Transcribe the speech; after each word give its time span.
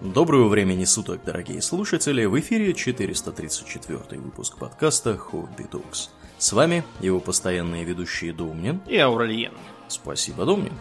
Доброго 0.00 0.46
времени 0.46 0.84
суток, 0.84 1.22
дорогие 1.26 1.60
слушатели! 1.60 2.24
В 2.24 2.38
эфире 2.38 2.72
434 2.72 4.20
выпуск 4.20 4.56
подкаста 4.56 5.16
Хобби 5.16 5.64
Talks. 5.68 6.10
С 6.38 6.52
вами 6.52 6.84
его 7.00 7.18
постоянные 7.18 7.82
ведущие 7.82 8.32
Домнин 8.32 8.80
и 8.86 8.96
Аурельен. 8.96 9.54
Спасибо, 9.88 10.44
Домнин. 10.44 10.72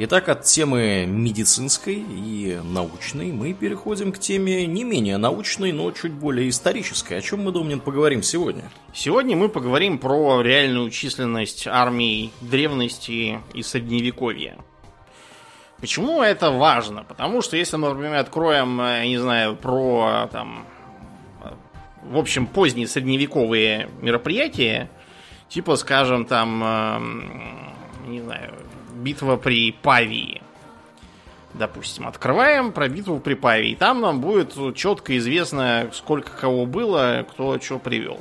Итак, 0.00 0.28
от 0.28 0.42
темы 0.42 1.06
медицинской 1.06 2.04
и 2.08 2.60
научной 2.64 3.30
мы 3.30 3.52
переходим 3.54 4.10
к 4.10 4.18
теме 4.18 4.66
не 4.66 4.82
менее 4.82 5.18
научной, 5.18 5.70
но 5.70 5.92
чуть 5.92 6.12
более 6.12 6.48
исторической. 6.48 7.18
О 7.18 7.20
чем 7.20 7.44
мы, 7.44 7.52
Домнин, 7.52 7.78
поговорим 7.78 8.24
сегодня? 8.24 8.64
Сегодня 8.92 9.36
мы 9.36 9.50
поговорим 9.50 9.98
про 9.98 10.42
реальную 10.42 10.90
численность 10.90 11.68
армий 11.68 12.32
древности 12.40 13.40
и 13.54 13.62
средневековья. 13.62 14.58
Почему 15.80 16.22
это 16.22 16.50
важно? 16.50 17.04
Потому 17.04 17.40
что 17.40 17.56
если 17.56 17.76
мы, 17.76 17.90
например, 17.90 18.16
откроем, 18.16 18.80
э, 18.80 19.06
не 19.06 19.18
знаю, 19.18 19.54
про 19.54 20.28
там, 20.32 20.66
в 22.02 22.18
общем, 22.18 22.46
поздние 22.46 22.88
средневековые 22.88 23.88
мероприятия, 24.00 24.90
типа, 25.48 25.76
скажем, 25.76 26.24
там, 26.24 26.62
э, 26.64 28.08
не 28.08 28.20
знаю, 28.20 28.54
битва 28.94 29.36
при 29.36 29.72
Павии, 29.72 30.42
допустим, 31.54 32.06
открываем 32.06 32.72
про 32.72 32.88
битву 32.88 33.20
при 33.20 33.34
Павии, 33.34 33.74
там 33.74 34.00
нам 34.00 34.20
будет 34.20 34.54
четко 34.74 35.16
известно, 35.18 35.90
сколько 35.92 36.30
кого 36.30 36.66
было, 36.66 37.26
кто 37.30 37.58
что 37.60 37.78
привел. 37.78 38.20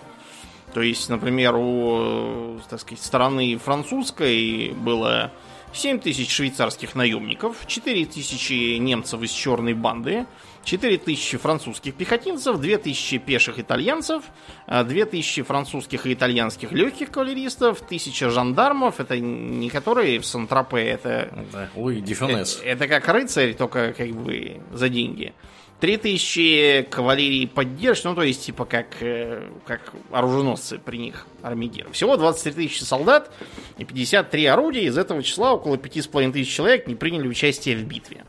То 0.73 0.81
есть, 0.81 1.09
например, 1.09 1.55
у, 1.55 2.59
так 2.69 2.79
сказать, 2.79 3.03
стороны 3.03 3.57
французской 3.57 4.73
было 4.73 5.31
7 5.77 5.99
тысяч 5.99 6.31
швейцарских 6.31 6.95
наемников, 6.95 7.67
4 7.67 8.05
тысячи 8.05 8.77
немцев 8.77 9.21
из 9.21 9.31
черной 9.31 9.73
банды, 9.73 10.25
4 10.63 10.97
тысячи 10.97 11.37
французских 11.37 11.93
пехотинцев, 11.93 12.59
2 12.59 12.77
тысячи 12.77 13.17
пеших 13.19 13.59
итальянцев, 13.59 14.23
2 14.67 14.83
тысячи 15.05 15.43
французских 15.43 16.05
и 16.05 16.13
итальянских 16.13 16.71
легких 16.71 17.11
кавалеристов, 17.11 17.81
1000 17.81 18.29
жандармов, 18.29 18.99
это 18.99 19.19
не 19.19 19.69
которые 19.69 20.19
в 20.19 20.25
Сан-Тропе, 20.25 20.79
это... 20.79 21.45
Да, 21.53 21.69
Луи 21.75 22.01
Дефенес. 22.01 22.57
Это, 22.63 22.85
это 22.85 22.87
как 22.87 23.07
рыцарь, 23.07 23.53
только 23.53 23.93
как 23.93 24.09
бы 24.09 24.59
за 24.73 24.89
деньги. 24.89 25.33
3000 25.79 26.87
кавалерии 26.89 27.45
поддержки, 27.45 28.07
ну 28.07 28.15
то 28.15 28.23
есть 28.23 28.45
типа 28.45 28.65
как, 28.65 28.87
э, 29.01 29.49
как 29.65 29.93
оруженосцы 30.11 30.79
при 30.79 30.97
них 30.97 31.27
армигеры. 31.43 31.91
Всего 31.91 32.17
23 32.17 32.53
тысячи 32.53 32.83
солдат 32.83 33.31
и 33.77 33.85
53 33.85 34.45
орудия. 34.47 34.83
Из 34.83 34.97
этого 34.97 35.21
числа 35.21 35.53
около 35.53 35.75
5,5 35.75 36.31
тысяч 36.31 36.53
человек 36.53 36.87
не 36.87 36.95
приняли 36.95 37.27
участие 37.27 37.77
в 37.77 37.83
битве. 37.83 38.25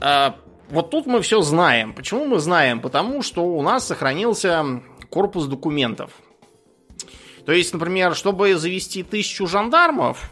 А, 0.00 0.36
вот 0.68 0.90
тут 0.90 1.06
мы 1.06 1.22
все 1.22 1.40
знаем. 1.40 1.94
Почему 1.94 2.26
мы 2.26 2.38
знаем? 2.38 2.80
Потому 2.80 3.22
что 3.22 3.44
у 3.44 3.62
нас 3.62 3.86
сохранился 3.86 4.82
корпус 5.08 5.46
документов. 5.46 6.10
То 7.46 7.52
есть, 7.52 7.72
например, 7.72 8.14
чтобы 8.14 8.56
завести 8.56 9.02
тысячу 9.02 9.46
жандармов, 9.46 10.30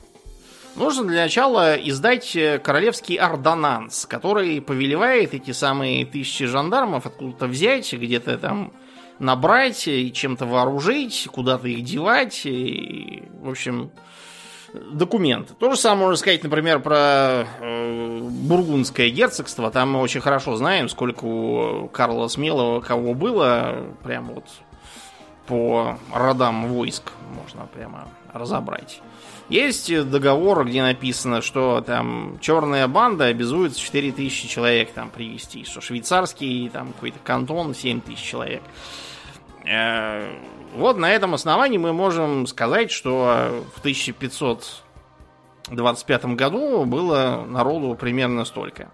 Нужно 0.77 1.05
для 1.05 1.23
начала 1.23 1.75
издать 1.75 2.35
э, 2.37 2.59
королевский 2.59 3.17
ордонанс, 3.17 4.07
который 4.07 4.61
повелевает 4.61 5.35
эти 5.35 5.51
самые 5.51 6.07
тысячи 6.07 6.47
жандармов 6.47 7.07
откуда-то 7.07 7.47
взять, 7.47 7.93
где-то 7.93 8.39
там 8.39 8.73
набрать 9.19 9.87
и 9.89 10.13
чем-то 10.13 10.47
вооружить, 10.47 11.29
куда-то 11.31 11.69
их 11.69 11.85
девать. 11.85 12.43
И, 12.45 13.25
в 13.41 13.51
общем, 13.51 13.91
документы. 14.93 15.55
То 15.55 15.71
же 15.71 15.77
самое 15.77 16.07
можно 16.07 16.17
сказать, 16.17 16.43
например, 16.43 16.81
про 16.81 17.47
э, 17.61 18.21
бургундское 18.23 19.11
герцогство. 19.11 19.71
Там 19.71 19.93
мы 19.93 20.01
очень 20.01 20.21
хорошо 20.21 20.57
знаем, 20.57 20.89
сколько 20.89 21.25
у 21.25 21.89
Карла 21.89 22.29
Смелого 22.29 22.81
кого 22.81 23.15
было. 23.15 23.87
Прям 24.03 24.35
вот 24.35 24.45
по 25.51 25.99
родам 26.15 26.69
войск 26.69 27.13
можно 27.37 27.67
прямо 27.67 28.09
разобрать. 28.33 29.03
Есть 29.49 30.09
договор, 30.09 30.65
где 30.65 30.81
написано, 30.81 31.43
что 31.43 31.81
там 31.81 32.39
черная 32.41 32.87
банда 32.87 33.25
обязуется 33.25 33.81
4000 33.81 34.47
человек 34.47 34.93
там 34.93 35.11
привести, 35.11 35.65
что 35.65 35.81
швейцарский 35.81 36.69
там 36.69 36.93
какой-то 36.93 37.19
кантон 37.25 37.75
7000 37.75 38.23
человек. 38.23 38.63
Э, 39.69 40.33
вот 40.77 40.99
на 40.99 41.11
этом 41.11 41.35
основании 41.35 41.79
мы 41.79 41.93
можем 41.93 42.47
сказать, 42.47 42.93
что 42.93 43.65
в 43.75 43.81
1525 43.81 46.25
году 46.37 46.85
было 46.85 47.45
народу 47.45 47.97
примерно 47.97 48.45
столько. 48.45 48.93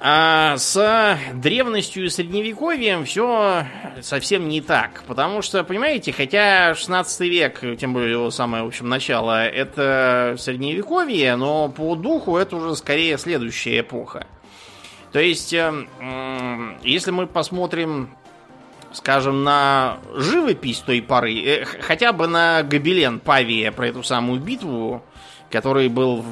А 0.00 0.56
с 0.56 1.18
древностью 1.34 2.04
и 2.04 2.08
средневековьем 2.08 3.04
все 3.04 3.66
совсем 4.00 4.48
не 4.48 4.60
так. 4.60 5.02
Потому 5.08 5.42
что, 5.42 5.64
понимаете, 5.64 6.12
хотя 6.12 6.76
16 6.76 7.20
век, 7.22 7.60
тем 7.78 7.94
более 7.94 8.12
его 8.12 8.30
самое, 8.30 8.62
в 8.62 8.68
общем, 8.68 8.88
начало, 8.88 9.44
это 9.44 10.36
средневековье, 10.38 11.34
но 11.34 11.68
по 11.68 11.96
духу 11.96 12.36
это 12.36 12.54
уже 12.54 12.76
скорее 12.76 13.18
следующая 13.18 13.80
эпоха. 13.80 14.28
То 15.10 15.18
есть, 15.18 15.52
эм, 15.52 15.88
если 16.84 17.10
мы 17.10 17.26
посмотрим, 17.26 18.10
скажем, 18.92 19.42
на 19.42 19.98
живопись 20.14 20.78
той 20.78 21.02
поры, 21.02 21.34
э, 21.42 21.64
хотя 21.64 22.12
бы 22.12 22.28
на 22.28 22.62
гобелен 22.62 23.18
Павия 23.18 23.72
про 23.72 23.88
эту 23.88 24.04
самую 24.04 24.40
битву, 24.40 25.02
который 25.50 25.88
был 25.88 26.24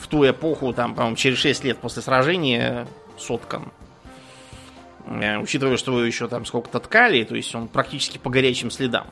в 0.00 0.06
ту 0.08 0.28
эпоху, 0.28 0.74
там, 0.74 0.94
по-моему, 0.94 1.16
через 1.16 1.38
6 1.38 1.64
лет 1.64 1.78
после 1.78 2.02
сражения 2.02 2.86
соткан. 3.18 3.72
Э, 5.06 5.38
учитывая, 5.38 5.76
что 5.76 5.92
вы 5.92 6.06
еще 6.06 6.28
там 6.28 6.44
сколько-то 6.44 6.80
ткали, 6.80 7.22
то 7.24 7.34
есть 7.34 7.54
он 7.54 7.68
практически 7.68 8.18
по 8.18 8.30
горячим 8.30 8.70
следам. 8.70 9.06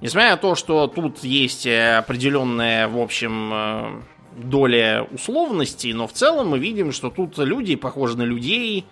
Несмотря 0.00 0.30
на 0.30 0.36
то, 0.36 0.54
что 0.54 0.86
тут 0.86 1.24
есть 1.24 1.66
э, 1.66 1.96
определенная, 1.96 2.88
в 2.88 2.98
общем, 2.98 3.50
э, 3.52 4.00
доля 4.36 5.06
условности, 5.10 5.88
но 5.88 6.06
в 6.06 6.12
целом 6.12 6.48
мы 6.48 6.58
видим, 6.58 6.92
что 6.92 7.10
тут 7.10 7.36
люди 7.38 7.74
похожи 7.74 8.16
на 8.16 8.22
людей, 8.22 8.86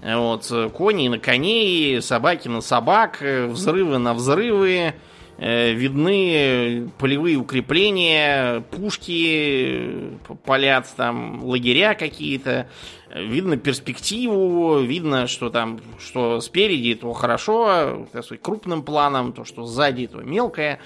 вот, 0.00 0.52
кони 0.74 1.08
на 1.08 1.18
коней, 1.18 2.00
собаки 2.00 2.46
на 2.46 2.60
собак, 2.60 3.20
взрывы 3.20 3.98
на 3.98 4.14
взрывы, 4.14 4.94
видны 5.36 6.88
полевые 6.98 7.36
укрепления, 7.36 8.60
пушки, 8.70 10.16
палят 10.44 10.86
там 10.96 11.42
лагеря 11.42 11.94
какие-то 11.94 12.68
видно 13.14 13.56
перспективу, 13.56 14.80
видно, 14.80 15.26
что 15.26 15.50
там, 15.50 15.80
что 15.98 16.40
спереди, 16.40 16.94
то 16.94 17.12
хорошо, 17.12 18.06
так 18.12 18.24
сказать, 18.24 18.42
крупным 18.42 18.82
планом, 18.82 19.32
то, 19.32 19.44
что 19.44 19.64
сзади, 19.64 20.06
то 20.06 20.18
мелкое. 20.18 20.80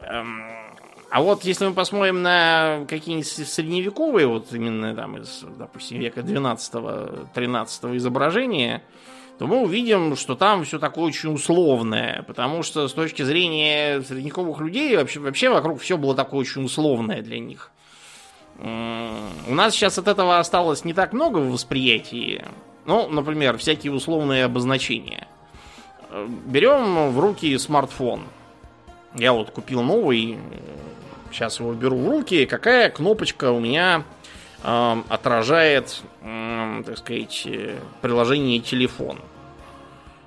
Эм, 0.00 0.42
а 1.10 1.22
вот 1.22 1.44
если 1.44 1.66
мы 1.66 1.72
посмотрим 1.72 2.22
на 2.22 2.84
какие-нибудь 2.88 3.26
средневековые, 3.26 4.26
вот 4.26 4.52
именно 4.52 4.94
там 4.94 5.18
из, 5.18 5.44
допустим, 5.58 5.98
века 6.00 6.20
12-13 6.20 7.96
изображения, 7.96 8.82
то 9.38 9.46
мы 9.46 9.62
увидим, 9.62 10.16
что 10.16 10.34
там 10.34 10.64
все 10.64 10.78
такое 10.78 11.04
очень 11.04 11.32
условное, 11.32 12.22
потому 12.26 12.62
что 12.62 12.88
с 12.88 12.92
точки 12.92 13.22
зрения 13.22 14.00
средневековых 14.00 14.60
людей 14.60 14.96
вообще, 14.96 15.20
вообще 15.20 15.50
вокруг 15.50 15.80
все 15.80 15.96
было 15.96 16.14
такое 16.14 16.40
очень 16.40 16.64
условное 16.64 17.22
для 17.22 17.38
них. 17.38 17.70
У 18.58 19.54
нас 19.54 19.74
сейчас 19.74 19.98
от 19.98 20.08
этого 20.08 20.38
осталось 20.38 20.84
не 20.84 20.94
так 20.94 21.12
много 21.12 21.38
в 21.38 21.52
восприятии. 21.52 22.44
Ну, 22.86 23.08
например, 23.08 23.58
всякие 23.58 23.92
условные 23.92 24.44
обозначения. 24.44 25.26
Э, 26.10 26.26
берем 26.46 27.10
в 27.10 27.20
руки 27.20 27.56
смартфон. 27.58 28.22
Я 29.14 29.32
вот 29.32 29.50
купил 29.50 29.82
новый. 29.82 30.38
Сейчас 31.30 31.58
его 31.58 31.72
беру 31.72 31.98
в 31.98 32.08
руки. 32.08 32.46
Какая 32.46 32.90
кнопочка 32.90 33.50
у 33.50 33.60
меня 33.60 34.04
э, 34.62 35.02
отражает, 35.08 36.00
э, 36.22 36.82
так 36.86 36.98
сказать, 36.98 37.42
э, 37.46 37.78
приложение 38.00 38.60
телефон? 38.60 39.18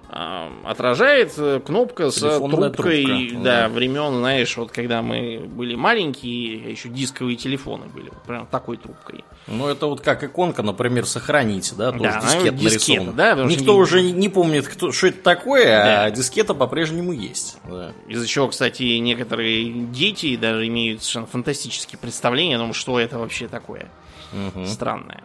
Отражает 0.10 1.34
кнопка 1.66 2.10
Телефонная 2.10 2.70
с 2.70 2.74
трубкой 2.74 3.06
трубка, 3.06 3.44
да, 3.44 3.62
да. 3.62 3.70
времен, 3.70 4.18
знаешь, 4.18 4.58
вот 4.58 4.72
когда 4.72 5.02
мы 5.02 5.40
были 5.46 5.76
маленькие, 5.76 6.72
еще 6.72 6.90
дисковые 6.90 7.36
телефоны 7.36 7.86
были, 7.88 8.12
прям 8.26 8.48
такой 8.48 8.78
трубкой. 8.78 9.24
Ну, 9.48 9.68
это 9.68 9.88
вот 9.88 10.02
как 10.02 10.24
иконка, 10.24 10.64
например, 10.64 11.06
сохраните, 11.06 11.76
да, 11.76 11.92
тоже 11.92 12.04
да, 12.04 12.22
дискет 12.22 12.56
дискета, 12.56 13.04
нарисован. 13.04 13.16
Да, 13.16 13.44
Никто 13.46 13.74
не... 13.74 13.80
уже 13.80 14.02
не 14.02 14.30
помнит, 14.30 14.68
кто, 14.68 14.92
что 14.92 15.08
это 15.08 15.22
такое, 15.22 15.66
да. 15.66 16.04
а 16.06 16.12
дискета 16.12 16.54
по-прежнему 16.54 17.12
есть. 17.12 17.58
Да. 17.68 17.94
Из-за 18.08 18.28
чего, 18.28 18.48
кстати, 18.48 18.84
некоторые 18.98 19.72
дети 19.72 20.36
даже 20.36 20.68
имеют 20.68 21.02
совершенно 21.02 21.28
фантастические 21.28 22.00
представления 22.00 22.56
о 22.56 22.60
том, 22.60 22.74
что 22.74 23.00
это 23.00 23.20
вообще 23.20 23.48
такое 23.48 23.90
угу. 24.34 24.66
странное. 24.66 25.24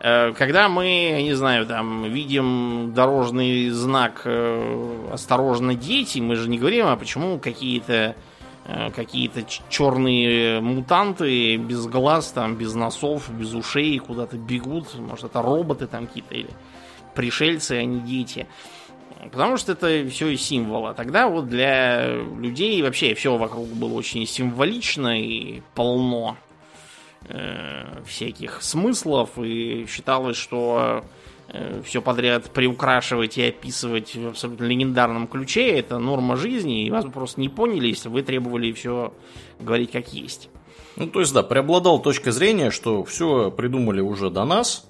Э, 0.00 0.32
когда 0.32 0.68
мы, 0.68 1.20
не 1.22 1.34
знаю, 1.34 1.66
там 1.66 2.04
видим 2.04 2.92
дорожный 2.94 3.70
знак 3.70 4.22
э, 4.24 5.08
«Осторожно, 5.12 5.74
дети», 5.74 6.20
мы 6.20 6.36
же 6.36 6.48
не 6.48 6.58
говорим, 6.58 6.86
а 6.86 6.96
почему 6.96 7.38
какие-то 7.38 8.14
э, 8.66 8.90
какие-то 8.94 9.42
черные 9.68 10.60
мутанты 10.60 11.56
без 11.56 11.86
глаз, 11.86 12.30
там, 12.30 12.54
без 12.54 12.74
носов, 12.74 13.28
без 13.30 13.54
ушей 13.54 13.98
куда-то 13.98 14.36
бегут. 14.36 14.94
Может, 14.96 15.26
это 15.26 15.42
роботы 15.42 15.86
там 15.88 16.06
какие-то 16.06 16.34
или 16.34 16.50
пришельцы, 17.14 17.72
а 17.72 17.84
не 17.84 18.00
дети. 18.00 18.46
Потому 19.32 19.56
что 19.56 19.72
это 19.72 20.08
все 20.08 20.36
символы. 20.36 20.94
Тогда 20.94 21.26
вот 21.26 21.48
для 21.48 22.14
людей 22.14 22.80
вообще 22.82 23.14
все 23.14 23.36
вокруг 23.36 23.66
было 23.66 23.94
очень 23.94 24.24
символично 24.26 25.20
и 25.20 25.60
полно 25.74 26.36
э, 27.28 28.02
всяких 28.06 28.62
смыслов. 28.62 29.30
И 29.38 29.86
считалось, 29.88 30.36
что 30.36 31.04
э, 31.48 31.82
все 31.84 32.02
подряд 32.02 32.50
приукрашивать 32.50 33.38
и 33.38 33.48
описывать 33.48 34.14
в 34.14 34.28
абсолютно 34.28 34.64
легендарном 34.64 35.26
ключе 35.26 35.78
это 35.78 35.98
норма 35.98 36.36
жизни. 36.36 36.86
И 36.86 36.90
вас 36.90 37.04
бы 37.04 37.10
просто 37.10 37.40
не 37.40 37.48
поняли, 37.48 37.88
если 37.88 38.08
вы 38.08 38.22
требовали 38.22 38.72
все 38.72 39.12
говорить 39.60 39.92
как 39.92 40.12
есть. 40.12 40.48
Ну, 40.96 41.06
то 41.06 41.20
есть, 41.20 41.32
да, 41.32 41.42
преобладала 41.42 42.00
точка 42.00 42.32
зрения, 42.32 42.70
что 42.70 43.04
все 43.04 43.50
придумали 43.50 44.00
уже 44.00 44.30
до 44.30 44.44
нас, 44.44 44.88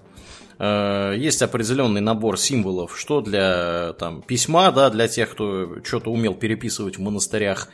Э, 0.58 1.14
есть 1.16 1.42
определенный 1.42 2.00
набор 2.00 2.38
символов, 2.38 2.98
что 2.98 3.20
для 3.20 3.92
там, 3.98 4.22
письма, 4.22 4.72
да, 4.72 4.90
для 4.90 5.08
тех, 5.08 5.30
кто 5.30 5.76
что-то 5.84 6.10
умел 6.10 6.34
переписывать 6.34 6.98
в 6.98 7.00
монастырях, 7.00 7.68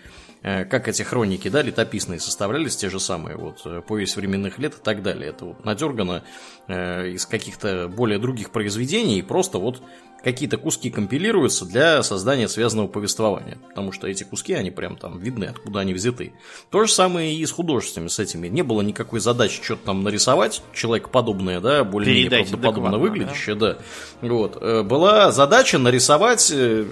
как 0.45 0.89
эти 0.89 1.03
хроники, 1.03 1.49
да, 1.49 1.63
летописные 1.63 2.21
составлялись, 2.21 2.77
те 2.77 2.91
же 2.91 3.01
самые, 3.01 3.37
вот, 3.37 3.63
э, 3.65 3.81
повесть 3.81 4.17
временных 4.17 4.59
лет 4.59 4.75
и 4.75 4.83
так 4.83 5.03
далее. 5.03 5.31
Это 5.31 5.47
вот 5.47 5.65
надергано 5.65 6.23
э, 6.69 7.13
из 7.13 7.25
каких-то 7.25 7.89
более 7.89 8.19
других 8.19 8.51
произведений, 8.51 9.23
просто 9.23 9.59
вот 9.59 9.81
какие-то 10.23 10.57
куски 10.57 10.91
компилируются 10.91 11.65
для 11.65 12.03
создания 12.03 12.49
связанного 12.49 12.89
повествования. 12.89 13.59
Потому 13.69 13.93
что 13.93 14.07
эти 14.07 14.25
куски, 14.25 14.55
они 14.55 14.71
прям 14.71 14.97
там 14.97 15.19
видны, 15.19 15.45
откуда 15.45 15.81
они 15.81 15.95
взяты. 15.95 16.33
То 16.71 16.85
же 16.85 16.93
самое 16.93 17.35
и 17.35 17.45
с 17.45 17.51
художественными, 17.51 18.09
с 18.09 18.19
этими. 18.19 18.49
Не 18.49 18.63
было 18.63 18.83
никакой 18.83 19.21
задачи 19.21 19.63
что-то 19.63 19.87
там 19.87 20.03
нарисовать, 20.03 20.63
человекоподобное, 20.73 21.61
да, 21.61 21.85
более-менее 21.85 22.45
правдоподобно 22.45 22.99
выглядящее, 22.99 23.55
да. 23.55 23.79
да. 24.21 24.29
Вот. 24.29 24.59
Э, 24.61 24.83
была 24.83 25.31
задача 25.31 25.79
нарисовать 25.79 26.51
э, 26.55 26.85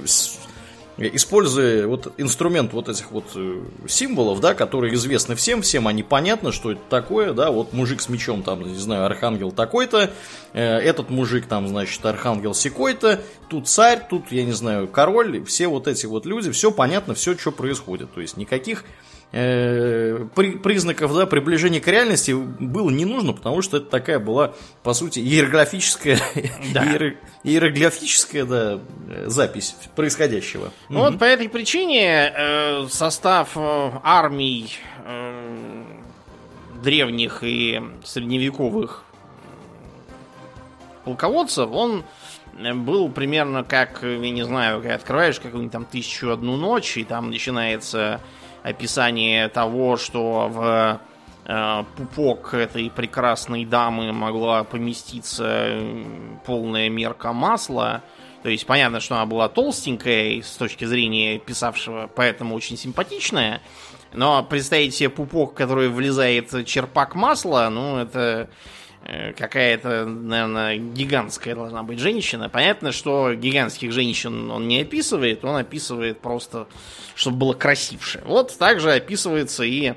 используя 0.98 1.86
вот 1.86 2.12
инструмент 2.18 2.72
вот 2.72 2.88
этих 2.88 3.10
вот 3.10 3.24
э, 3.34 3.62
символов, 3.88 4.40
да, 4.40 4.54
которые 4.54 4.94
известны 4.94 5.34
всем, 5.34 5.62
всем 5.62 5.88
они 5.88 6.02
понятно, 6.02 6.52
что 6.52 6.72
это 6.72 6.80
такое, 6.88 7.32
да, 7.32 7.50
вот 7.50 7.72
мужик 7.72 8.00
с 8.00 8.08
мечом, 8.08 8.42
там, 8.42 8.62
не 8.62 8.78
знаю, 8.78 9.06
архангел 9.06 9.52
такой-то, 9.52 10.10
э, 10.52 10.62
этот 10.62 11.10
мужик, 11.10 11.46
там, 11.46 11.68
значит, 11.68 12.04
архангел 12.04 12.54
секой-то, 12.54 13.20
тут 13.48 13.68
царь, 13.68 14.06
тут, 14.08 14.30
я 14.30 14.44
не 14.44 14.52
знаю, 14.52 14.86
король, 14.88 15.44
все 15.44 15.66
вот 15.66 15.88
эти 15.88 16.06
вот 16.06 16.26
люди, 16.26 16.50
все 16.50 16.70
понятно, 16.70 17.14
все, 17.14 17.36
что 17.36 17.52
происходит, 17.52 18.12
то 18.12 18.20
есть 18.20 18.36
никаких 18.36 18.84
э, 19.32 20.26
признаков 20.62 21.14
да, 21.14 21.26
приближения 21.26 21.81
к 21.81 21.88
реальности 21.88 22.32
было 22.32 22.90
не 22.90 23.05
нужно, 23.05 23.32
потому 23.32 23.62
что 23.62 23.79
это 23.79 23.87
такая 23.87 24.19
была, 24.19 24.55
по 24.82 24.93
сути, 24.93 25.19
иероглифическая, 25.19 26.19
да. 26.73 26.84
иероглифическая 27.43 28.44
да, 28.44 28.81
запись 29.26 29.76
происходящего. 29.96 30.70
Ну, 30.88 31.00
угу. 31.00 31.11
Вот 31.11 31.19
по 31.19 31.25
этой 31.25 31.49
причине 31.49 32.32
э, 32.34 32.87
состав 32.88 33.50
э, 33.56 33.90
армий 34.02 34.76
э, 35.05 35.84
древних 36.82 37.43
и 37.43 37.82
средневековых 38.05 39.05
полководцев, 41.05 41.70
он 41.73 42.05
был 42.75 43.08
примерно 43.08 43.64
как, 43.64 44.02
я 44.02 44.31
не 44.31 44.44
знаю, 44.44 44.81
когда 44.81 44.94
открываешь 44.94 45.40
какую-нибудь 45.40 45.73
там 45.73 45.84
тысячу 45.84 46.31
одну 46.31 46.56
ночь, 46.56 46.96
и 46.96 47.05
там 47.05 47.31
начинается 47.31 48.20
описание 48.62 49.48
того, 49.48 49.96
что 49.96 50.48
в 50.48 51.00
э, 51.44 51.84
пупок 51.96 52.54
этой 52.54 52.90
прекрасной 52.90 53.64
дамы 53.64 54.12
могла 54.12 54.64
поместиться 54.64 55.78
полная 56.46 56.88
мерка 56.88 57.32
масла. 57.32 58.02
То 58.42 58.48
есть 58.48 58.66
понятно, 58.66 59.00
что 59.00 59.14
она 59.14 59.26
была 59.26 59.48
толстенькая 59.48 60.42
с 60.42 60.56
точки 60.56 60.84
зрения 60.84 61.38
писавшего, 61.38 62.10
поэтому 62.14 62.54
очень 62.54 62.76
симпатичная. 62.76 63.60
Но 64.12 64.42
представить 64.42 64.94
себе 64.94 65.08
пупок, 65.10 65.54
который 65.54 65.88
влезает 65.88 66.66
черпак 66.66 67.14
масла, 67.14 67.68
ну 67.70 67.98
это 67.98 68.48
Э, 68.48 68.48
какая-то, 69.37 70.04
наверное, 70.06 70.76
гигантская 70.76 71.54
должна 71.54 71.82
быть 71.82 71.99
женщина. 71.99 72.49
Понятно, 72.49 72.93
что 72.93 73.34
гигантских 73.34 73.93
женщин 73.93 74.50
он 74.50 74.69
не 74.69 74.81
описывает, 74.82 75.44
он 75.44 75.56
описывает 75.56 76.20
просто, 76.20 76.69
чтобы 77.14 77.38
было 77.38 77.52
красивше. 77.52 78.22
Вот 78.25 78.56
также 78.56 78.93
описывается 78.93 79.64
и 79.64 79.94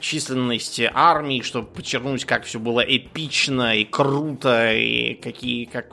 численность 0.00 0.80
армии, 0.94 1.42
чтобы 1.42 1.66
подчеркнуть, 1.66 2.24
как 2.24 2.44
все 2.44 2.60
было 2.60 2.80
эпично 2.80 3.76
и 3.76 3.84
круто, 3.84 4.72
и 4.72 5.14
какие, 5.14 5.64
как, 5.64 5.86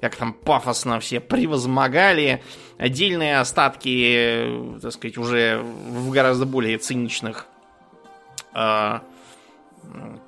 как 0.00 0.16
там 0.16 0.32
пафосно 0.32 0.98
все 0.98 1.20
превозмогали. 1.20 2.42
Отдельные 2.76 3.38
остатки, 3.38 4.14
э, 4.16 4.78
так 4.82 4.92
сказать, 4.92 5.16
уже 5.16 5.62
в 5.62 6.10
гораздо 6.10 6.44
более 6.44 6.76
циничных 6.78 7.46
э, 8.52 8.98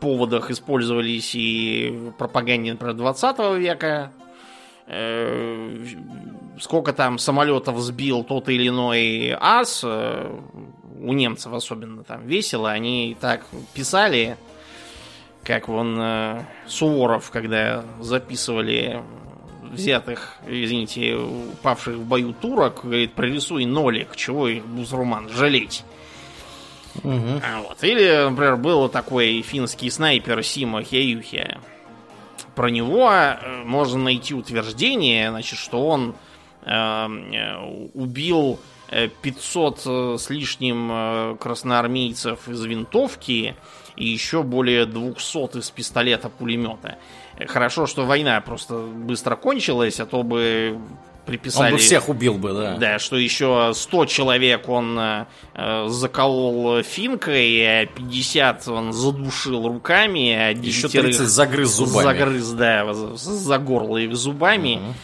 поводах 0.01 0.51
использовались 0.51 1.35
и 1.35 1.91
в 1.91 2.13
пропаганде, 2.13 2.73
например, 2.73 2.95
20 2.95 3.39
века. 3.59 4.13
Э, 4.89 5.85
сколько 6.61 6.93
там 6.93 7.19
самолетов 7.19 7.79
сбил 7.81 8.23
тот 8.23 8.49
или 8.49 8.69
иной 8.69 9.37
ас, 9.39 9.83
э, 9.85 10.39
у 11.01 11.13
немцев 11.13 11.53
особенно 11.53 12.05
там 12.05 12.25
весело, 12.27 12.71
они 12.71 13.17
так 13.21 13.45
писали, 13.75 14.37
как 15.43 15.69
вон 15.69 15.97
э, 16.01 16.45
Суворов, 16.67 17.31
когда 17.31 17.85
записывали 18.01 19.03
взятых, 19.73 20.37
извините, 20.47 21.17
упавших 21.17 21.97
в 21.97 22.07
бою 22.07 22.33
турок, 22.33 22.81
говорит, 22.85 23.13
прорисуй 23.15 23.65
нолик, 23.65 24.15
чего 24.17 24.49
их 24.49 24.65
бузруман 24.65 25.29
жалеть. 25.29 25.85
Угу. 27.03 27.41
Вот. 27.69 27.83
Или, 27.83 28.29
например, 28.29 28.57
был 28.57 28.89
такой 28.89 29.43
финский 29.43 29.91
снайпер 29.91 30.43
Сима 30.43 30.83
Хеюхе. 30.83 31.59
Про 32.55 32.69
него 32.69 33.11
э, 33.11 33.63
можно 33.65 33.99
найти 33.99 34.35
утверждение, 34.35 35.31
значит, 35.31 35.59
что 35.59 35.87
он 35.87 36.15
эм, 36.65 37.33
э, 37.33 37.89
убил 37.93 38.59
500 39.23 39.83
э, 39.85 40.17
с 40.19 40.31
лишним 40.31 41.37
красноармейцев 41.39 42.49
из 42.49 42.65
винтовки 42.65 43.57
и 43.97 44.05
еще 44.05 44.43
более 44.43 44.87
200 44.87 45.59
из 45.59 45.71
пистолета-пулемета. 45.71 46.99
Хорошо, 47.47 47.87
что 47.87 48.07
война 48.07 48.41
просто 48.41 48.79
быстро 48.79 49.37
кончилась, 49.37 50.01
а 50.01 50.07
то 50.07 50.23
бы 50.23 50.79
приписали... 51.27 51.73
Он 51.73 51.73
бы 51.73 51.79
всех 51.79 52.09
убил 52.09 52.35
бы, 52.35 52.53
да. 52.53 52.77
Да, 52.77 52.99
что 52.99 53.17
еще 53.17 53.73
100 53.75 54.07
человек 54.07 54.69
он 54.69 54.99
э, 54.99 55.87
заколол 55.89 56.83
финкой, 56.83 57.83
а 57.83 57.87
50 57.87 58.69
он 58.69 58.93
задушил 58.93 59.69
руками, 59.69 60.33
а 60.33 60.51
еще 60.51 60.89
30 60.89 61.27
загрыз 61.27 61.71
зубами. 61.71 62.05
Загрыз, 62.05 62.51
да, 62.53 62.95
за 62.95 63.59
горло 63.59 63.99
и 63.99 64.11
зубами. 64.13 64.77
Угу. 64.77 64.95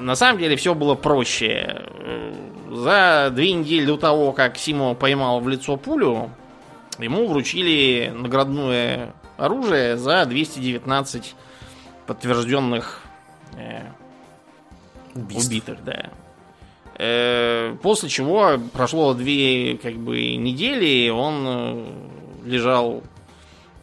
На 0.00 0.16
самом 0.16 0.38
деле 0.38 0.56
все 0.56 0.74
было 0.74 0.94
проще. 0.94 1.84
За 2.70 3.30
две 3.32 3.52
недели 3.52 3.86
до 3.86 3.96
того, 3.96 4.32
как 4.32 4.58
Симо 4.58 4.94
поймал 4.94 5.40
в 5.40 5.48
лицо 5.48 5.76
пулю, 5.76 6.30
ему 6.98 7.26
вручили 7.26 8.12
наградное 8.14 9.14
оружие 9.38 9.96
за 9.96 10.26
219 10.26 11.34
подтвержденных 12.06 13.02
э, 13.56 13.82
Убийств. 15.18 15.48
Убитых, 15.48 15.84
да. 15.84 16.10
Э, 16.98 17.76
после 17.80 18.08
чего 18.08 18.58
прошло 18.72 19.14
две 19.14 19.78
как 19.80 19.94
бы 19.94 20.34
недели, 20.34 21.08
он 21.10 21.44
э, 21.46 21.92
лежал 22.44 23.04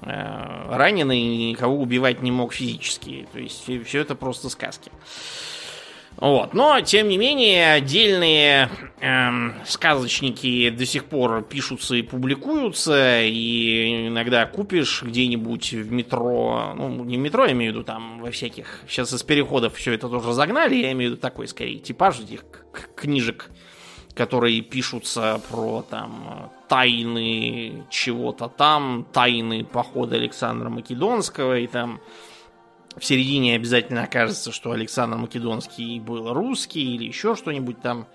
э, 0.01 0.67
раненый 0.69 1.19
и 1.19 1.49
никого 1.51 1.79
убивать 1.79 2.21
не 2.21 2.31
мог 2.31 2.53
физически. 2.53 3.27
То 3.31 3.39
есть 3.39 3.63
все 3.85 3.99
это 3.99 4.15
просто 4.15 4.49
сказки. 4.49 4.91
Вот. 6.17 6.53
Но, 6.53 6.79
тем 6.81 7.09
не 7.09 7.17
менее, 7.17 7.73
отдельные 7.73 8.69
эм, 9.01 9.53
сказочники 9.65 10.69
до 10.69 10.85
сих 10.85 11.05
пор 11.05 11.43
пишутся 11.43 11.95
и 11.95 12.01
публикуются, 12.01 13.21
и 13.21 14.07
иногда 14.07 14.45
купишь 14.45 15.03
где-нибудь 15.03 15.73
в 15.73 15.91
метро, 15.91 16.73
ну, 16.77 17.03
не 17.03 17.17
в 17.17 17.19
метро, 17.19 17.45
я 17.45 17.51
имею 17.51 17.73
в 17.73 17.75
виду 17.75 17.83
там 17.85 18.21
во 18.21 18.31
всяких, 18.31 18.81
сейчас 18.87 19.13
из 19.13 19.23
переходов 19.23 19.75
все 19.75 19.93
это 19.93 20.07
тоже 20.07 20.33
загнали, 20.33 20.75
я 20.75 20.93
имею 20.93 21.11
в 21.11 21.13
виду 21.13 21.21
такой, 21.21 21.47
скорее, 21.47 21.79
типаж 21.79 22.21
этих 22.21 22.45
книжек, 22.95 23.49
которые 24.13 24.61
пишутся 24.61 25.41
про 25.49 25.81
там 25.89 26.49
тайны 26.69 27.83
чего-то 27.89 28.47
там, 28.47 29.05
тайны 29.11 29.65
похода 29.65 30.15
Александра 30.15 30.69
Македонского 30.69 31.59
и 31.59 31.67
там 31.67 31.99
в 32.97 33.03
середине 33.03 33.55
обязательно 33.55 34.03
окажется, 34.03 34.51
что 34.51 34.71
Александр 34.71 35.17
Македонский 35.17 35.99
был 35.99 36.33
русский 36.33 36.95
или 36.95 37.05
еще 37.05 37.35
что-нибудь 37.35 37.81
там. 37.81 38.07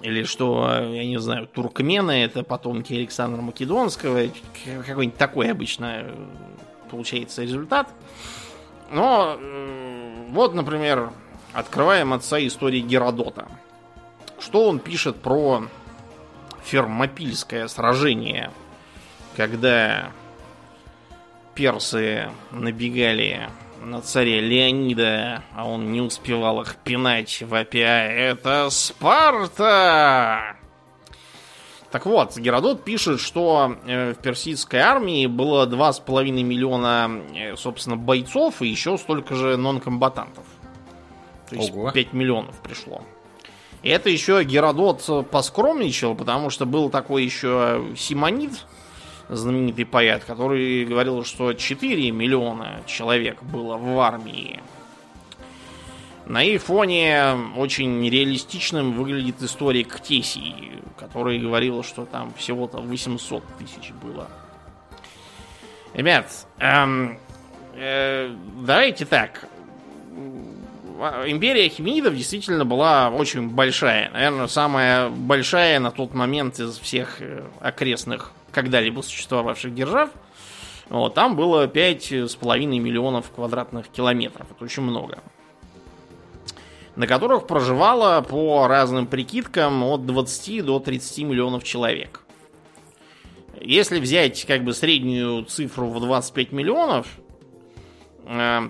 или 0.00 0.24
что, 0.24 0.70
я 0.70 1.04
не 1.04 1.18
знаю, 1.20 1.46
туркмены 1.46 2.24
это 2.24 2.42
потомки 2.42 2.94
Александра 2.94 3.42
Македонского, 3.42 4.28
какой-нибудь 4.86 5.18
такой 5.18 5.50
обычно 5.50 6.02
э, 6.04 6.14
получается 6.90 7.42
результат. 7.42 7.88
Но 8.90 9.36
э, 9.38 10.26
вот, 10.30 10.54
например, 10.54 11.12
открываем 11.52 12.12
отца 12.12 12.38
истории 12.38 12.80
Геродота. 12.80 13.46
Что 14.38 14.66
он 14.68 14.78
пишет 14.78 15.16
про 15.16 15.64
Фермопильское 16.64 17.68
сражение, 17.68 18.50
когда 19.36 20.12
персы 21.54 22.30
набегали 22.50 23.50
на 23.82 24.00
царя 24.02 24.40
Леонида, 24.40 25.42
а 25.54 25.66
он 25.66 25.92
не 25.92 26.00
успевал 26.00 26.62
их 26.62 26.76
пинать, 26.76 27.42
вопя 27.42 28.04
«Это 28.06 28.68
Спарта!» 28.70 30.56
Так 31.90 32.06
вот, 32.06 32.36
Геродот 32.36 32.84
пишет, 32.84 33.20
что 33.20 33.76
э, 33.84 34.12
в 34.12 34.18
персидской 34.22 34.78
армии 34.78 35.26
было 35.26 35.66
2,5 35.66 36.30
миллиона, 36.30 37.10
э, 37.34 37.56
собственно, 37.56 37.96
бойцов 37.96 38.62
и 38.62 38.68
еще 38.68 38.96
столько 38.96 39.34
же 39.34 39.56
нон-комбатантов. 39.56 40.44
То 41.48 41.56
есть 41.56 41.72
Ого. 41.72 41.90
5 41.90 42.12
миллионов 42.12 42.60
пришло. 42.60 43.02
И 43.82 43.88
это 43.88 44.08
еще 44.08 44.44
Геродот 44.44 45.28
поскромничал, 45.30 46.14
потому 46.14 46.50
что 46.50 46.64
был 46.64 46.90
такой 46.90 47.24
еще 47.24 47.84
Симонид, 47.96 48.52
знаменитый 49.30 49.86
поэт, 49.86 50.24
который 50.24 50.84
говорил, 50.84 51.24
что 51.24 51.52
4 51.52 52.10
миллиона 52.10 52.80
человек 52.86 53.42
было 53.42 53.76
в 53.76 53.98
армии. 54.00 54.60
На 56.26 56.42
их 56.42 56.62
фоне 56.62 57.36
очень 57.56 58.08
реалистичным 58.08 58.92
выглядит 58.92 59.42
историк 59.42 59.96
Ктесий, 59.96 60.72
который 60.96 61.38
говорил, 61.38 61.82
что 61.82 62.04
там 62.04 62.32
всего-то 62.34 62.78
800 62.78 63.42
тысяч 63.58 63.92
было. 64.02 64.28
Ребят, 65.94 66.46
эм, 66.58 67.18
э, 67.74 68.32
давайте 68.64 69.06
так. 69.06 69.48
Империя 71.26 71.68
Химинидов 71.68 72.14
действительно 72.14 72.64
была 72.64 73.08
очень 73.08 73.48
большая. 73.48 74.10
Наверное, 74.10 74.46
самая 74.48 75.08
большая 75.08 75.80
на 75.80 75.90
тот 75.90 76.14
момент 76.14 76.60
из 76.60 76.78
всех 76.78 77.22
э, 77.22 77.42
окрестных 77.60 78.32
когда-либо 78.52 79.00
существовавших 79.00 79.74
держав. 79.74 80.10
Вот, 80.88 81.14
там 81.14 81.36
было 81.36 81.66
5,5 81.66 82.66
миллионов 82.66 83.30
квадратных 83.30 83.88
километров. 83.88 84.46
Это 84.50 84.64
очень 84.64 84.82
много. 84.82 85.18
На 86.96 87.06
которых 87.06 87.46
проживало 87.46 88.20
по 88.22 88.66
разным 88.66 89.06
прикидкам 89.06 89.84
от 89.84 90.04
20 90.04 90.64
до 90.64 90.80
30 90.80 91.18
миллионов 91.24 91.62
человек. 91.62 92.22
Если 93.60 94.00
взять 94.00 94.44
как 94.46 94.64
бы 94.64 94.72
среднюю 94.72 95.44
цифру 95.44 95.88
в 95.88 96.00
25 96.00 96.52
миллионов, 96.52 97.06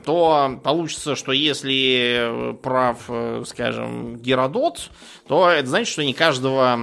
то 0.05 0.61
получится, 0.65 1.17
что 1.17 1.33
если 1.33 2.55
прав, 2.63 3.05
э, 3.09 3.43
скажем, 3.47 4.17
Геродот, 4.17 4.91
то 5.29 5.51
это 5.51 5.69
значит, 5.69 5.93
что 5.93 6.03
не 6.03 6.15
каждого 6.15 6.79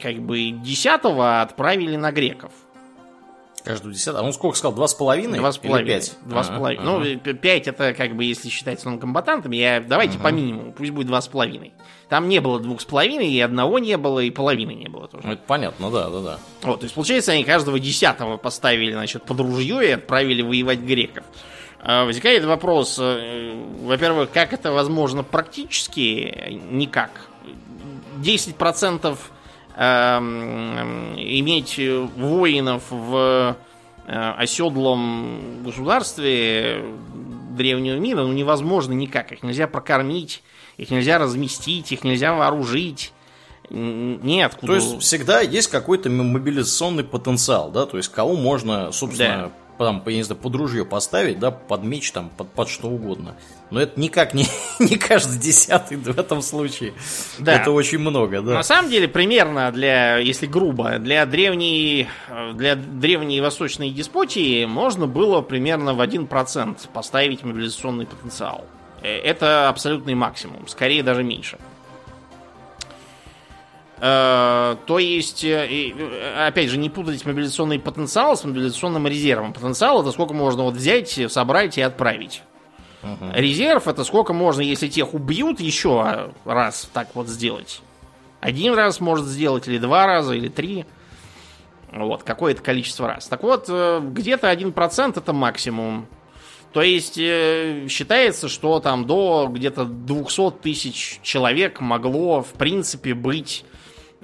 как 0.00 0.18
бы 0.20 0.50
десятого 0.50 1.42
отправили 1.42 1.96
на 1.96 2.10
греков. 2.10 2.52
Каждую 3.64 3.94
десятую. 3.94 4.22
А 4.22 4.26
он 4.26 4.34
сколько 4.34 4.58
сказал? 4.58 4.74
Два 4.74 4.86
с 4.86 4.94
половиной? 4.94 5.38
Два 5.38 5.50
с 5.50 5.56
половиной. 5.56 5.88
пять? 5.88 6.16
Два 6.26 6.44
с 6.44 6.48
половиной. 6.48 7.16
Ну, 7.16 7.34
пять 7.34 7.66
это 7.66 7.94
как 7.94 8.14
бы, 8.14 8.24
если 8.24 8.50
считать 8.50 8.84
нон-комбатантом, 8.84 9.52
я 9.52 9.80
давайте 9.80 10.18
по 10.18 10.28
минимуму, 10.28 10.72
пусть 10.72 10.90
будет 10.90 11.06
два 11.06 11.22
с 11.22 11.28
половиной. 11.28 11.72
Там 12.10 12.28
не 12.28 12.40
было 12.40 12.60
двух 12.60 12.82
с 12.82 12.84
половиной, 12.84 13.28
и 13.28 13.40
одного 13.40 13.78
не 13.78 13.96
было, 13.96 14.20
и 14.20 14.30
половины 14.30 14.72
не 14.72 14.88
было 14.88 15.08
тоже. 15.08 15.26
Ну, 15.26 15.32
это 15.32 15.42
понятно, 15.46 15.90
да, 15.90 16.10
да, 16.10 16.20
да. 16.20 16.38
Вот, 16.62 16.80
то 16.80 16.84
есть, 16.84 16.94
получается, 16.94 17.32
они 17.32 17.42
каждого 17.44 17.80
десятого 17.80 18.36
поставили, 18.36 18.92
значит, 18.92 19.22
под 19.22 19.40
ружье 19.40 19.88
и 19.88 19.92
отправили 19.92 20.42
воевать 20.42 20.80
греков. 20.80 21.24
А, 21.84 22.04
возникает 22.04 22.44
вопрос, 22.44 22.98
э, 22.98 23.54
во-первых, 23.82 24.30
как 24.32 24.52
это 24.52 24.72
возможно 24.72 25.22
практически? 25.22 26.58
Никак. 26.70 27.28
10% 28.16 29.18
Эм, 29.76 31.16
иметь 31.16 31.80
воинов 32.16 32.84
в 32.90 33.56
э, 34.06 34.32
оседлом 34.36 35.64
государстве 35.64 36.84
древнего 37.56 37.96
мира 37.96 38.22
ну, 38.22 38.32
невозможно 38.32 38.92
никак. 38.92 39.32
Их 39.32 39.42
нельзя 39.42 39.66
прокормить, 39.66 40.44
их 40.76 40.90
нельзя 40.90 41.18
разместить, 41.18 41.90
их 41.90 42.04
нельзя 42.04 42.34
вооружить. 42.34 43.12
Неоткуда. 43.68 44.66
То 44.66 44.74
есть 44.76 45.00
всегда 45.00 45.40
есть 45.40 45.68
какой-то 45.68 46.08
мобилизационный 46.08 47.02
потенциал, 47.02 47.70
да? 47.72 47.86
То 47.86 47.96
есть 47.96 48.12
кого 48.12 48.36
можно, 48.36 48.92
собственно, 48.92 49.50
да 49.50 49.63
там, 49.78 50.02
я 50.06 50.16
не 50.16 50.22
знаю, 50.22 50.40
под 50.40 50.54
ружье 50.54 50.84
поставить, 50.84 51.38
да, 51.38 51.50
под 51.50 51.82
меч, 51.82 52.12
там, 52.12 52.30
под, 52.36 52.50
под 52.50 52.68
что 52.68 52.88
угодно. 52.88 53.36
Но 53.70 53.80
это 53.80 53.98
никак 54.00 54.34
не, 54.34 54.46
не 54.78 54.96
каждый 54.96 55.38
десятый 55.38 55.96
в 55.96 56.18
этом 56.18 56.42
случае. 56.42 56.94
Да. 57.38 57.54
Это 57.54 57.70
очень 57.70 57.98
много, 57.98 58.40
да. 58.40 58.54
На 58.54 58.62
самом 58.62 58.90
деле, 58.90 59.08
примерно 59.08 59.70
для, 59.72 60.18
если 60.18 60.46
грубо, 60.46 60.98
для 60.98 61.26
древней, 61.26 62.08
для 62.54 62.76
древней 62.76 63.40
восточной 63.40 63.90
деспотии 63.90 64.64
можно 64.64 65.06
было 65.06 65.40
примерно 65.40 65.94
в 65.94 66.00
1% 66.00 66.78
поставить 66.92 67.42
мобилизационный 67.42 68.06
потенциал. 68.06 68.64
Э, 69.02 69.18
это 69.18 69.68
абсолютный 69.68 70.14
максимум, 70.14 70.66
скорее 70.68 71.02
даже 71.02 71.22
меньше. 71.22 71.58
Э, 74.06 74.76
то 74.84 74.98
есть, 74.98 75.44
э, 75.44 75.66
э, 75.66 76.46
опять 76.46 76.68
же, 76.68 76.76
не 76.76 76.90
путать 76.90 77.24
мобилизационный 77.24 77.78
потенциал 77.78 78.36
с 78.36 78.44
мобилизационным 78.44 79.06
резервом. 79.06 79.54
Потенциал 79.54 80.02
это 80.02 80.12
сколько 80.12 80.34
можно 80.34 80.64
вот 80.64 80.74
взять, 80.74 81.18
собрать 81.32 81.78
и 81.78 81.80
отправить. 81.80 82.42
Угу. 83.02 83.30
Резерв 83.32 83.88
это 83.88 84.04
сколько 84.04 84.34
можно, 84.34 84.60
если 84.60 84.88
тех 84.88 85.14
убьют, 85.14 85.58
еще 85.58 86.32
раз 86.44 86.90
так 86.92 87.14
вот 87.14 87.28
сделать. 87.28 87.80
Один 88.40 88.74
раз 88.74 89.00
может 89.00 89.24
сделать, 89.24 89.68
или 89.68 89.78
два 89.78 90.06
раза, 90.06 90.34
или 90.34 90.48
три. 90.48 90.84
Вот, 91.90 92.24
какое-то 92.24 92.60
количество 92.60 93.08
раз. 93.08 93.26
Так 93.26 93.42
вот, 93.42 93.70
где-то 93.70 94.52
1% 94.52 95.18
это 95.18 95.32
максимум. 95.32 96.08
То 96.72 96.82
есть 96.82 97.14
считается, 97.14 98.48
что 98.50 98.80
там 98.80 99.06
до 99.06 99.48
где-то 99.50 99.86
200 99.86 100.50
тысяч 100.60 101.20
человек 101.22 101.80
могло, 101.80 102.42
в 102.42 102.52
принципе, 102.52 103.14
быть 103.14 103.64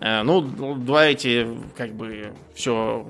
ну, 0.00 0.40
давайте 0.40 1.49
как 1.76 1.95
бы 1.95 2.33
все 2.54 3.07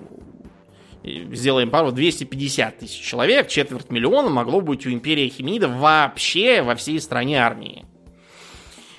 сделаем 1.03 1.71
пару 1.71 1.93
250 1.93 2.79
тысяч 2.79 3.01
человек, 3.01 3.49
четверть 3.49 3.91
миллиона 3.91 4.29
могло 4.29 4.61
быть 4.61 4.87
у 4.87 4.91
империи 4.91 5.29
Химинидов 5.29 5.73
вообще 5.73 6.63
во 6.63 6.75
всей 6.75 7.01
стране 7.01 7.39
армии. 7.43 7.87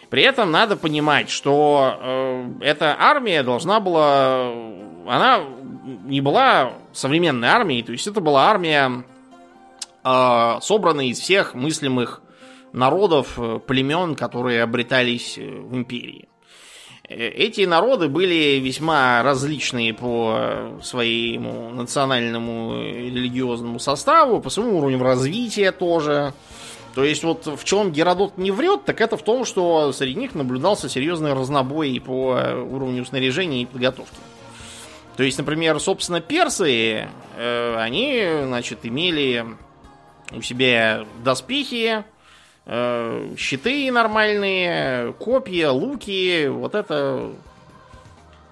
При 0.10 0.24
этом 0.24 0.52
надо 0.52 0.76
понимать, 0.76 1.30
что 1.30 1.98
э, 2.02 2.52
эта 2.62 2.98
армия 3.00 3.44
должна 3.44 3.80
была... 3.80 4.52
Она 5.08 5.42
не 6.06 6.20
была 6.20 6.74
современной 6.92 7.48
армией, 7.48 7.82
то 7.82 7.94
есть 7.94 8.08
это 8.08 8.20
была 8.20 8.50
армия, 8.50 9.06
э, 10.04 10.58
собранная 10.62 11.06
из 11.06 11.20
всех 11.20 11.54
мыслимых 11.54 12.22
народов, 12.74 13.40
э, 13.40 13.60
племен, 13.66 14.16
которые 14.16 14.64
обретались 14.64 15.38
э, 15.38 15.50
в 15.50 15.74
империи. 15.76 16.28
Эти 17.14 17.66
народы 17.66 18.08
были 18.08 18.60
весьма 18.60 19.22
различные 19.22 19.94
по 19.94 20.80
своему 20.82 21.70
национальному 21.70 22.82
религиозному 22.82 23.80
составу, 23.80 24.40
по 24.40 24.50
своему 24.50 24.78
уровню 24.78 25.04
развития 25.04 25.74
тоже. 25.74 26.34
То 26.96 27.04
есть 27.04 27.24
вот 27.24 27.48
в 27.48 27.64
чем 27.66 27.92
Геродот 27.92 28.38
не 28.38 28.52
врет, 28.52 28.86
так 28.86 29.02
это 29.02 29.18
в 29.18 29.24
том, 29.24 29.44
что 29.44 29.92
среди 29.92 30.16
них 30.16 30.36
наблюдался 30.36 30.88
серьезный 30.88 31.34
разнобой 31.34 32.02
по 32.06 32.40
уровню 32.70 33.04
снаряжения 33.06 33.64
и 33.64 33.66
подготовки. 33.66 34.16
То 35.18 35.24
есть, 35.24 35.38
например, 35.38 35.80
собственно, 35.80 36.22
персы, 36.22 37.08
э, 37.38 37.76
они, 37.78 38.26
значит, 38.46 38.80
имели 38.84 39.46
у 40.32 40.42
себя 40.42 41.06
доспехи, 41.24 42.06
щиты 43.38 43.92
нормальные, 43.92 45.14
копья, 45.14 45.72
луки, 45.72 46.48
вот 46.48 46.74
это, 46.74 47.32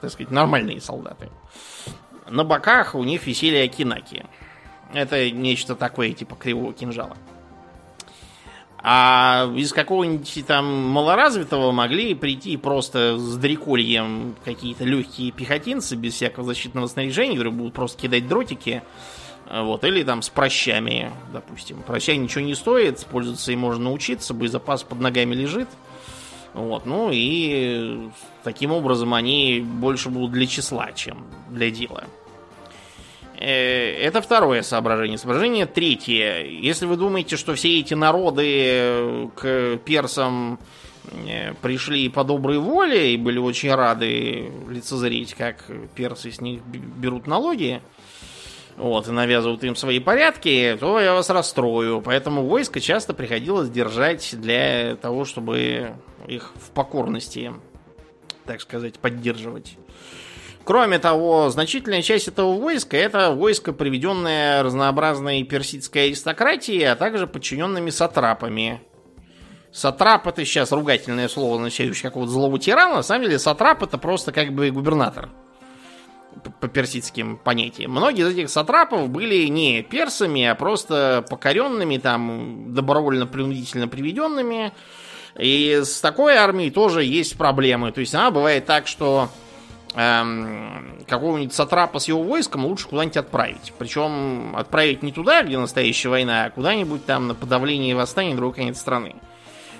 так 0.01 0.11
сказать, 0.11 0.31
нормальные 0.31 0.81
солдаты. 0.81 1.29
На 2.27 2.43
боках 2.43 2.95
у 2.95 3.03
них 3.03 3.25
висели 3.25 3.55
акинаки. 3.57 4.25
Это 4.93 5.31
нечто 5.31 5.75
такое, 5.75 6.11
типа 6.11 6.35
кривого 6.35 6.73
кинжала. 6.73 7.15
А 8.81 9.51
из 9.55 9.73
какого-нибудь 9.73 10.45
там 10.47 10.65
малоразвитого 10.65 11.71
могли 11.71 12.13
прийти 12.13 12.55
просто 12.55 13.17
с 13.17 13.35
дрекольем 13.35 14.35
какие-то 14.45 14.85
легкие 14.85 15.31
пехотинцы 15.31 15.95
без 15.95 16.13
всякого 16.13 16.45
защитного 16.45 16.87
снаряжения, 16.87 17.35
которые 17.35 17.53
будут 17.53 17.73
просто 17.73 18.01
кидать 18.01 18.27
дротики 18.27 18.81
вот, 19.49 19.83
или 19.83 20.03
там 20.03 20.21
с 20.21 20.29
прощами, 20.29 21.11
допустим. 21.33 21.81
Проща 21.81 22.15
ничего 22.15 22.41
не 22.41 22.55
стоит, 22.55 23.05
пользоваться 23.05 23.51
им 23.51 23.59
можно 23.59 23.85
научиться, 23.85 24.33
боезапас 24.33 24.83
под 24.83 24.99
ногами 24.99 25.33
лежит. 25.33 25.69
Вот, 26.53 26.85
ну 26.85 27.09
и 27.11 28.09
таким 28.43 28.71
образом 28.71 29.13
они 29.13 29.61
больше 29.61 30.09
будут 30.09 30.31
для 30.31 30.47
числа, 30.47 30.91
чем 30.93 31.25
для 31.49 31.71
дела. 31.71 32.05
Э, 33.39 33.95
это 34.01 34.21
второе 34.21 34.61
соображение. 34.63 35.17
Соображение 35.17 35.65
третье. 35.65 36.43
Если 36.45 36.85
вы 36.85 36.97
думаете, 36.97 37.37
что 37.37 37.55
все 37.55 37.79
эти 37.79 37.93
народы 37.93 39.29
к 39.35 39.77
персам 39.85 40.59
э, 41.25 41.53
пришли 41.61 42.09
по 42.09 42.23
доброй 42.23 42.57
воле 42.57 43.13
и 43.13 43.17
были 43.17 43.37
очень 43.37 43.73
рады 43.73 44.51
лицезреть, 44.67 45.35
как 45.35 45.65
персы 45.95 46.31
с 46.31 46.41
них 46.41 46.61
берут 46.65 47.27
налоги, 47.27 47.81
вот, 48.77 49.07
и 49.07 49.11
навязывают 49.11 49.63
им 49.63 49.75
свои 49.75 49.99
порядки, 49.99 50.77
то 50.79 50.99
я 50.99 51.13
вас 51.13 51.29
расстрою. 51.29 52.01
Поэтому 52.01 52.43
войско 52.43 52.79
часто 52.79 53.13
приходилось 53.13 53.69
держать 53.69 54.29
для 54.39 54.95
того, 54.95 55.25
чтобы 55.25 55.93
их 56.27 56.51
в 56.55 56.71
покорности, 56.71 57.53
так 58.45 58.61
сказать, 58.61 58.99
поддерживать. 58.99 59.77
Кроме 60.63 60.99
того, 60.99 61.49
значительная 61.49 62.01
часть 62.01 62.27
этого 62.27 62.59
войска 62.59 62.95
это 62.95 63.31
войско, 63.31 63.73
приведенное 63.73 64.61
разнообразной 64.61 65.43
персидской 65.43 66.05
аристократией, 66.05 66.91
а 66.91 66.95
также 66.95 67.27
подчиненными 67.27 67.89
сатрапами. 67.89 68.81
Сатрап 69.71 70.27
это 70.27 70.45
сейчас 70.45 70.71
ругательное 70.71 71.27
слово, 71.27 71.55
означающее 71.55 72.09
какого-то 72.09 72.31
злого 72.31 72.59
тирана. 72.59 72.97
На 72.97 73.03
самом 73.03 73.25
деле 73.25 73.39
сатрап 73.39 73.83
это 73.83 73.97
просто 73.97 74.31
как 74.31 74.53
бы 74.53 74.71
губернатор 74.71 75.29
по 76.59 76.67
персидским 76.67 77.37
понятиям. 77.37 77.91
Многие 77.91 78.27
из 78.27 78.33
этих 78.33 78.49
сатрапов 78.49 79.09
были 79.09 79.47
не 79.47 79.81
персами, 79.81 80.45
а 80.45 80.55
просто 80.55 81.25
покоренными, 81.29 81.97
там, 81.97 82.73
добровольно-принудительно 82.73 83.87
приведенными. 83.87 84.71
И 85.37 85.81
с 85.83 86.01
такой 86.01 86.35
армией 86.35 86.71
тоже 86.71 87.03
есть 87.03 87.37
проблемы. 87.37 87.91
То 87.91 88.01
есть 88.01 88.13
она 88.13 88.31
бывает 88.31 88.65
так, 88.65 88.87
что 88.87 89.29
эм, 89.95 91.03
какого-нибудь 91.07 91.53
сатрапа 91.53 91.99
с 91.99 92.07
его 92.07 92.23
войском 92.23 92.65
лучше 92.65 92.87
куда-нибудь 92.87 93.17
отправить. 93.17 93.73
Причем 93.77 94.55
отправить 94.55 95.03
не 95.03 95.11
туда, 95.11 95.43
где 95.43 95.57
настоящая 95.57 96.09
война, 96.09 96.45
а 96.45 96.49
куда-нибудь 96.49 97.05
там 97.05 97.27
на 97.27 97.35
подавление 97.35 97.95
восстания 97.95 98.35
другой 98.35 98.55
конец 98.55 98.79
страны. 98.79 99.15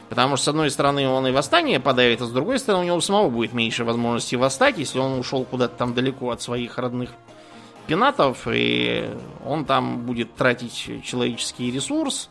Потому 0.10 0.36
что, 0.38 0.46
с 0.46 0.48
одной 0.48 0.72
стороны, 0.72 1.08
он 1.08 1.28
и 1.28 1.32
восстание 1.32 1.80
подавит, 1.80 2.22
а 2.22 2.26
с 2.26 2.32
другой 2.32 2.58
стороны, 2.58 2.84
у 2.84 2.88
него 2.88 3.02
самого 3.02 3.30
будет 3.30 3.54
меньше 3.54 3.84
возможности 3.84 4.36
восстать, 4.36 4.80
если 4.80 4.98
он 4.98 5.20
ушел 5.20 5.46
куда-то 5.46 5.76
там 5.76 5.94
далеко 5.94 6.32
от 6.32 6.42
своих 6.42 6.80
родных 6.80 7.12
пенатов, 7.86 8.48
и 8.52 9.10
он 9.46 9.66
там 9.66 10.06
будет 10.06 10.34
тратить 10.36 11.04
человеческий 11.04 11.72
ресурс, 11.72 12.30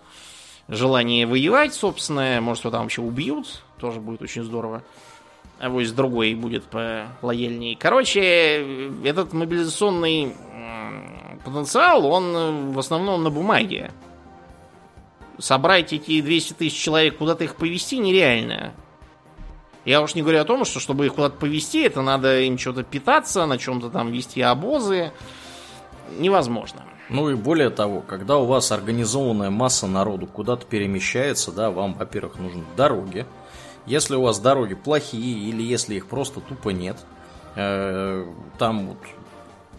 желание 0.66 1.26
воевать, 1.26 1.72
собственно, 1.72 2.40
может, 2.40 2.64
его 2.64 2.72
там 2.72 2.82
вообще 2.82 3.00
убьют, 3.00 3.62
тоже 3.78 4.00
будет 4.00 4.22
очень 4.22 4.42
здорово. 4.42 4.82
А 5.60 5.68
вот 5.68 5.88
другой 5.94 6.34
будет 6.34 6.64
по 6.64 7.06
лояльней. 7.22 7.74
Короче, 7.74 8.90
этот 9.04 9.32
мобилизационный 9.32 10.34
потенциал, 11.44 12.06
он 12.06 12.72
в 12.72 12.78
основном 12.78 13.24
на 13.24 13.30
бумаге 13.30 13.90
собрать 15.38 15.92
эти 15.92 16.20
200 16.20 16.54
тысяч 16.54 16.78
человек, 16.78 17.18
куда-то 17.18 17.44
их 17.44 17.56
повести 17.56 17.98
нереально. 17.98 18.74
Я 19.84 20.02
уж 20.02 20.14
не 20.14 20.22
говорю 20.22 20.40
о 20.40 20.44
том, 20.44 20.64
что 20.64 20.80
чтобы 20.80 21.06
их 21.06 21.14
куда-то 21.14 21.36
повести, 21.36 21.82
это 21.82 22.02
надо 22.02 22.40
им 22.40 22.58
что-то 22.58 22.82
питаться, 22.82 23.46
на 23.46 23.58
чем-то 23.58 23.90
там 23.90 24.12
вести 24.12 24.42
обозы. 24.42 25.12
Невозможно. 26.18 26.84
Ну 27.08 27.30
и 27.30 27.34
более 27.34 27.70
того, 27.70 28.02
когда 28.02 28.36
у 28.36 28.44
вас 28.44 28.70
организованная 28.70 29.50
масса 29.50 29.86
народу 29.86 30.26
куда-то 30.26 30.66
перемещается, 30.66 31.52
да, 31.52 31.70
вам, 31.70 31.94
во-первых, 31.94 32.38
нужны 32.38 32.64
дороги. 32.76 33.24
Если 33.86 34.14
у 34.14 34.22
вас 34.22 34.38
дороги 34.38 34.74
плохие 34.74 35.48
или 35.48 35.62
если 35.62 35.94
их 35.94 36.06
просто 36.06 36.40
тупо 36.40 36.68
нет, 36.68 36.98
э, 37.56 38.26
там 38.58 38.88
вот 38.88 38.98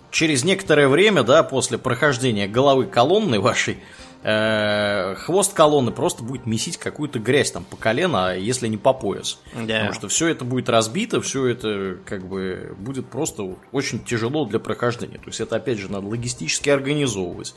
через 0.10 0.44
некоторое 0.44 0.88
время, 0.88 1.24
да, 1.24 1.44
после 1.44 1.78
прохождения 1.78 2.48
головы 2.48 2.86
колонны 2.86 3.40
вашей, 3.40 3.78
э, 4.24 5.16
хвост 5.16 5.54
колонны 5.54 5.92
просто 5.92 6.24
будет 6.24 6.46
месить 6.46 6.78
какую-то 6.78 7.20
грязь 7.20 7.52
там 7.52 7.64
по 7.64 7.76
колено, 7.78 8.30
а 8.30 8.34
если 8.36 8.68
не 8.68 8.78
по 8.78 8.94
пояс. 8.94 9.40
Да. 9.54 9.62
Потому 9.62 9.94
что 9.94 10.08
все 10.08 10.28
это 10.28 10.46
будет 10.46 10.70
разбито, 10.70 11.22
все 11.22 11.48
это 11.48 11.98
как 12.06 12.28
бы 12.28 12.76
будет 12.78 13.08
просто 13.08 13.56
очень 13.72 14.04
тяжело 14.04 14.46
для 14.46 14.60
прохождения. 14.60 15.18
То 15.18 15.28
есть 15.28 15.40
это 15.40 15.56
опять 15.56 15.78
же 15.78 15.92
надо 15.92 16.08
логистически 16.08 16.70
организовывать. 16.70 17.54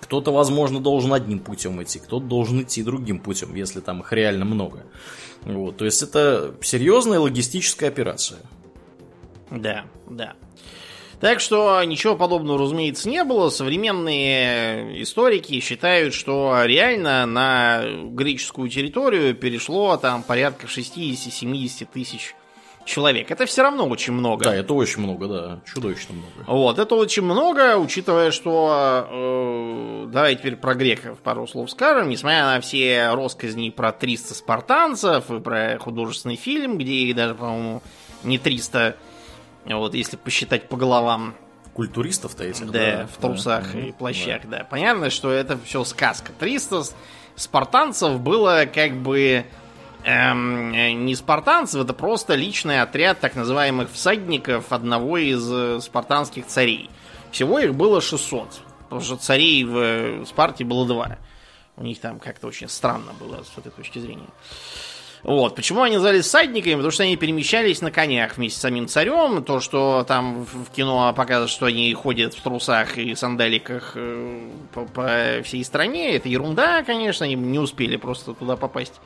Кто-то, 0.00 0.32
возможно, 0.32 0.80
должен 0.80 1.12
одним 1.12 1.40
путем 1.40 1.82
идти, 1.82 1.98
кто-то 1.98 2.24
должен 2.24 2.62
идти 2.62 2.82
другим 2.82 3.18
путем, 3.18 3.54
если 3.54 3.80
там 3.80 4.00
их 4.00 4.12
реально 4.12 4.44
много. 4.44 4.84
Вот, 5.42 5.76
то 5.78 5.84
есть 5.84 6.02
это 6.02 6.54
серьезная 6.62 7.18
логистическая 7.18 7.88
операция. 7.88 8.40
Да, 9.50 9.84
да. 10.08 10.34
Так 11.20 11.40
что 11.40 11.82
ничего 11.84 12.16
подобного, 12.16 12.58
разумеется, 12.58 13.08
не 13.08 13.22
было. 13.24 13.50
Современные 13.50 15.02
историки 15.02 15.60
считают, 15.60 16.14
что 16.14 16.62
реально 16.64 17.26
на 17.26 17.82
греческую 17.84 18.70
территорию 18.70 19.34
перешло 19.34 19.96
там 19.98 20.22
порядка 20.22 20.66
60-70 20.66 21.88
тысяч 21.92 22.34
человек. 22.86 23.30
Это 23.30 23.44
все 23.44 23.62
равно 23.62 23.86
очень 23.86 24.14
много. 24.14 24.44
Да, 24.44 24.54
это 24.54 24.72
очень 24.72 25.02
много, 25.02 25.28
да. 25.28 25.60
Чудовищно 25.70 26.14
много. 26.14 26.32
Вот, 26.46 26.78
это 26.78 26.94
очень 26.94 27.22
много, 27.22 27.76
учитывая, 27.76 28.30
что... 28.30 29.06
Э, 29.10 30.06
давай 30.10 30.36
теперь 30.36 30.56
про 30.56 30.74
греков 30.74 31.18
пару 31.18 31.46
слов 31.46 31.70
скажем. 31.70 32.08
Несмотря 32.08 32.46
на 32.46 32.60
все 32.60 33.10
россказни 33.12 33.70
про 33.70 33.92
300 33.92 34.34
спартанцев 34.34 35.30
и 35.30 35.40
про 35.40 35.78
художественный 35.78 36.36
фильм, 36.36 36.78
где 36.78 36.92
их 36.92 37.14
даже, 37.14 37.34
по-моему, 37.34 37.82
не 38.24 38.38
300 38.38 38.96
вот 39.66 39.94
если 39.94 40.16
посчитать 40.16 40.68
по 40.68 40.76
головам. 40.76 41.34
Культуристов-то 41.74 42.44
этих, 42.44 42.70
да? 42.70 42.72
Да, 42.72 43.06
в 43.06 43.16
трусах 43.20 43.72
да. 43.72 43.80
и 43.80 43.92
плащах, 43.92 44.42
да. 44.44 44.58
да. 44.58 44.64
Понятно, 44.64 45.10
что 45.10 45.30
это 45.30 45.58
все 45.64 45.84
сказка. 45.84 46.32
300 46.38 46.84
спартанцев 47.36 48.20
было 48.20 48.66
как 48.72 48.96
бы 48.96 49.46
эм, 50.04 50.72
не 51.04 51.14
спартанцев, 51.14 51.82
это 51.82 51.94
просто 51.94 52.34
личный 52.34 52.82
отряд 52.82 53.20
так 53.20 53.34
называемых 53.34 53.90
всадников 53.90 54.72
одного 54.72 55.18
из 55.18 55.50
э, 55.50 55.80
спартанских 55.80 56.46
царей. 56.46 56.90
Всего 57.30 57.58
их 57.60 57.74
было 57.74 58.00
600, 58.00 58.60
потому 58.84 59.00
что 59.00 59.16
царей 59.16 59.64
в 59.64 60.26
Спарте 60.26 60.64
было 60.64 60.86
два. 60.86 61.18
У 61.76 61.84
них 61.84 62.00
там 62.00 62.18
как-то 62.18 62.48
очень 62.48 62.68
странно 62.68 63.12
было 63.18 63.42
с 63.42 63.56
этой 63.56 63.70
точки 63.70 63.98
зрения. 64.00 64.26
Вот. 65.22 65.54
Почему 65.54 65.82
они 65.82 65.96
назвались 65.96 66.24
всадниками? 66.24 66.74
Потому 66.74 66.90
что 66.90 67.02
они 67.02 67.16
перемещались 67.16 67.82
на 67.82 67.90
конях 67.90 68.36
вместе 68.36 68.58
с 68.58 68.62
самим 68.62 68.88
царем. 68.88 69.44
То, 69.44 69.60
что 69.60 70.04
там 70.06 70.44
в 70.44 70.70
кино 70.70 71.12
показывают, 71.14 71.50
что 71.50 71.66
они 71.66 71.92
ходят 71.94 72.34
в 72.34 72.40
трусах 72.40 72.96
и 72.98 73.14
сандаликах 73.14 73.92
э, 73.96 74.48
по, 74.72 74.86
по 74.86 75.42
всей 75.44 75.64
стране, 75.64 76.16
это 76.16 76.28
ерунда, 76.28 76.82
конечно, 76.82 77.26
они 77.26 77.34
не 77.34 77.58
успели 77.58 77.96
просто 77.96 78.34
туда 78.34 78.56
попасть. 78.56 79.00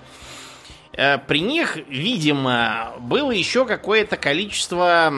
Э, 0.97 1.19
при 1.19 1.41
них, 1.41 1.77
видимо, 1.89 2.93
было 3.01 3.33
еще 3.33 3.67
какое-то 3.67 4.17
количество 4.17 5.13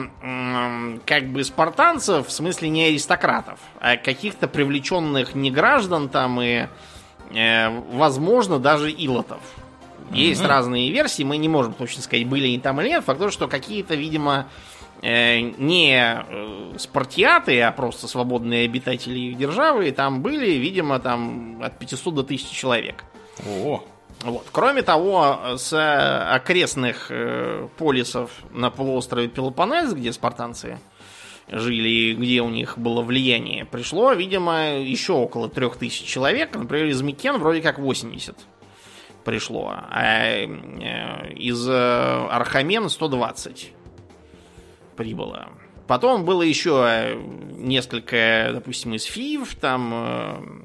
как 1.05 1.27
бы 1.27 1.43
спартанцев, 1.43 2.27
в 2.27 2.31
смысле 2.31 2.69
не 2.69 2.85
аристократов, 2.85 3.59
а 3.79 3.97
каких-то 3.97 4.47
привлеченных 4.47 5.35
не 5.35 5.51
граждан 5.51 6.09
там 6.09 6.41
и, 6.41 6.67
э, 7.31 7.69
возможно, 7.91 8.57
даже 8.57 8.91
илотов. 8.91 9.41
Есть 10.11 10.41
mm-hmm. 10.41 10.47
разные 10.47 10.91
версии, 10.91 11.23
мы 11.23 11.37
не 11.37 11.49
можем 11.49 11.73
точно 11.73 12.01
сказать, 12.01 12.27
были 12.27 12.47
они 12.47 12.59
там 12.59 12.79
или 12.81 12.89
нет. 12.89 13.03
Факт 13.03 13.19
то, 13.19 13.31
что 13.31 13.47
какие-то, 13.47 13.95
видимо, 13.95 14.47
э, 15.01 15.39
не 15.39 15.95
э, 15.95 16.73
спартиаты, 16.77 17.61
а 17.61 17.71
просто 17.71 18.07
свободные 18.07 18.65
обитатели 18.65 19.19
их 19.19 19.37
державы, 19.37 19.91
там 19.91 20.21
были, 20.21 20.51
видимо, 20.51 20.99
там 20.99 21.61
от 21.61 21.77
500 21.77 22.15
до 22.15 22.21
1000 22.21 22.53
человек. 22.53 23.03
О. 23.45 23.83
Вот. 24.21 24.47
Кроме 24.51 24.81
того, 24.81 25.57
с 25.57 25.73
окрестных 26.33 27.07
э, 27.09 27.67
полисов 27.77 28.31
на 28.51 28.71
полуострове 28.71 29.27
Пелопоннес, 29.27 29.93
где 29.93 30.11
спартанцы 30.11 30.79
жили, 31.49 32.15
где 32.15 32.41
у 32.41 32.49
них 32.49 32.77
было 32.77 33.01
влияние, 33.01 33.65
пришло, 33.65 34.13
видимо, 34.13 34.79
еще 34.79 35.13
около 35.13 35.49
3000 35.49 36.05
человек. 36.05 36.55
Например, 36.55 36.87
из 36.87 37.01
Микен 37.01 37.37
вроде 37.37 37.61
как 37.61 37.77
80 37.77 38.35
пришло, 39.27 39.73
а 39.75 40.25
э, 40.25 41.33
из 41.33 41.67
э, 41.67 42.27
Орхомен 42.31 42.87
120 42.87 43.73
прибыло. 44.95 45.49
Потом 45.85 46.23
было 46.23 46.43
еще 46.43 46.85
э, 46.87 47.21
несколько, 47.57 48.51
допустим, 48.53 48.93
из 48.93 49.03
Фив, 49.03 49.53
там 49.55 50.63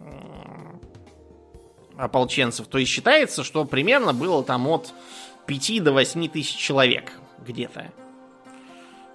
ополченцев. 1.96 2.68
То 2.68 2.78
есть 2.78 2.92
считается, 2.92 3.42
что 3.42 3.64
примерно 3.64 4.14
было 4.14 4.44
там 4.44 4.68
от 4.68 4.94
5 5.46 5.82
до 5.82 5.92
8 5.92 6.28
тысяч 6.28 6.56
человек 6.56 7.14
где-то. 7.44 7.90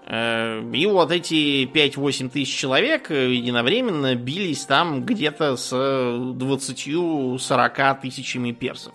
И 0.10 0.88
вот 0.90 1.12
эти 1.12 1.66
5-8 1.66 2.30
тысяч 2.30 2.56
человек 2.56 3.12
единовременно 3.12 4.16
бились 4.16 4.64
там 4.64 5.04
где-то 5.04 5.58
с 5.58 5.74
20-40 5.74 8.02
тысячами 8.02 8.54
персов. 8.54 8.94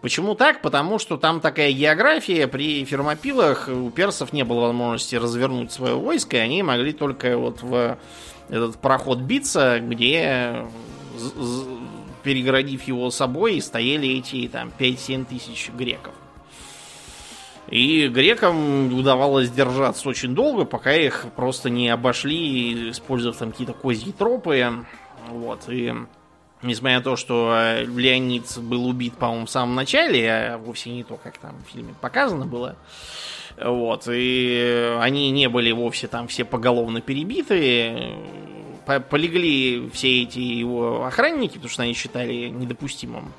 Почему 0.00 0.34
так? 0.34 0.60
Потому 0.60 0.98
что 0.98 1.16
там 1.16 1.40
такая 1.40 1.70
география, 1.70 2.48
при 2.48 2.84
фермопилах 2.84 3.68
у 3.68 3.90
персов 3.90 4.32
не 4.32 4.42
было 4.42 4.62
возможности 4.62 5.14
развернуть 5.14 5.70
свое 5.70 5.94
войско, 5.94 6.38
и 6.38 6.40
они 6.40 6.64
могли 6.64 6.92
только 6.92 7.38
вот 7.38 7.62
в 7.62 7.96
этот 8.48 8.78
проход 8.78 9.20
биться, 9.20 9.78
где, 9.78 10.66
перегородив 12.24 12.82
его 12.82 13.12
собой, 13.12 13.60
стояли 13.60 14.18
эти 14.18 14.48
там 14.48 14.72
5-7 14.76 15.26
тысяч 15.26 15.70
греков. 15.70 16.14
И 17.72 18.06
грекам 18.08 18.92
удавалось 18.92 19.50
держаться 19.50 20.06
очень 20.08 20.34
долго, 20.34 20.66
пока 20.66 20.94
их 20.94 21.24
просто 21.34 21.70
не 21.70 21.88
обошли, 21.88 22.90
использовав 22.90 23.38
там 23.38 23.50
какие-то 23.50 23.72
козьи 23.72 24.12
тропы. 24.12 24.84
Вот, 25.30 25.68
и 25.68 25.94
Несмотря 26.62 26.98
на 26.98 27.02
то, 27.02 27.16
что 27.16 27.52
э, 27.56 27.84
Леонид 27.86 28.56
был 28.58 28.86
убит, 28.86 29.14
по-моему, 29.14 29.46
в 29.46 29.50
самом 29.50 29.74
начале, 29.74 30.30
а 30.30 30.58
вовсе 30.58 30.90
не 30.90 31.02
то, 31.02 31.16
как 31.16 31.38
там 31.38 31.56
в 31.66 31.72
фильме 31.72 31.92
показано 32.00 32.46
было. 32.46 32.76
Вот, 33.60 34.06
и 34.08 34.96
они 35.00 35.30
не 35.32 35.48
были 35.48 35.72
вовсе 35.72 36.06
там 36.06 36.28
все 36.28 36.44
поголовно 36.44 37.00
перебиты. 37.00 38.12
Полегли 39.10 39.90
все 39.92 40.22
эти 40.22 40.38
его 40.38 41.04
охранники, 41.04 41.54
потому 41.54 41.68
что 41.68 41.82
они 41.82 41.94
считали 41.94 42.48
недопустимым 42.48 43.32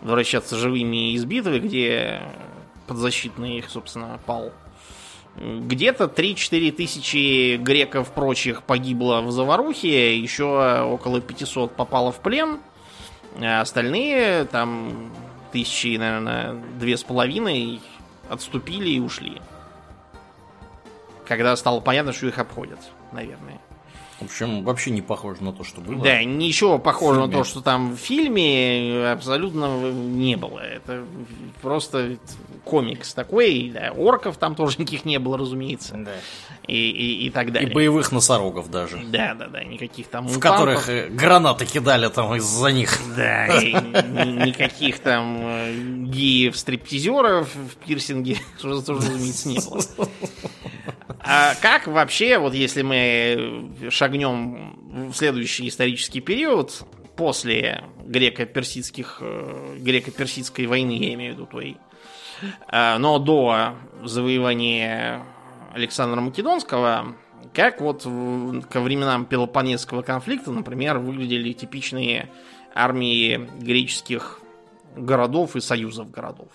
возвращаться 0.00 0.56
живыми 0.56 1.12
из 1.14 1.24
битвы, 1.24 1.58
где 1.58 2.20
подзащитный 2.86 3.58
их, 3.58 3.70
собственно, 3.70 4.18
пал. 4.26 4.52
Где-то 5.36 6.04
3-4 6.04 6.70
тысячи 6.72 7.56
греков 7.56 8.12
прочих 8.12 8.62
погибло 8.62 9.20
в 9.20 9.32
заварухе, 9.32 10.16
еще 10.18 10.82
около 10.82 11.20
500 11.20 11.74
попало 11.74 12.12
в 12.12 12.20
плен, 12.20 12.60
а 13.40 13.60
остальные, 13.60 14.44
там, 14.44 15.12
тысячи, 15.50 15.96
наверное, 15.96 16.62
две 16.78 16.96
с 16.96 17.02
половиной 17.02 17.80
отступили 18.28 18.90
и 18.90 19.00
ушли. 19.00 19.40
Когда 21.26 21.56
стало 21.56 21.80
понятно, 21.80 22.12
что 22.12 22.28
их 22.28 22.38
обходят, 22.38 22.78
наверное. 23.10 23.60
В 24.20 24.24
общем, 24.24 24.62
вообще 24.62 24.90
не 24.90 25.02
похоже 25.02 25.42
на 25.42 25.52
то, 25.52 25.64
что 25.64 25.80
было. 25.80 26.02
Да, 26.02 26.22
ничего 26.22 26.78
похожего 26.78 27.26
на 27.26 27.32
то, 27.32 27.42
что 27.42 27.60
там 27.60 27.94
в 27.94 27.98
фильме 27.98 29.08
абсолютно 29.10 29.90
не 29.90 30.36
было. 30.36 30.60
Это 30.60 31.04
просто 31.60 32.18
комикс 32.64 33.12
такой. 33.12 33.72
Да, 33.74 33.92
орков 33.92 34.36
там 34.36 34.54
тоже 34.54 34.76
никаких 34.78 35.04
не 35.04 35.18
было, 35.18 35.36
разумеется. 35.36 35.96
Да. 35.96 36.12
И, 36.68 36.74
и, 36.74 37.26
и 37.26 37.30
так 37.30 37.52
далее. 37.52 37.70
И 37.70 37.74
боевых 37.74 38.12
носорогов 38.12 38.70
даже. 38.70 38.98
Да, 38.98 39.34
да, 39.34 39.48
да, 39.48 39.64
никаких 39.64 40.06
там 40.06 40.28
В 40.28 40.38
которых 40.38 40.88
э, 40.88 41.08
гранаты 41.08 41.66
кидали 41.66 42.08
там 42.08 42.34
из-за 42.36 42.68
них. 42.68 42.96
Да, 43.16 43.46
и 43.46 43.72
никаких 44.46 45.00
там 45.00 45.38
э, 45.40 45.74
геев-стриптизеров 46.04 47.48
в 47.54 47.76
пирсинге 47.84 48.38
тоже, 48.62 48.82
разумеется, 48.86 49.48
не 49.48 49.58
было. 49.58 49.82
А 51.20 51.54
как 51.60 51.86
вообще, 51.86 52.38
вот 52.38 52.54
если 52.54 52.82
мы 52.82 53.90
шагнем 53.90 55.10
в 55.10 55.14
следующий 55.14 55.68
исторический 55.68 56.20
период, 56.20 56.84
после 57.16 57.84
греко-персидских, 58.04 59.18
э, 59.20 59.76
греко-персидской 59.78 60.66
войны, 60.66 60.92
я 60.92 61.14
имею 61.14 61.34
в 61.34 61.36
виду 61.36 61.46
той, 61.46 61.76
э, 62.70 62.98
но 62.98 63.18
до 63.18 63.74
завоевания 64.02 65.24
Александра 65.72 66.20
Македонского, 66.20 67.16
как 67.52 67.80
вот 67.80 68.02
ко 68.02 68.80
временам 68.80 69.26
Пелопонесского 69.26 70.02
конфликта, 70.02 70.50
например, 70.50 70.98
выглядели 70.98 71.52
типичные 71.52 72.28
армии 72.74 73.48
греческих 73.60 74.40
городов 74.96 75.56
и 75.56 75.60
союзов 75.60 76.10
городов. 76.10 76.48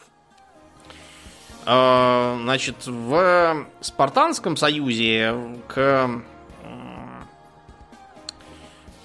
Э, 1.71 2.36
значит, 2.41 2.88
в 2.88 3.67
Спартанском 3.79 4.58
союзе 4.58 5.36
к 5.67 6.10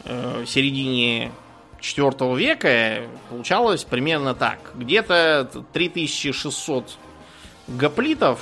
э, 0.06 0.44
середине 0.46 1.30
4 1.80 2.10
века 2.36 3.02
получалось 3.28 3.84
примерно 3.84 4.34
так. 4.34 4.72
Где-то 4.76 5.66
3600 5.74 6.96
гоплитов, 7.68 8.40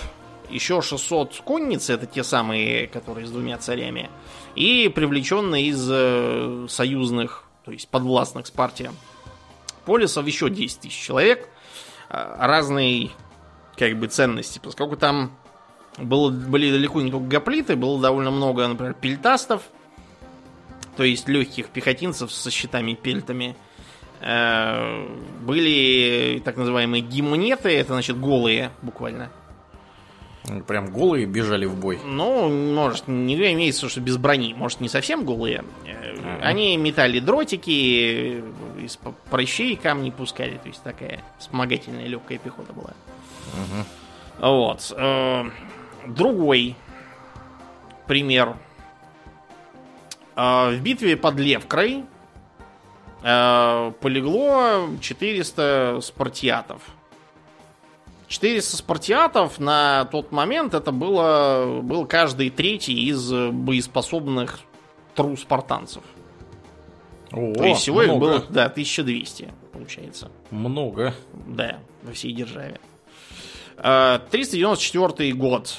еще 0.49 0.83
600 0.83 1.41
конниц, 1.41 1.91
это 1.91 2.07
те 2.07 2.23
самые, 2.23 2.87
которые 2.87 3.27
с 3.27 3.31
двумя 3.33 3.59
царями, 3.59 4.09
и 4.55 4.89
привлеченные 4.89 5.67
из 5.67 5.85
э, 5.91 6.67
союзных, 6.69 7.43
то 7.65 7.73
есть 7.73 7.89
подвластных 7.89 8.47
Спарте 8.47 8.93
полисов 9.85 10.25
еще 10.29 10.49
10 10.49 10.79
тысяч 10.79 10.97
человек 10.97 11.49
разной 12.09 13.11
как 13.77 13.99
бы 13.99 14.07
ценности, 14.07 14.61
поскольку 14.63 14.97
там 14.97 15.33
было, 15.99 16.31
были 16.31 16.71
далеко 16.71 17.01
не 17.01 17.11
только 17.11 17.27
гоплиты, 17.27 17.77
было 17.77 18.01
довольно 18.01 18.31
много, 18.31 18.67
например, 18.67 18.95
пельтастов, 18.95 19.63
то 20.97 21.05
есть 21.05 21.29
легких 21.29 21.69
пехотинцев 21.69 22.33
со 22.33 22.51
щитами 22.51 22.95
пельтами. 22.95 23.57
Э, 24.21 25.07
были 25.41 26.41
так 26.45 26.57
называемые 26.57 27.03
гимнеты, 27.03 27.71
это 27.71 27.95
значит 27.95 28.19
голые 28.19 28.71
буквально. 28.83 29.31
Прям 30.67 30.91
голые 30.91 31.27
бежали 31.27 31.67
в 31.67 31.77
бой. 31.77 32.01
Ну, 32.05 32.49
может, 32.75 33.07
не 33.07 33.35
имеется, 33.35 33.89
что 33.89 34.01
без 34.01 34.17
брони. 34.17 34.55
Может, 34.55 34.81
не 34.81 34.89
совсем 34.89 35.25
голые. 35.25 35.65
Uh-huh. 35.85 36.41
Они 36.43 36.77
метали 36.77 37.21
дротики, 37.21 38.43
из 38.77 38.99
прыщей 39.31 39.77
камни 39.77 40.11
пускали. 40.11 40.59
То 40.59 40.69
есть 40.69 40.83
такая 40.83 41.23
вспомогательная 41.39 42.09
легкая 42.09 42.39
пехота 42.39 42.73
была. 42.73 42.93
Угу. 43.53 44.49
Вот. 44.49 44.93
Э, 44.97 45.45
другой 46.07 46.77
пример. 48.07 48.57
Э, 50.35 50.71
в 50.71 50.81
битве 50.81 51.17
под 51.17 51.39
Левкрой 51.39 52.05
э, 53.23 53.93
полегло 54.01 54.89
400 55.01 56.01
спартиатов. 56.03 56.83
400 58.29 58.77
спартиатов 58.79 59.61
на 59.61 60.07
тот 60.07 60.33
момент 60.33 60.73
это 60.73 60.91
было, 60.91 61.81
был 61.83 62.07
каждый 62.07 62.49
третий 62.49 63.09
из 63.09 63.31
боеспособных 63.31 64.61
тру 65.15 65.37
спартанцев. 65.37 66.03
О, 67.31 67.53
То 67.55 67.65
есть 67.65 67.83
всего 67.83 68.03
много. 68.03 68.13
их 68.15 68.21
было 68.21 68.45
да, 68.49 68.65
1200, 68.67 69.53
получается. 69.73 70.31
Много. 70.51 71.15
Да, 71.47 71.79
во 72.03 72.13
всей 72.13 72.33
державе. 72.33 72.81
394 73.83 75.31
э, 75.31 75.33
год. 75.33 75.77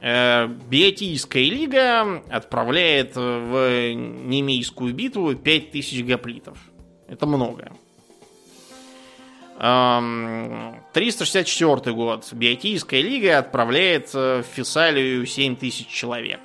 Э, 0.00 0.46
Биотийская 0.46 1.44
лига 1.44 2.22
отправляет 2.28 3.14
в 3.14 3.94
Немейскую 3.94 4.92
битву 4.92 5.34
5000 5.34 6.02
гоплитов. 6.02 6.58
Это 7.08 7.26
много. 7.26 7.70
364 9.56 11.70
эм, 11.70 11.94
год. 11.94 12.28
Биотийская 12.32 13.00
лига 13.00 13.38
отправляет 13.38 14.12
в 14.12 14.42
Фессалию 14.42 15.24
7000 15.24 15.86
человек. 15.86 16.40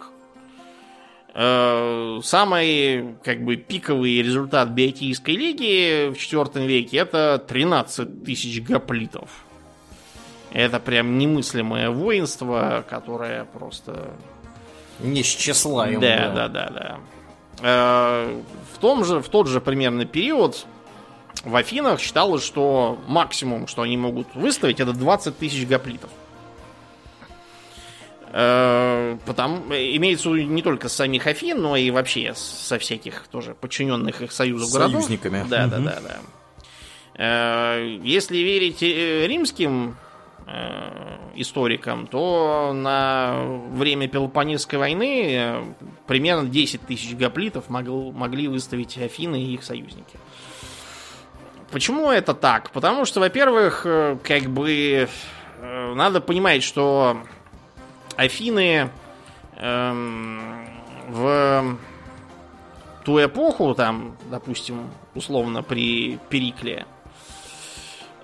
Э, 1.33 2.19
самый 2.21 3.15
как 3.23 3.43
бы 3.43 3.55
пиковый 3.55 4.21
результат 4.21 4.69
Биотийской 4.69 5.35
лиги 5.35 6.11
в 6.11 6.17
4 6.17 6.67
веке 6.67 6.97
это 6.97 7.43
13 7.47 8.23
тысяч 8.23 8.61
гоплитов. 8.61 9.48
Это 10.51 10.79
прям 10.79 11.17
немыслимое 11.17 11.89
воинство, 11.89 12.83
которое 12.89 13.45
просто... 13.45 14.11
Не 14.99 15.23
с 15.23 15.27
числа 15.27 15.87
его. 15.87 16.01
Да, 16.01 16.31
да, 16.33 16.47
да, 16.47 16.69
да. 16.69 16.99
Э, 17.61 18.41
в, 18.73 18.77
том 18.79 19.05
же, 19.05 19.21
в 19.21 19.29
тот 19.29 19.47
же 19.47 19.61
примерно 19.61 20.05
период 20.05 20.65
в 21.43 21.55
Афинах 21.55 21.99
считалось, 21.99 22.43
что 22.43 22.99
максимум, 23.07 23.67
что 23.67 23.81
они 23.81 23.97
могут 23.97 24.33
выставить, 24.35 24.79
это 24.79 24.93
20 24.93 25.37
тысяч 25.37 25.67
гоплитов. 25.67 26.09
Э, 28.31 29.17
потому, 29.25 29.57
имеется 29.73 30.29
не 30.29 30.61
только 30.61 30.89
с 30.89 30.93
самих 30.93 31.27
Афин, 31.27 31.61
но 31.61 31.75
и 31.75 31.91
вообще 31.91 32.33
со 32.35 32.77
всяких 32.79 33.27
тоже 33.27 33.55
подчиненных 33.55 34.21
их 34.21 34.31
союзов 34.31 34.71
городов. 34.71 35.03
Союзниками. 35.03 35.45
Да, 35.47 35.67
да, 35.67 35.79
да, 35.79 35.99
да. 36.01 36.17
Э, 37.15 37.97
если 38.03 38.37
верить 38.37 38.81
римским 38.81 39.95
историкам, 41.35 42.07
то 42.07 42.71
на 42.73 43.43
время 43.71 44.07
Пелопонесской 44.07 44.79
войны 44.79 45.29
э, 45.31 45.63
примерно 46.07 46.49
10 46.49 46.81
тысяч 46.81 47.15
гоплитов 47.15 47.69
могл, 47.69 48.11
могли 48.11 48.47
выставить 48.47 48.97
Афины 48.97 49.41
и 49.41 49.53
их 49.53 49.63
союзники. 49.63 50.17
Почему 51.71 52.09
это 52.09 52.33
так? 52.33 52.71
Потому 52.71 53.05
что, 53.05 53.19
во-первых, 53.19 53.83
э, 53.85 54.17
как 54.23 54.43
бы 54.43 55.07
надо 55.61 56.21
понимать, 56.21 56.63
что 56.63 57.17
Афины 58.15 58.89
эм, 59.57 60.67
в 61.09 61.77
ту 63.03 63.23
эпоху, 63.23 63.75
там, 63.75 64.15
допустим, 64.31 64.89
условно 65.15 65.63
при 65.63 66.17
Перикле, 66.29 66.85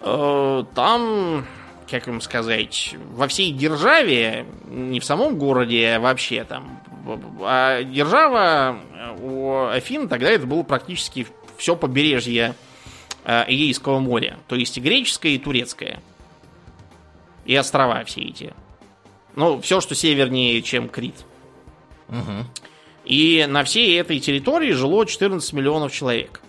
Э, 0.08 0.64
там, 0.76 1.48
как 1.90 2.08
вам 2.08 2.22
сказать, 2.22 2.96
во 3.12 3.28
всей 3.28 3.52
державе, 3.52 4.46
не 4.68 5.00
в 5.00 5.06
самом 5.06 5.38
городе, 5.38 5.96
а 5.96 6.00
вообще 6.00 6.44
там, 6.44 6.82
а 7.42 7.84
держава 7.84 8.80
у 9.22 9.66
Афин 9.68 10.08
тогда 10.08 10.30
это 10.30 10.48
было 10.48 10.64
практически 10.64 11.28
все 11.58 11.76
побережье 11.76 12.56
э, 13.24 13.44
Эгейского 13.48 14.00
моря. 14.00 14.38
То 14.48 14.56
есть 14.56 14.78
и 14.78 14.82
греческое, 14.82 15.34
и 15.34 15.38
турецкое. 15.38 16.02
И 17.46 17.56
острова 17.56 18.04
все 18.06 18.22
эти. 18.22 18.54
Ну, 19.36 19.62
все, 19.62 19.82
что 19.82 19.96
севернее, 19.96 20.62
чем 20.62 20.90
Крит. 20.90 21.26
Угу. 22.10 22.46
И 23.06 23.46
на 23.48 23.64
всей 23.64 24.00
этой 24.00 24.20
территории 24.20 24.72
жило 24.72 25.06
14 25.06 25.54
миллионов 25.54 25.94
человек. 25.94 26.42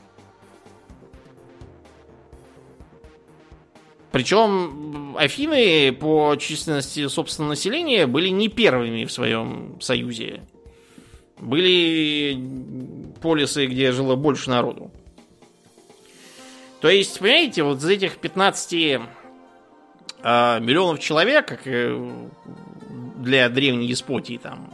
Причем 4.17 5.15
Афины 5.19 5.93
по 5.93 6.37
численности 6.37 7.07
собственного 7.07 7.51
населения 7.51 8.07
были 8.07 8.31
не 8.31 8.49
первыми 8.49 9.05
в 9.05 9.13
своем 9.13 9.79
союзе. 9.83 10.41
Были 11.37 12.43
полисы, 13.21 13.67
где 13.67 13.93
жило 13.93 14.17
больше 14.17 14.49
народу. 14.49 14.91
То 16.81 16.89
есть, 16.89 17.19
понимаете, 17.19 17.63
вот 17.63 17.77
из 17.77 17.85
этих 17.85 18.17
15 18.17 18.73
э, 18.73 19.01
а, 20.23 20.61
миллионов 20.61 20.99
человек, 20.99 21.49
как 21.49 21.65
для 23.23 23.51
древней 23.51 23.87
деспотии 23.87 24.41
там, 24.43 24.73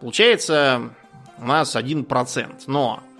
получается 0.00 0.92
у 1.38 1.44
нас 1.44 1.76
1%. 1.76 2.62
Но 2.66 3.00
э, 3.00 3.11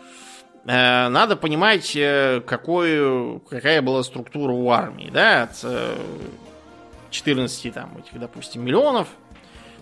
надо 0.65 1.37
понимать, 1.37 1.95
э, 1.97 2.41
какой, 2.47 3.41
какая 3.41 3.83
была 3.83 4.03
структура 4.03 4.53
у 4.53 4.71
армии. 4.71 5.11
Да? 5.13 5.43
От 5.43 5.61
э, 5.65 5.97
14 7.11 7.75
там, 7.75 7.99
этих, 7.99 8.19
допустим, 8.19 8.65
миллионов 8.65 9.09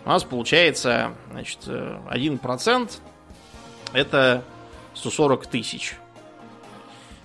у 0.04 0.08
нас 0.08 0.24
получается 0.24 1.12
значит, 1.30 1.58
1% 1.66 2.90
это 3.92 4.42
140 4.94 5.46
тысяч. 5.46 5.96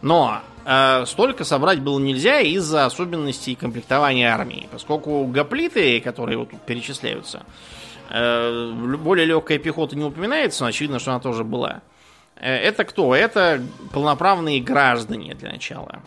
Но 0.01 0.41
э, 0.65 1.05
столько 1.05 1.45
собрать 1.45 1.79
было 1.79 1.99
нельзя 1.99 2.41
из-за 2.41 2.85
особенностей 2.85 3.55
комплектования 3.55 4.33
армии, 4.33 4.67
поскольку 4.71 5.25
гоплиты, 5.27 6.01
которые 6.01 6.37
вот 6.37 6.51
тут 6.51 6.61
перечисляются, 6.61 7.43
Э, 8.09 8.71
более 8.71 9.25
легкая 9.25 9.57
пехота 9.57 9.95
не 9.95 10.03
упоминается, 10.03 10.63
но 10.63 10.69
очевидно, 10.69 10.99
что 10.99 11.11
она 11.11 11.19
тоже 11.19 11.43
была. 11.43 11.81
Э, 12.35 12.55
это 12.55 12.83
кто? 12.83 13.15
Это 13.15 13.61
полноправные 13.93 14.61
граждане 14.61 15.33
для 15.35 15.51
начала. 15.51 16.01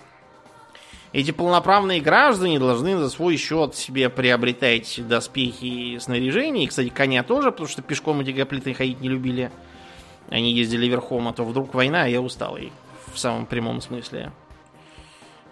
Эти 1.12 1.30
полноправные 1.30 2.00
граждане 2.00 2.58
должны 2.58 2.98
за 2.98 3.08
свой 3.08 3.36
счет 3.38 3.74
себе 3.74 4.10
приобретать 4.10 5.00
доспехи 5.08 5.64
и 5.64 5.98
снаряжение. 5.98 6.64
И, 6.64 6.66
кстати, 6.66 6.90
коня 6.90 7.22
тоже, 7.22 7.50
потому 7.50 7.68
что 7.68 7.80
пешком 7.80 8.20
эти 8.20 8.30
гоплиты 8.30 8.74
ходить 8.74 9.00
не 9.00 9.08
любили. 9.08 9.50
Они 10.28 10.52
ездили 10.52 10.86
верхом, 10.86 11.28
а 11.28 11.32
то 11.32 11.44
вдруг 11.44 11.72
война, 11.72 12.02
а 12.02 12.08
я 12.08 12.20
устал. 12.20 12.58
И 12.58 12.68
в 13.12 13.18
самом 13.18 13.46
прямом 13.46 13.80
смысле. 13.80 14.32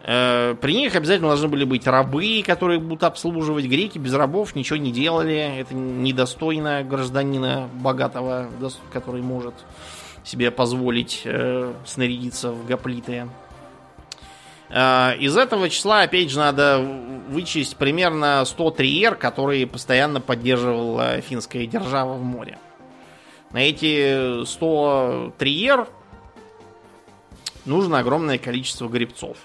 Э, 0.02 0.54
при 0.60 0.74
них 0.74 0.94
обязательно 0.94 1.28
должны 1.28 1.48
были 1.48 1.64
быть 1.64 1.86
рабы, 1.86 2.42
которые 2.46 2.78
будут 2.78 3.04
обслуживать. 3.04 3.64
Греки 3.64 3.98
без 3.98 4.12
рабов 4.12 4.54
ничего 4.54 4.76
не 4.76 4.92
делали. 4.92 5.58
Это 5.58 5.74
недостойно 5.74 6.84
гражданина 6.84 7.70
богатого, 7.72 8.50
который 8.92 9.22
может 9.22 9.54
себе 10.26 10.50
позволить 10.50 11.22
э, 11.24 11.72
снарядиться 11.86 12.50
в 12.50 12.66
гоплиты. 12.66 13.28
Э, 14.68 15.16
из 15.18 15.36
этого 15.36 15.70
числа, 15.70 16.02
опять 16.02 16.30
же, 16.30 16.38
надо 16.38 16.80
вычесть 17.28 17.76
примерно 17.76 18.44
100 18.44 18.70
триер, 18.72 19.14
которые 19.14 19.66
постоянно 19.66 20.20
поддерживала 20.20 21.20
финская 21.20 21.66
держава 21.66 22.14
в 22.14 22.22
море. 22.24 22.58
На 23.52 23.58
эти 23.58 24.44
100 24.44 25.34
триер 25.38 25.86
нужно 27.64 28.00
огромное 28.00 28.38
количество 28.38 28.88
гребцов. 28.88 29.36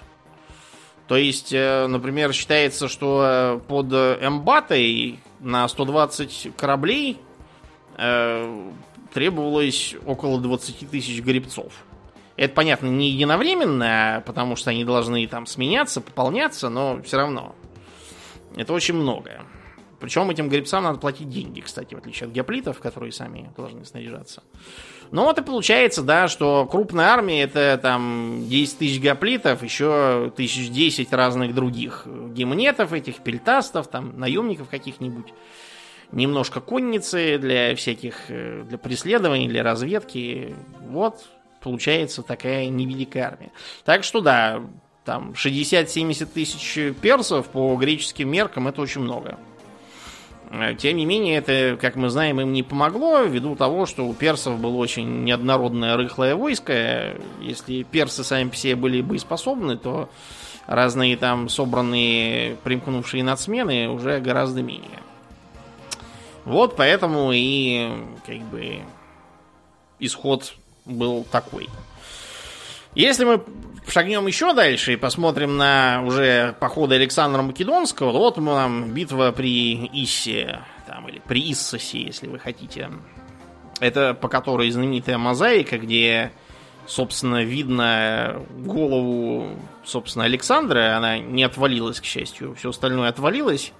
То 1.06 1.16
есть, 1.16 1.52
э, 1.52 1.86
например, 1.86 2.32
считается, 2.32 2.88
что 2.88 3.22
э, 3.24 3.60
под 3.68 3.92
Эмбатой 3.92 5.20
на 5.38 5.68
120 5.68 6.56
кораблей 6.56 7.20
э, 7.98 8.70
требовалось 9.12 9.94
около 10.06 10.40
20 10.40 10.90
тысяч 10.90 11.20
гребцов. 11.20 11.72
Это, 12.36 12.54
понятно, 12.54 12.86
не 12.86 13.10
единовременно, 13.10 14.22
потому 14.26 14.56
что 14.56 14.70
они 14.70 14.84
должны 14.84 15.26
там 15.26 15.46
сменяться, 15.46 16.00
пополняться, 16.00 16.68
но 16.68 17.00
все 17.02 17.18
равно. 17.18 17.54
Это 18.56 18.72
очень 18.72 18.94
много. 18.94 19.42
Причем 20.02 20.28
этим 20.30 20.48
гребцам 20.48 20.82
надо 20.82 20.98
платить 20.98 21.28
деньги, 21.28 21.60
кстати, 21.60 21.94
в 21.94 21.98
отличие 21.98 22.26
от 22.26 22.32
геоплитов, 22.32 22.80
которые 22.80 23.12
сами 23.12 23.52
должны 23.56 23.84
снаряжаться. 23.84 24.42
Ну 25.12 25.22
вот 25.22 25.38
и 25.38 25.42
получается, 25.42 26.02
да, 26.02 26.26
что 26.26 26.66
крупная 26.66 27.06
армия 27.06 27.42
это 27.42 27.78
там 27.80 28.48
10 28.48 28.78
тысяч 28.78 29.00
гоплитов, 29.00 29.62
еще 29.62 30.32
тысяч 30.34 30.70
10 30.70 31.12
разных 31.12 31.54
других 31.54 32.04
гимнетов 32.06 32.92
этих, 32.92 33.18
пельтастов, 33.18 33.86
там, 33.86 34.18
наемников 34.18 34.68
каких-нибудь. 34.68 35.32
Немножко 36.12 36.60
конницы 36.60 37.38
для 37.38 37.74
всяких, 37.74 38.14
э, 38.28 38.64
для 38.68 38.76
преследований, 38.76 39.48
для 39.48 39.62
разведки. 39.62 40.54
Вот 40.88 41.24
получается 41.60 42.22
такая 42.22 42.68
невеликая 42.68 43.28
армия. 43.28 43.50
Так 43.84 44.04
что 44.04 44.20
да, 44.20 44.60
там 45.04 45.32
60-70 45.32 46.26
тысяч 46.26 46.94
персов 47.00 47.48
по 47.48 47.74
греческим 47.76 48.28
меркам 48.28 48.68
это 48.68 48.82
очень 48.82 49.00
много. 49.00 49.38
Э, 50.50 50.74
тем 50.74 50.98
не 50.98 51.06
менее, 51.06 51.38
это, 51.38 51.78
как 51.80 51.96
мы 51.96 52.10
знаем, 52.10 52.40
им 52.42 52.52
не 52.52 52.62
помогло, 52.62 53.22
ввиду 53.22 53.56
того, 53.56 53.86
что 53.86 54.06
у 54.06 54.12
персов 54.12 54.60
было 54.60 54.76
очень 54.76 55.24
неоднородное 55.24 55.96
рыхлое 55.96 56.36
войско. 56.36 57.14
Если 57.40 57.84
персы 57.84 58.22
сами 58.22 58.50
по 58.50 58.56
себе 58.56 58.76
были 58.76 59.00
боеспособны, 59.00 59.78
то 59.78 60.10
разные 60.66 61.16
там 61.16 61.48
собранные, 61.48 62.56
примкнувшие 62.64 63.24
нацмены 63.24 63.88
уже 63.88 64.20
гораздо 64.20 64.62
менее. 64.62 65.00
Вот 66.44 66.76
поэтому 66.76 67.30
и 67.32 67.90
как 68.26 68.40
бы 68.42 68.80
исход 69.98 70.54
был 70.84 71.24
такой. 71.30 71.68
Если 72.94 73.24
мы 73.24 73.42
шагнем 73.88 74.26
еще 74.26 74.52
дальше 74.52 74.92
и 74.92 74.96
посмотрим 74.96 75.56
на 75.56 76.02
уже 76.04 76.54
походы 76.60 76.96
Александра 76.96 77.42
Македонского, 77.42 78.12
вот 78.12 78.36
нам 78.36 78.92
битва 78.92 79.32
при 79.32 79.86
Иссе, 80.02 80.60
там, 80.86 81.08
или 81.08 81.20
при 81.26 81.52
Иссосе, 81.52 82.02
если 82.02 82.26
вы 82.26 82.38
хотите. 82.38 82.90
Это 83.80 84.14
по 84.14 84.28
которой 84.28 84.70
знаменитая 84.70 85.18
мозаика, 85.18 85.78
где, 85.78 86.32
собственно, 86.86 87.42
видно 87.42 88.42
голову, 88.50 89.48
собственно, 89.84 90.24
Александра. 90.24 90.96
Она 90.96 91.18
не 91.18 91.42
отвалилась, 91.44 92.00
к 92.00 92.04
счастью. 92.04 92.54
Все 92.54 92.70
остальное 92.70 93.08
отвалилось. 93.08 93.72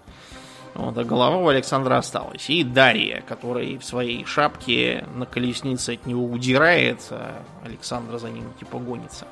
Вот, 0.75 0.97
а 0.97 1.05
голова 1.05 1.37
у 1.37 1.49
Александра 1.49 1.99
осталась. 1.99 2.49
И 2.49 2.65
Дарья, 2.65 3.23
которая 3.27 3.79
в 3.79 3.85
своей 3.85 4.25
шапке 4.25 5.07
на 5.15 5.27
колеснице 5.27 5.95
от 5.95 6.07
него 6.07 6.25
удирает, 6.25 7.01
а 7.11 7.43
Александр 7.65 8.19
за 8.19 8.31
ним 8.31 8.53
типа 8.59 8.79
гонится. 8.79 9.27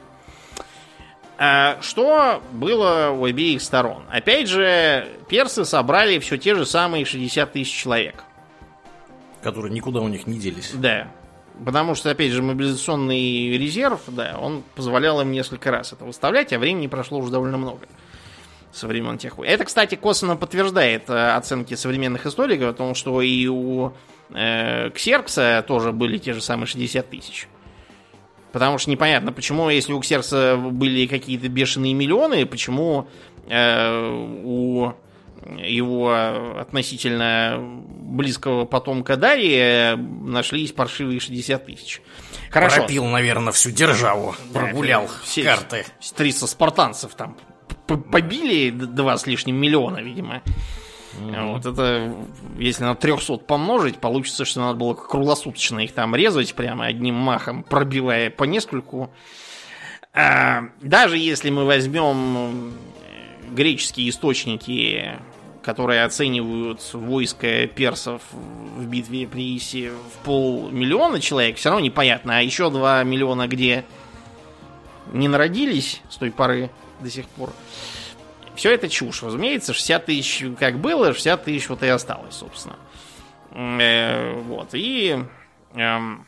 А 1.39 1.79
что 1.81 2.43
было 2.53 3.11
у 3.11 3.25
обеих 3.25 3.63
сторон? 3.63 4.03
Опять 4.11 4.49
же, 4.49 5.09
персы 5.29 5.65
собрали 5.65 6.19
все 6.19 6.37
те 6.37 6.55
же 6.55 6.67
самые 6.67 7.07
60 7.07 7.53
тысяч 7.53 7.73
человек. 7.73 8.25
Которые 9.43 9.73
никуда 9.73 10.01
у 10.01 10.09
них 10.09 10.27
не 10.27 10.39
делись. 10.39 10.73
Да. 10.75 11.09
Потому 11.65 11.95
что, 11.95 12.11
опять 12.11 12.33
же, 12.33 12.43
мобилизационный 12.43 13.57
резерв, 13.57 14.03
да, 14.09 14.37
он 14.39 14.63
позволял 14.75 15.21
им 15.23 15.33
несколько 15.33 15.71
раз 15.71 15.95
это 15.95 16.05
выставлять, 16.05 16.53
а 16.53 16.59
времени 16.59 16.87
прошло 16.87 17.19
уже 17.19 17.31
довольно 17.31 17.57
много 17.57 17.87
со 17.87 18.00
времен 18.83 19.19
тех 19.19 19.39
Это, 19.39 19.65
кстати, 19.65 19.95
косвенно 19.95 20.37
подтверждает 20.37 21.09
э, 21.09 21.33
оценки 21.33 21.75
современных 21.75 22.27
историков 22.27 22.71
о 22.71 22.73
том, 22.73 22.95
что 22.95 23.21
и 23.21 23.47
у 23.47 23.93
э, 24.31 24.91
Ксеркса 24.91 25.65
тоже 25.67 25.93
были 25.93 26.19
те 26.19 26.33
же 26.33 26.41
самые 26.41 26.67
60 26.67 27.09
тысяч. 27.09 27.49
Потому 28.53 28.79
что 28.79 28.91
непонятно, 28.91 29.33
почему, 29.33 29.71
если 29.71 29.93
у 29.93 30.01
Ксеркса 30.01 30.57
были 30.57 31.07
какие-то 31.07 31.49
бешеные 31.49 31.95
миллионы, 31.95 32.47
почему 32.47 33.09
э, 33.49 34.41
у 34.45 34.93
его 35.59 36.13
относительно 36.59 37.57
близкого 37.61 38.67
потомка 38.67 39.17
Дария 39.17 39.97
нашлись 39.97 40.73
паршивые 40.73 41.19
60 41.19 41.65
тысяч. 41.65 42.03
Хорошо. 42.51 42.81
Пропил, 42.81 43.07
наверное, 43.07 43.53
всю 43.53 43.71
державу. 43.71 44.35
Да, 44.53 44.61
прогулял 44.61 45.09
все 45.25 45.45
карты. 45.45 45.87
300 46.17 46.47
спартанцев 46.47 47.15
там 47.15 47.37
побили 47.97 48.71
два 48.71 49.17
с 49.17 49.27
лишним 49.27 49.57
миллиона, 49.57 49.99
видимо. 49.99 50.43
Mm-hmm. 51.19 51.53
Вот 51.53 51.67
это, 51.67 52.15
если 52.59 52.85
на 52.85 52.95
300 52.95 53.39
помножить, 53.39 53.99
получится, 53.99 54.45
что 54.45 54.61
надо 54.61 54.79
было 54.79 54.95
круглосуточно 54.95 55.81
их 55.81 55.93
там 55.93 56.15
резать 56.15 56.55
прямо 56.55 56.87
одним 56.87 57.15
махом, 57.17 57.63
пробивая 57.63 58.31
по 58.31 58.45
нескольку. 58.45 59.11
А, 60.13 60.65
даже 60.81 61.19
если 61.19 61.51
мы 61.51 61.65
возьмем 61.65 62.73
греческие 63.51 64.09
источники, 64.11 65.19
которые 65.63 66.05
оценивают 66.05 66.81
войско 66.95 67.67
персов 67.67 68.23
в 68.33 68.87
битве 68.87 69.27
при 69.27 69.57
Иси 69.57 69.89
в 69.91 70.25
полмиллиона 70.25 71.21
человек, 71.21 71.57
все 71.57 71.71
равно 71.71 71.85
непонятно. 71.85 72.39
А 72.39 72.41
еще 72.41 72.71
2 72.71 73.05
миллиона 73.05 73.47
где 73.47 73.85
не 75.13 75.29
народились 75.29 76.01
с 76.09 76.17
той 76.17 76.31
поры 76.31 76.71
до 77.01 77.11
сих 77.11 77.27
пор. 77.29 77.53
Все 78.55 78.73
это 78.73 78.89
чушь, 78.89 79.23
разумеется. 79.23 79.73
60 79.73 80.07
тысяч 80.07 80.45
как 80.59 80.79
было, 80.79 81.13
60 81.15 81.45
тысяч 81.45 81.69
вот 81.69 81.83
и 81.83 81.89
осталось, 81.89 82.35
собственно. 82.35 82.77
Э, 83.53 84.35
вот. 84.35 84.69
И 84.75 85.19
эм, 85.75 86.27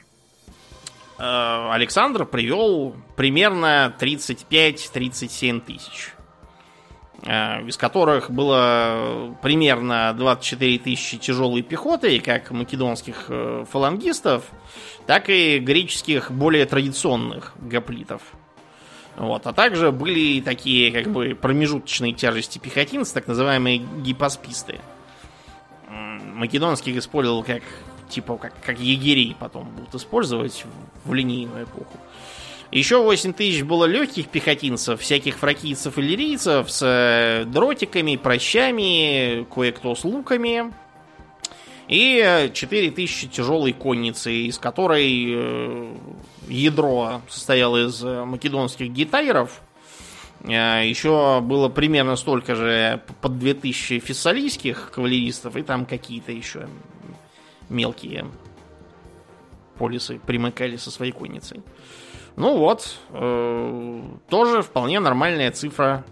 э, 1.19 1.69
Александр 1.73 2.25
привел 2.25 2.95
примерно 3.17 3.95
35-37 3.99 5.61
тысяч. 5.61 6.15
Э, 7.25 7.63
из 7.67 7.77
которых 7.77 8.31
было 8.31 9.37
примерно 9.43 10.13
24 10.17 10.79
тысячи 10.79 11.19
тяжелой 11.19 11.63
пехоты, 11.63 12.19
как 12.21 12.51
македонских 12.51 13.31
фалангистов, 13.71 14.45
так 15.07 15.29
и 15.29 15.59
греческих 15.59 16.31
более 16.31 16.67
традиционных 16.67 17.53
гоплитов. 17.59 18.23
Вот. 19.17 19.47
А 19.47 19.53
также 19.53 19.93
были 19.93 20.41
такие 20.41 20.91
как 20.91 21.13
бы 21.13 21.37
промежуточные 21.41 22.13
тяжести 22.13 22.59
пехотинцы, 22.59 23.13
так 23.15 23.27
называемые 23.27 23.79
гипосписты. 23.79 24.81
Македонских 25.89 26.97
использовал 26.97 27.43
как 27.43 27.63
типа 28.09 28.37
как, 28.37 28.55
как 28.65 28.79
егерей 28.79 29.37
потом 29.39 29.69
будут 29.71 29.95
использовать 29.95 30.65
в 31.05 31.13
линейную 31.13 31.65
эпоху. 31.65 31.99
Еще 32.71 33.03
8 33.03 33.35
тысяч 33.35 33.63
было 33.65 33.85
легких 33.85 34.29
пехотинцев, 34.29 34.99
всяких 34.99 35.37
фракийцев 35.37 35.99
и 35.99 36.03
лирийцев 36.03 36.71
с 36.71 36.83
э, 36.83 37.45
дротиками, 37.45 38.17
прощами, 38.17 39.45
кое-кто 39.55 39.95
с 39.95 40.05
луками. 40.05 40.73
И 41.89 42.51
4 42.53 42.91
тысячи 42.93 43.27
тяжелой 43.29 43.73
конницы, 43.73 44.33
из 44.33 44.59
которой 44.59 45.27
э, 45.29 45.95
ядро 46.49 47.21
состояло 47.29 47.89
из 47.89 48.03
э, 48.05 48.25
македонских 48.25 48.91
гитайров. 48.91 49.63
Еще 50.45 51.41
было 51.41 51.69
примерно 51.69 52.17
столько 52.17 52.57
же 52.57 53.01
под 53.21 53.39
2000 53.39 54.01
фессалийских 54.01 54.91
кавалеристов, 54.93 55.57
и 55.57 55.63
там 55.63 55.87
какие-то 55.87 56.33
еще 56.33 56.69
мелкие 57.69 58.27
полисы 59.79 60.19
примыкали 60.19 60.77
со 60.77 60.91
своей 60.91 61.13
конницей. 61.13 61.63
Ну 62.37 62.57
вот, 62.57 62.99
э, 63.11 64.03
тоже 64.29 64.63
вполне 64.63 65.01
нормальная 65.01 65.51
цифра. 65.51 66.05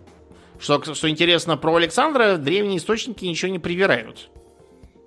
Что, 0.59 0.95
что 0.95 1.09
интересно 1.09 1.57
про 1.57 1.75
Александра, 1.75 2.37
древние 2.37 2.79
источники 2.79 3.25
ничего 3.25 3.51
не 3.51 3.59
привирают. 3.59 4.30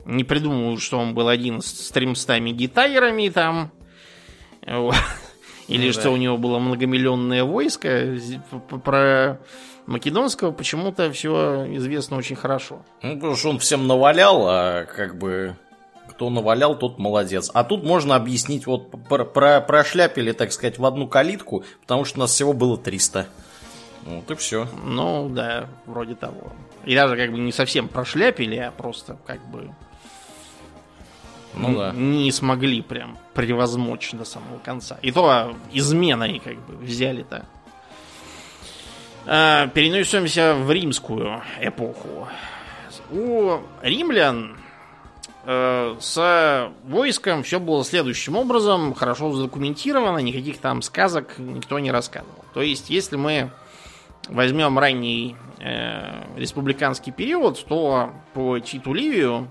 Не 0.06 0.24
придумывают, 0.24 0.82
что 0.82 1.00
он 1.00 1.14
был 1.14 1.28
один 1.28 1.62
с 1.62 1.90
тремстами 1.92 2.52
гитайрами 2.52 3.30
там. 3.30 3.72
Или 5.68 5.88
ну, 5.88 5.94
что 5.94 6.04
да. 6.04 6.12
у 6.12 6.18
него 6.18 6.38
было 6.38 6.60
многомиллионное 6.60 7.44
войско. 7.44 8.18
Про 8.84 9.40
Македонского 9.86 10.52
почему-то 10.52 11.12
все 11.12 11.66
известно 11.78 12.18
очень 12.18 12.36
хорошо. 12.36 12.84
Ну, 13.02 13.16
потому 13.16 13.36
что 13.36 13.50
он 13.50 13.60
всем 13.60 13.88
навалял, 13.88 14.46
а 14.48 14.86
как 14.86 15.18
бы 15.18 15.56
кто 16.10 16.30
навалял, 16.30 16.78
тот 16.78 17.00
молодец. 17.00 17.50
А 17.54 17.64
тут 17.64 17.84
можно 17.84 18.16
объяснить, 18.16 18.68
вот 18.68 18.92
про, 19.10 19.26
про, 19.26 19.62
прошляпили, 19.62 20.32
так 20.32 20.52
сказать, 20.52 20.78
в 20.78 20.86
одну 20.86 21.08
калитку, 21.08 21.64
потому 21.82 22.06
что 22.06 22.20
у 22.20 22.22
нас 22.22 22.32
всего 22.32 22.54
было 22.54 22.78
300. 22.78 23.28
Вот 24.06 24.30
и 24.30 24.36
все. 24.36 24.68
Ну, 24.84 25.30
да, 25.30 25.70
вроде 25.86 26.16
того. 26.16 26.52
И 26.86 26.94
даже 26.94 27.16
как 27.16 27.32
бы 27.32 27.40
не 27.40 27.52
совсем 27.52 27.88
прошляпили, 27.88 28.58
а 28.58 28.72
просто 28.72 29.18
как 29.26 29.46
бы 29.50 29.74
ну, 31.56 31.78
да. 31.78 31.92
не 31.92 32.32
смогли 32.32 32.82
прям 32.82 33.18
превозмочь 33.34 34.12
до 34.12 34.26
самого 34.26 34.58
конца. 34.60 34.98
И 35.02 35.12
то 35.12 35.56
изменой 35.72 36.40
как 36.44 36.58
бы 36.66 36.76
взяли-то. 36.76 37.46
А, 39.26 39.68
перенесемся 39.68 40.56
в 40.56 40.72
римскую 40.72 41.42
эпоху. 41.62 42.28
У 43.12 43.60
римлян 43.82 44.58
Э, 45.46 45.98
с 46.00 46.72
войском 46.86 47.44
все 47.44 47.60
было 47.60 47.84
следующим 47.84 48.38
образом, 48.38 48.94
хорошо 48.94 49.34
задокументировано, 49.34 50.20
никаких 50.20 50.60
там 50.60 50.82
сказок 50.82 51.38
никто 51.38 51.80
не 51.80 51.92
рассказывал. 51.92 52.46
То 52.54 52.62
есть, 52.62 52.90
если 52.90 53.18
мы 53.18 53.52
возьмем 54.30 54.80
ранний 54.80 55.36
э, 55.60 56.24
республиканский 56.38 57.12
период, 57.12 57.64
то 57.66 58.12
по 58.34 58.60
Титу 58.60 58.94
Ливию 58.94 59.50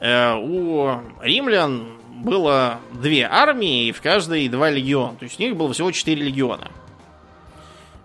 у 0.00 1.00
римлян 1.20 1.98
было 2.22 2.80
две 2.92 3.24
армии, 3.24 3.86
и 3.86 3.92
в 3.92 4.00
каждой 4.00 4.48
два 4.48 4.70
легиона. 4.70 5.16
То 5.18 5.24
есть 5.24 5.38
у 5.38 5.42
них 5.42 5.56
было 5.56 5.72
всего 5.72 5.90
четыре 5.90 6.22
легиона. 6.22 6.70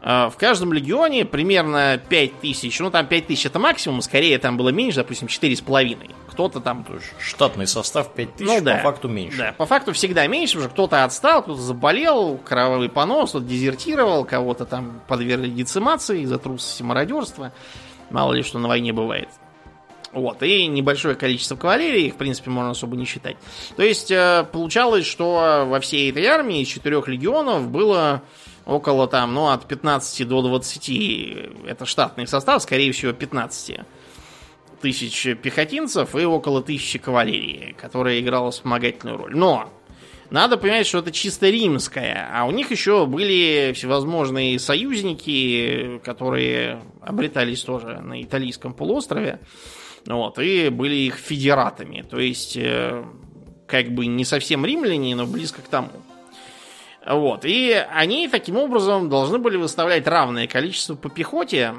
А, 0.06 0.30
в 0.30 0.36
каждом 0.36 0.74
легионе 0.74 1.24
примерно 1.24 1.98
5000, 2.10 2.80
ну 2.82 2.92
там 2.92 3.08
5000 3.08 3.46
это 3.46 3.58
максимум, 3.58 4.02
скорее 4.02 4.38
там 4.38 4.58
было 4.58 4.68
меньше, 4.68 4.98
допустим, 4.98 5.30
4,5. 5.30 6.12
Кто-то 6.28 6.60
там... 6.60 6.84
То 6.84 6.96
есть 6.96 7.06
штатный 7.20 7.68
состав 7.68 8.14
5000, 8.14 8.46
ну, 8.46 8.62
да, 8.62 8.76
по 8.76 8.82
факту 8.82 9.08
меньше. 9.08 9.38
Да, 9.38 9.54
по 9.54 9.66
факту 9.66 9.94
всегда 9.94 10.28
меньше, 10.28 10.56
потому 10.56 10.70
что 10.70 10.74
кто-то 10.74 11.04
отстал, 11.06 11.42
кто-то 11.42 11.62
заболел, 11.62 12.38
кровавый 12.38 12.90
понос, 12.90 13.30
кто-то 13.30 13.46
дезертировал, 13.46 14.26
кого-то 14.26 14.66
там 14.66 15.00
подвергли 15.08 15.48
децимации 15.48 16.24
из-за 16.24 16.38
трусости 16.38 16.84
мародерства. 16.84 17.54
Мало 18.10 18.34
ли 18.34 18.44
что 18.44 18.60
на 18.60 18.68
войне 18.68 18.92
бывает. 18.92 19.30
Вот, 20.14 20.44
и 20.44 20.68
небольшое 20.68 21.16
количество 21.16 21.56
кавалерии, 21.56 22.06
их, 22.06 22.14
в 22.14 22.18
принципе, 22.18 22.52
можно 22.52 22.72
особо 22.72 22.96
не 22.96 23.06
считать. 23.06 23.36
То 23.76 23.84
есть, 23.84 24.12
э, 24.12 24.46
получалось, 24.52 25.08
что 25.08 25.66
во 25.68 25.80
всей 25.80 26.12
этой 26.12 26.26
армии 26.26 26.62
из 26.62 26.68
четырех 26.68 27.08
легионов 27.08 27.70
было 27.70 28.22
около 28.66 29.08
там, 29.08 29.34
ну, 29.34 29.48
от 29.48 29.66
15 29.68 30.28
до 30.28 30.42
20, 30.42 31.68
это 31.68 31.86
штатный 31.86 32.28
состав, 32.28 32.62
скорее 32.62 32.92
всего, 32.92 33.12
15 33.12 33.80
тысяч 34.82 35.36
пехотинцев 35.42 36.16
и 36.16 36.26
около 36.26 36.62
тысячи 36.62 37.00
кавалерии, 37.00 37.76
которая 37.80 38.20
играла 38.20 38.52
вспомогательную 38.52 39.18
роль. 39.18 39.36
Но 39.36 39.70
надо 40.30 40.58
понимать, 40.58 40.88
что 40.88 41.00
это 41.00 41.12
чисто 41.12 41.50
римская, 41.50 42.30
а 42.34 42.46
у 42.46 42.52
них 42.52 42.72
еще 42.72 43.06
были 43.06 43.72
всевозможные 43.74 44.60
союзники, 44.60 46.02
которые 46.04 46.82
обретались 47.02 47.62
тоже 47.62 48.02
на 48.02 48.22
италийском 48.22 48.74
полуострове, 48.74 49.40
вот, 50.06 50.40
и 50.40 50.70
были 50.70 50.96
их 50.96 51.16
федератами, 51.16 52.06
то 52.10 52.20
есть 52.20 52.58
э, 52.58 53.04
как 53.68 53.92
бы 53.92 54.06
не 54.06 54.26
совсем 54.26 54.66
римляне, 54.66 55.16
но 55.16 55.26
близко 55.26 55.62
к 55.62 55.68
тому. 55.68 55.90
Вот. 57.06 57.44
И 57.44 57.74
они 57.92 58.28
таким 58.30 58.58
образом 58.58 59.10
должны 59.10 59.38
были 59.38 59.58
выставлять 59.58 60.08
равное 60.08 60.48
количество 60.48 60.96
по 60.96 61.10
пехоте 61.10 61.74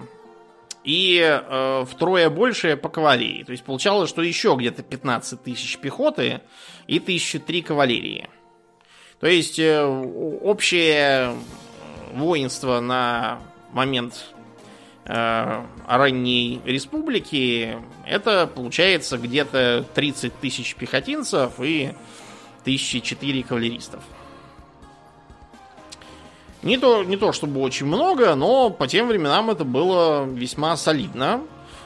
и 0.84 1.18
э, 1.22 1.84
втрое 1.88 2.28
большее 2.28 2.76
по 2.76 2.90
кавалерии. 2.90 3.42
То 3.42 3.52
есть 3.52 3.64
получалось, 3.64 4.10
что 4.10 4.22
еще 4.22 4.54
где-то 4.58 4.82
15 4.82 5.42
тысяч 5.42 5.78
пехоты 5.78 6.42
и 6.87 6.98
1003 6.98 7.62
кавалерии. 7.62 8.28
То 9.18 9.26
есть 9.26 9.58
э, 9.58 9.82
общее 9.82 11.34
воинство 12.12 12.80
на 12.80 13.40
момент 13.72 14.33
э, 14.33 14.33
ранней 15.06 16.62
республики 16.64 17.76
это 18.06 18.46
получается 18.46 19.18
где-то 19.18 19.84
30 19.94 20.40
тысяч 20.40 20.74
пехотинцев 20.76 21.52
и 21.60 21.92
1004 22.62 23.42
кавалеристов. 23.42 24.02
Не 26.62 26.78
то, 26.78 27.04
не 27.04 27.18
то 27.18 27.32
чтобы 27.32 27.60
очень 27.60 27.84
много, 27.84 28.34
но 28.34 28.70
по 28.70 28.86
тем 28.86 29.08
временам 29.08 29.50
это 29.50 29.64
было 29.64 30.24
весьма 30.24 30.76
солидно. 30.78 31.42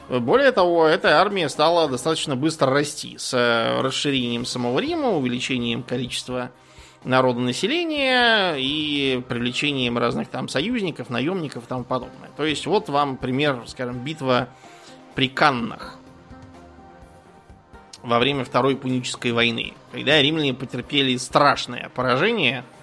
Более 0.07 0.53
того, 0.53 0.87
эта 0.87 1.19
армия 1.19 1.49
стала 1.49 1.89
достаточно 1.89 2.37
быстро 2.37 2.71
расти 2.71 3.17
с 3.17 3.33
э, 3.33 3.81
расширением 3.81 4.45
самого 4.45 4.79
Рима, 4.79 5.09
увеличением 5.09 5.83
количества 5.83 6.51
народонаселения 7.03 8.55
и 8.57 9.21
привлечением 9.27 9.97
разных 9.97 10.27
там 10.27 10.49
союзников, 10.49 11.09
наемников 11.09 11.63
и 11.63 11.67
тому 11.67 11.83
подобное. 11.83 12.29
То 12.35 12.45
есть 12.45 12.65
вот 12.65 12.89
вам 12.89 13.17
пример, 13.17 13.63
скажем, 13.67 14.03
битва 14.03 14.49
при 15.15 15.29
Каннах 15.29 15.97
во 18.01 18.19
время 18.19 18.45
Второй 18.45 18.75
Пунической 18.75 19.31
войны, 19.31 19.73
когда 19.91 20.21
римляне 20.21 20.53
потерпели 20.53 21.15
страшное 21.17 21.89
поражение– 21.93 22.63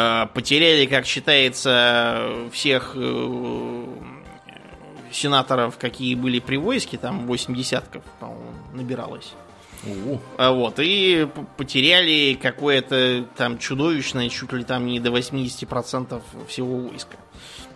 Э, 0.00 0.26
потеряли, 0.32 0.86
как 0.86 1.06
считается, 1.06 2.48
всех 2.52 2.92
э, 2.94 3.84
сенаторов, 5.10 5.76
какие 5.76 6.14
были 6.14 6.38
при 6.38 6.56
войске, 6.56 6.98
там 6.98 7.26
8 7.26 7.52
десятков, 7.52 8.04
по-моему, 8.20 8.52
набиралось. 8.74 9.32
А 10.36 10.52
вот, 10.52 10.74
и 10.78 11.28
потеряли 11.56 12.38
какое-то 12.40 13.26
там 13.36 13.58
чудовищное, 13.58 14.28
чуть 14.28 14.52
ли 14.52 14.64
там 14.64 14.86
не 14.86 15.00
до 15.00 15.10
80% 15.10 16.20
всего 16.48 16.78
войска. 16.78 17.16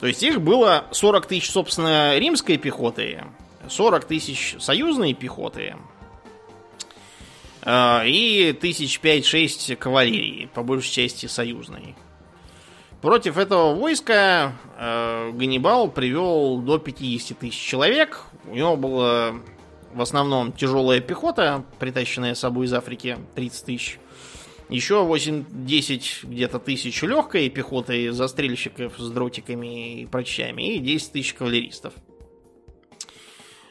То 0.01 0.07
есть 0.07 0.23
их 0.23 0.41
было 0.41 0.87
40 0.91 1.27
тысяч, 1.27 1.51
собственно, 1.51 2.19
римской 2.19 2.57
пехоты, 2.57 3.25
40 3.69 4.05
тысяч 4.05 4.57
союзной 4.59 5.15
пехоты 5.15 5.77
а, 7.63 8.03
и 8.05 8.53
тысяч 8.53 8.99
5-6 9.01 9.77
кавалерии, 9.77 10.51
по 10.53 10.63
большей 10.63 10.91
части 10.91 11.27
союзной. 11.27 11.95
Против 13.01 13.37
этого 13.37 13.75
войска 13.75 14.53
э, 14.79 15.33
Ганнибал 15.33 15.91
привел 15.91 16.59
до 16.59 16.79
50 16.79 17.37
тысяч 17.37 17.59
человек. 17.59 18.21
У 18.47 18.55
него 18.55 18.77
было 18.77 19.41
в 19.95 20.01
основном 20.01 20.53
тяжелая 20.53 21.01
пехота, 21.01 21.65
притащенная 21.79 22.35
с 22.35 22.41
собой 22.41 22.67
из 22.67 22.75
Африки, 22.75 23.19
30 23.35 23.65
тысяч. 23.65 23.99
Еще 24.69 24.95
8-10 24.95 26.27
где-то 26.27 26.59
тысяч 26.59 27.03
легкой 27.03 27.51
пехоты, 27.51 28.11
застрельщиков 28.13 28.95
с 28.99 29.11
дротиками 29.11 30.01
и 30.01 30.07
прочами, 30.07 30.77
и 30.77 30.79
10 30.79 31.13
тысяч 31.13 31.35
кавалеристов. 31.35 31.93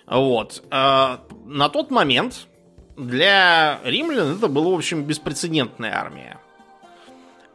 Вот. 0.06 0.64
А 0.70 1.24
на 1.46 1.70
тот 1.70 1.90
момент 1.90 2.48
для 2.98 3.80
римлян 3.84 4.36
это 4.38 4.48
была, 4.48 4.72
в 4.72 4.76
общем, 4.76 5.04
беспрецедентная 5.04 5.96
армия. 5.96 6.38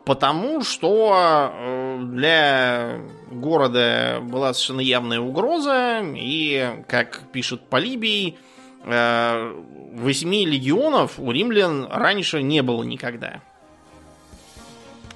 Потому 0.06 0.62
что 0.62 1.50
э, 1.52 2.00
для 2.04 3.00
города 3.30 4.20
была 4.22 4.54
совершенно 4.54 4.80
явная 4.80 5.20
угроза, 5.20 6.00
и, 6.02 6.84
как 6.88 7.22
пишет 7.32 7.68
Полибий, 7.68 8.38
восьми 8.86 10.46
легионов 10.46 11.18
у 11.18 11.32
римлян 11.32 11.86
раньше 11.90 12.42
не 12.42 12.62
было 12.62 12.82
никогда. 12.84 13.40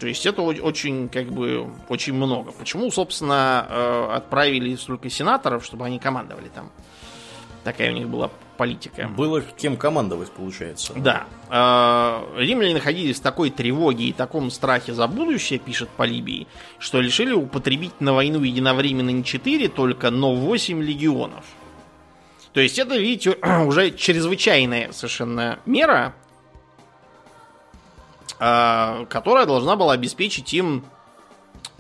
То 0.01 0.07
есть 0.07 0.25
это 0.25 0.41
очень, 0.41 1.11
как 1.11 1.27
бы, 1.27 1.71
очень 1.91 2.15
много. 2.15 2.53
Почему, 2.53 2.91
собственно, 2.91 3.67
э, 3.69 4.09
отправили 4.15 4.75
столько 4.77 5.11
сенаторов, 5.11 5.63
чтобы 5.63 5.85
они 5.85 5.99
командовали 5.99 6.49
там? 6.49 6.71
Такая 7.65 7.91
у 7.91 7.95
них 7.95 8.09
была 8.09 8.31
политика. 8.57 9.09
Было 9.09 9.43
кем 9.43 9.77
командовать, 9.77 10.31
получается. 10.31 10.95
Да. 10.97 11.27
Э, 11.51 12.41
римляне 12.43 12.73
находились 12.73 13.21
в 13.21 13.23
такой 13.23 13.51
тревоге 13.51 14.07
и 14.07 14.13
таком 14.15 14.51
страхе 14.51 14.95
за 14.95 15.07
будущее, 15.07 15.59
пишет 15.59 15.91
Полибий, 15.91 16.49
что 16.79 17.01
решили 17.01 17.33
употребить 17.33 18.01
на 18.01 18.15
войну 18.15 18.43
единовременно 18.43 19.11
не 19.11 19.23
4 19.23 19.69
только, 19.69 20.11
но 20.11 20.35
8 20.35 20.83
легионов. 20.83 21.45
То 22.53 22.61
есть 22.61 22.79
это, 22.79 22.97
видите, 22.97 23.37
уже 23.67 23.91
чрезвычайная 23.91 24.93
совершенно 24.93 25.59
мера, 25.67 26.15
а, 28.39 29.05
которая 29.07 29.47
должна 29.47 29.77
была 29.77 29.93
обеспечить 29.93 30.53
им 30.55 30.85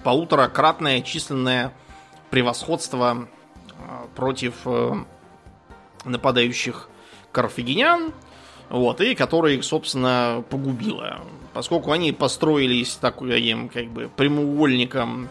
полуторакратное 0.02 1.00
численное 1.00 1.72
превосходство 2.30 3.28
а, 3.78 4.06
против 4.14 4.54
э, 4.64 4.94
нападающих 6.04 6.88
карфагенян, 7.32 8.12
вот, 8.68 9.00
и 9.00 9.14
которая 9.14 9.54
их, 9.54 9.64
собственно, 9.64 10.44
погубила. 10.48 11.20
Поскольку 11.52 11.92
они 11.92 12.12
построились 12.12 12.96
таким, 12.96 13.68
как 13.68 13.86
бы, 13.86 14.08
прямоугольником, 14.14 15.28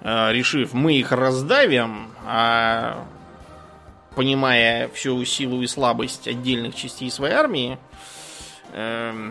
а, 0.00 0.30
решив, 0.32 0.74
мы 0.74 0.94
их 0.94 1.12
раздавим, 1.12 2.10
а 2.26 3.06
понимая 4.18 4.88
всю 4.88 5.24
силу 5.24 5.62
и 5.62 5.68
слабость 5.68 6.26
отдельных 6.26 6.74
частей 6.74 7.08
своей 7.08 7.34
армии, 7.34 7.78
э, 8.72 9.30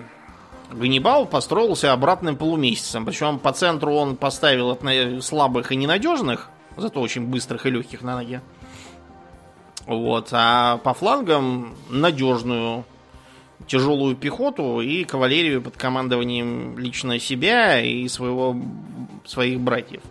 Ганнибал 0.71 1.25
построился 1.25 1.91
обратным 1.91 2.37
полумесяцем. 2.37 3.05
Причем 3.05 3.37
по 3.37 3.51
центру 3.51 3.93
он 3.95 4.15
поставил 4.15 4.79
слабых 5.21 5.73
и 5.73 5.75
ненадежных, 5.75 6.49
зато 6.77 7.01
очень 7.01 7.25
быстрых 7.25 7.65
и 7.65 7.69
легких 7.69 8.01
на 8.01 8.15
ноге. 8.15 8.41
Вот, 9.87 10.29
а 10.31 10.77
по 10.77 10.93
флангам 10.93 11.75
надежную 11.89 12.85
тяжелую 13.67 14.15
пехоту 14.15 14.79
и 14.79 15.03
кавалерию 15.03 15.61
под 15.61 15.75
командованием 15.75 16.79
лично 16.79 17.19
себя 17.19 17.81
и 17.81 18.07
своего, 18.07 18.55
своих 19.25 19.59
братьев. 19.59 20.01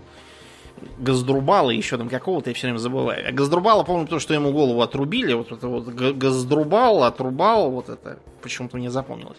Газдрубала 0.98 1.70
еще 1.70 1.96
там 1.98 2.08
какого-то, 2.08 2.50
я 2.50 2.54
все 2.54 2.66
время 2.66 2.78
забываю. 2.78 3.28
А 3.28 3.32
Газдрубала, 3.32 3.82
помню, 3.82 4.04
потому 4.04 4.20
что 4.20 4.34
ему 4.34 4.52
голову 4.52 4.80
отрубили. 4.82 5.32
Вот 5.32 5.52
это 5.52 5.68
вот 5.68 5.86
Газдрубал, 5.86 7.04
отрубал, 7.04 7.70
вот 7.70 7.88
это 7.88 8.18
почему-то 8.42 8.76
мне 8.76 8.90
запомнилось. 8.90 9.38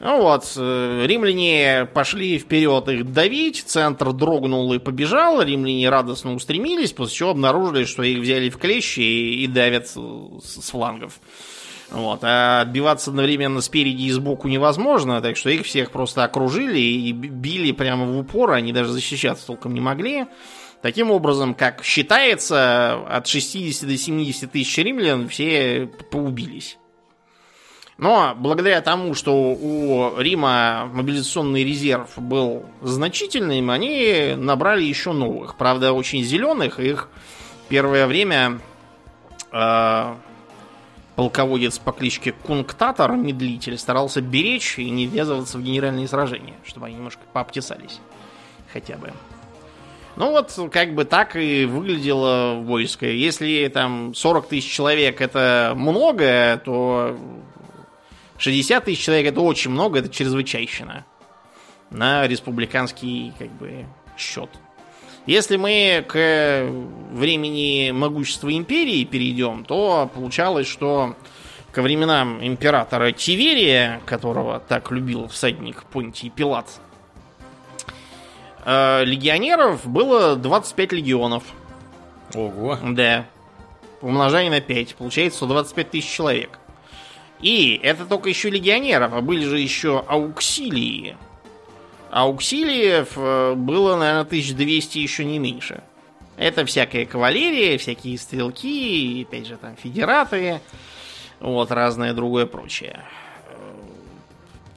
Ну 0.00 0.20
вот, 0.20 0.52
э, 0.56 1.06
римляне 1.06 1.86
пошли 1.94 2.36
вперед 2.36 2.88
их 2.88 3.12
давить, 3.12 3.62
центр 3.64 4.12
дрогнул 4.12 4.72
и 4.72 4.80
побежал, 4.80 5.40
римляне 5.40 5.88
радостно 5.90 6.34
устремились, 6.34 6.92
после 6.92 7.14
чего 7.14 7.30
обнаружили, 7.30 7.84
что 7.84 8.02
их 8.02 8.18
взяли 8.18 8.50
в 8.50 8.58
клещи 8.58 8.98
и, 8.98 9.44
и 9.44 9.46
давят 9.46 9.86
с 9.86 10.70
флангов. 10.70 11.20
Вот. 11.92 12.20
А 12.22 12.62
отбиваться 12.62 13.10
одновременно 13.10 13.60
спереди 13.60 14.04
и 14.04 14.10
сбоку 14.10 14.48
невозможно, 14.48 15.20
так 15.20 15.36
что 15.36 15.50
их 15.50 15.66
всех 15.66 15.90
просто 15.90 16.24
окружили 16.24 16.78
и 16.78 17.12
били 17.12 17.72
прямо 17.72 18.06
в 18.06 18.18
упор, 18.18 18.52
они 18.52 18.72
даже 18.72 18.90
защищаться 18.90 19.46
толком 19.46 19.74
не 19.74 19.80
могли. 19.80 20.26
Таким 20.80 21.10
образом, 21.10 21.54
как 21.54 21.84
считается, 21.84 22.94
от 23.08 23.26
60 23.26 23.88
до 23.88 23.96
70 23.96 24.50
тысяч 24.50 24.76
римлян 24.78 25.28
все 25.28 25.90
поубились. 26.10 26.78
Но 27.98 28.34
благодаря 28.36 28.80
тому, 28.80 29.14
что 29.14 29.34
у 29.34 30.18
Рима 30.18 30.90
мобилизационный 30.92 31.62
резерв 31.62 32.10
был 32.16 32.64
значительным, 32.80 33.70
они 33.70 34.32
набрали 34.36 34.82
еще 34.82 35.12
новых. 35.12 35.56
Правда, 35.56 35.92
очень 35.92 36.24
зеленых. 36.24 36.80
Их 36.80 37.10
первое 37.68 38.06
время 38.06 38.60
э, 39.52 40.14
полководец 41.16 41.78
по 41.78 41.92
кличке 41.92 42.32
Кунктатор, 42.32 43.12
медлитель, 43.12 43.78
старался 43.78 44.20
беречь 44.20 44.78
и 44.78 44.88
не 44.90 45.06
ввязываться 45.06 45.58
в 45.58 45.62
генеральные 45.62 46.08
сражения, 46.08 46.54
чтобы 46.64 46.86
они 46.86 46.96
немножко 46.96 47.22
пообтесались. 47.32 48.00
Хотя 48.72 48.96
бы. 48.96 49.12
Ну 50.16 50.30
вот, 50.30 50.58
как 50.70 50.94
бы 50.94 51.04
так 51.04 51.36
и 51.36 51.64
выглядело 51.64 52.60
войско. 52.60 53.06
Если 53.06 53.70
там 53.72 54.14
40 54.14 54.48
тысяч 54.48 54.70
человек 54.70 55.20
это 55.20 55.72
много, 55.74 56.60
то 56.64 57.16
60 58.38 58.84
тысяч 58.84 59.02
человек 59.02 59.32
это 59.32 59.40
очень 59.40 59.70
много, 59.70 60.00
это 60.00 60.08
чрезвычайщина. 60.08 61.06
На 61.90 62.26
республиканский, 62.26 63.32
как 63.38 63.50
бы, 63.52 63.86
счет. 64.16 64.50
Если 65.26 65.56
мы 65.56 66.04
к 66.08 66.68
времени 67.12 67.92
могущества 67.92 68.52
империи 68.56 69.04
перейдем, 69.04 69.64
то 69.64 70.10
получалось, 70.12 70.66
что 70.66 71.14
ко 71.70 71.80
временам 71.80 72.44
императора 72.44 73.12
Тиверия, 73.12 74.00
которого 74.04 74.58
так 74.60 74.90
любил 74.90 75.28
всадник 75.28 75.84
Понтий 75.84 76.28
Пилат, 76.28 76.66
э, 78.64 79.04
легионеров 79.04 79.86
было 79.86 80.34
25 80.34 80.92
легионов. 80.92 81.44
Ого. 82.34 82.78
Да. 82.82 83.26
Умножая 84.00 84.50
на 84.50 84.60
5, 84.60 84.96
получается 84.96 85.38
125 85.38 85.90
тысяч 85.90 86.10
человек. 86.10 86.58
И 87.40 87.80
это 87.82 88.06
только 88.06 88.28
еще 88.28 88.50
легионеров, 88.50 89.12
а 89.14 89.20
были 89.20 89.44
же 89.44 89.58
еще 89.60 90.04
ауксилии, 90.06 91.16
ауксилиев 92.12 93.14
э, 93.16 93.54
было, 93.54 93.96
наверное, 93.96 94.20
1200 94.20 94.98
еще 94.98 95.24
не 95.24 95.38
меньше. 95.38 95.82
Это 96.36 96.66
всякая 96.66 97.06
кавалерия, 97.06 97.78
всякие 97.78 98.18
стрелки, 98.18 99.26
опять 99.26 99.46
же, 99.46 99.56
там, 99.56 99.76
федераты, 99.76 100.60
вот, 101.40 101.70
разное 101.70 102.12
другое 102.12 102.46
прочее. 102.46 103.00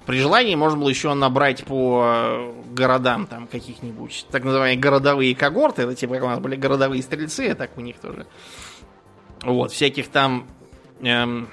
При 0.05 0.19
желании 0.19 0.55
можно 0.55 0.79
было 0.79 0.89
еще 0.89 1.13
набрать 1.13 1.65
по 1.65 2.53
городам 2.71 3.25
там 3.25 3.47
каких-нибудь, 3.47 4.27
так 4.31 4.43
называемые 4.43 4.79
городовые 4.79 5.35
когорты, 5.35 5.81
это 5.81 5.95
типа 5.95 6.15
как 6.15 6.23
у 6.23 6.27
нас 6.27 6.39
были 6.39 6.55
городовые 6.55 7.01
стрельцы, 7.01 7.49
а 7.49 7.55
так 7.55 7.71
у 7.77 7.81
них 7.81 7.97
тоже. 7.97 8.27
Вот, 9.41 9.71
всяких 9.71 10.07
там 10.09 10.47
эм, 11.01 11.49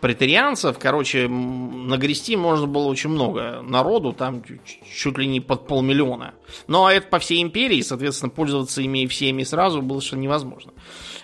претарианцев, 0.00 0.78
короче, 0.78 1.28
нагрести 1.28 2.36
можно 2.36 2.66
было 2.66 2.86
очень 2.88 3.10
много 3.10 3.60
народу, 3.62 4.12
там 4.12 4.42
чуть 4.42 5.18
ли 5.18 5.26
не 5.26 5.40
под 5.40 5.66
полмиллиона. 5.66 6.34
Но 6.66 6.90
это 6.90 7.06
по 7.06 7.18
всей 7.18 7.42
империи, 7.42 7.80
соответственно, 7.82 8.30
пользоваться 8.30 8.82
ими 8.82 9.06
всеми 9.06 9.44
сразу 9.44 9.82
было 9.82 10.00
совершенно 10.00 10.20
невозможно. 10.22 10.72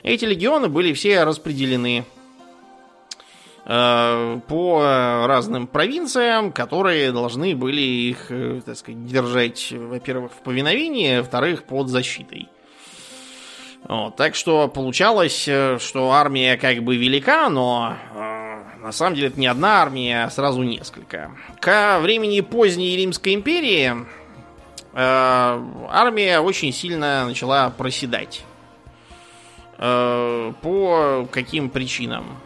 Эти 0.03 0.25
легионы 0.25 0.69
были 0.69 0.93
все 0.93 1.25
распределены 1.25 2.05
э, 3.65 4.41
по 4.47 5.25
разным 5.27 5.67
провинциям, 5.67 6.53
которые 6.53 7.13
должны 7.13 7.57
были 7.57 7.81
их, 7.81 8.31
э, 8.31 8.61
так 8.65 8.77
сказать, 8.77 9.05
держать, 9.07 9.73
во-первых, 9.73 10.33
в 10.33 10.43
повиновении, 10.43 11.19
во-вторых, 11.19 11.65
под 11.65 11.89
защитой. 11.89 12.49
Вот, 13.89 14.17
так 14.17 14.35
что 14.35 14.67
получалось, 14.69 15.47
э, 15.47 15.79
что 15.79 16.11
армия 16.11 16.57
как 16.57 16.83
бы 16.83 16.97
велика, 16.97 17.49
но 17.49 17.97
э, 18.15 18.81
на 18.83 18.91
самом 18.91 19.15
деле 19.15 19.29
это 19.29 19.39
не 19.39 19.47
одна 19.47 19.83
армия, 19.83 20.25
а 20.25 20.31
сразу 20.31 20.63
несколько. 20.63 21.31
Ко 21.61 21.99
времени 22.01 22.41
поздней 22.41 22.97
Римской 22.97 23.35
империи 23.35 23.93
э, 23.93 25.65
армия 25.89 26.41
очень 26.41 26.73
сильно 26.73 27.27
начала 27.27 27.71
проседать. 27.71 28.45
Э, 29.79 30.53
по 30.63 31.29
каким 31.31 31.71
причинам? 31.71 32.39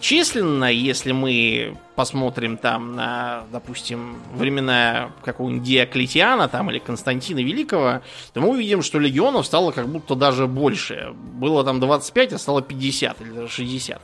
Численно, 0.00 0.70
если 0.70 1.12
мы 1.12 1.76
посмотрим 1.96 2.56
там 2.56 2.94
на, 2.94 3.44
допустим, 3.50 4.16
времена 4.32 5.10
какого-нибудь 5.24 5.64
Диоклетиана 5.66 6.48
там, 6.48 6.70
или 6.70 6.78
Константина 6.78 7.40
Великого, 7.40 8.02
то 8.32 8.40
мы 8.40 8.50
увидим, 8.50 8.82
что 8.82 9.00
легионов 9.00 9.46
стало 9.46 9.72
как 9.72 9.88
будто 9.88 10.14
даже 10.14 10.46
больше. 10.46 11.12
Было 11.14 11.64
там 11.64 11.80
25, 11.80 12.34
а 12.34 12.38
стало 12.38 12.62
50 12.62 13.20
или 13.20 13.30
даже 13.30 13.48
60. 13.48 14.00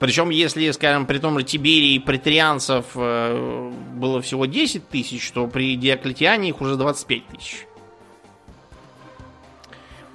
Причем, 0.00 0.30
если, 0.30 0.70
скажем, 0.70 1.06
при 1.06 1.18
том 1.18 1.38
же 1.38 1.44
Тиберии 1.44 1.98
претарианцев 1.98 2.86
э, 2.94 3.72
было 3.94 4.22
всего 4.22 4.46
10 4.46 4.88
тысяч, 4.88 5.30
то 5.30 5.46
при 5.46 5.76
Диоклетиане 5.76 6.48
их 6.48 6.60
уже 6.62 6.76
25 6.76 7.26
тысяч. 7.26 7.66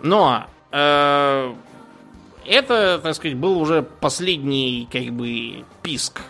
Но 0.01 0.47
э, 0.71 1.53
это, 2.47 2.99
так 3.01 3.15
сказать, 3.15 3.37
был 3.37 3.59
уже 3.59 3.83
последний, 3.83 4.87
как 4.91 5.13
бы, 5.13 5.63
писк 5.81 6.21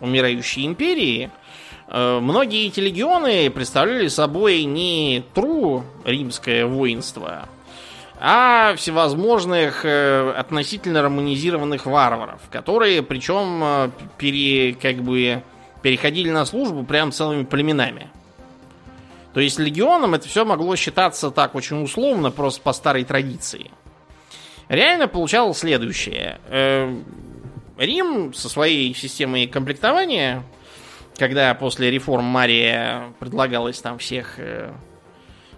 умирающей 0.00 0.66
империи. 0.66 1.30
Э, 1.88 2.18
многие 2.20 2.66
эти 2.66 2.80
легионы 2.80 3.50
представляли 3.50 4.08
собой 4.08 4.64
не 4.64 5.24
тру 5.34 5.84
римское 6.04 6.66
воинство, 6.66 7.48
а 8.18 8.74
всевозможных 8.76 9.84
э, 9.84 10.32
относительно 10.36 11.02
романизированных 11.02 11.86
варваров, 11.86 12.40
которые, 12.50 13.02
причем, 13.02 13.60
э, 13.62 13.90
пере, 14.18 14.74
как 14.74 14.96
бы, 14.96 15.42
переходили 15.82 16.30
на 16.30 16.44
службу 16.44 16.84
прям 16.84 17.12
целыми 17.12 17.44
племенами. 17.44 18.10
То 19.32 19.40
есть 19.40 19.58
легионом 19.58 20.14
это 20.14 20.28
все 20.28 20.44
могло 20.44 20.74
считаться 20.76 21.30
так 21.30 21.54
очень 21.54 21.82
условно, 21.82 22.30
просто 22.30 22.60
по 22.62 22.72
старой 22.72 23.04
традиции. 23.04 23.70
Реально 24.70 25.08
получалось 25.08 25.58
следующее. 25.58 26.38
Э, 26.46 26.96
Рим 27.76 28.32
со 28.32 28.48
своей 28.48 28.94
системой 28.94 29.48
комплектования, 29.48 30.44
когда 31.16 31.52
после 31.56 31.90
реформ 31.90 32.26
Мария 32.26 33.12
предлагалось 33.18 33.80
там 33.80 33.98
всех 33.98 34.38
э, 34.38 34.72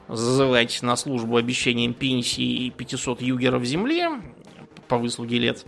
зазывать 0.09 0.81
на 0.81 0.97
службу 0.97 1.37
обещанием 1.37 1.93
пенсии 1.93 2.65
и 2.65 2.71
500 2.71 3.21
югеров 3.21 3.63
земли 3.65 4.09
по 4.89 4.97
выслуге 4.97 5.39
лет, 5.41 5.67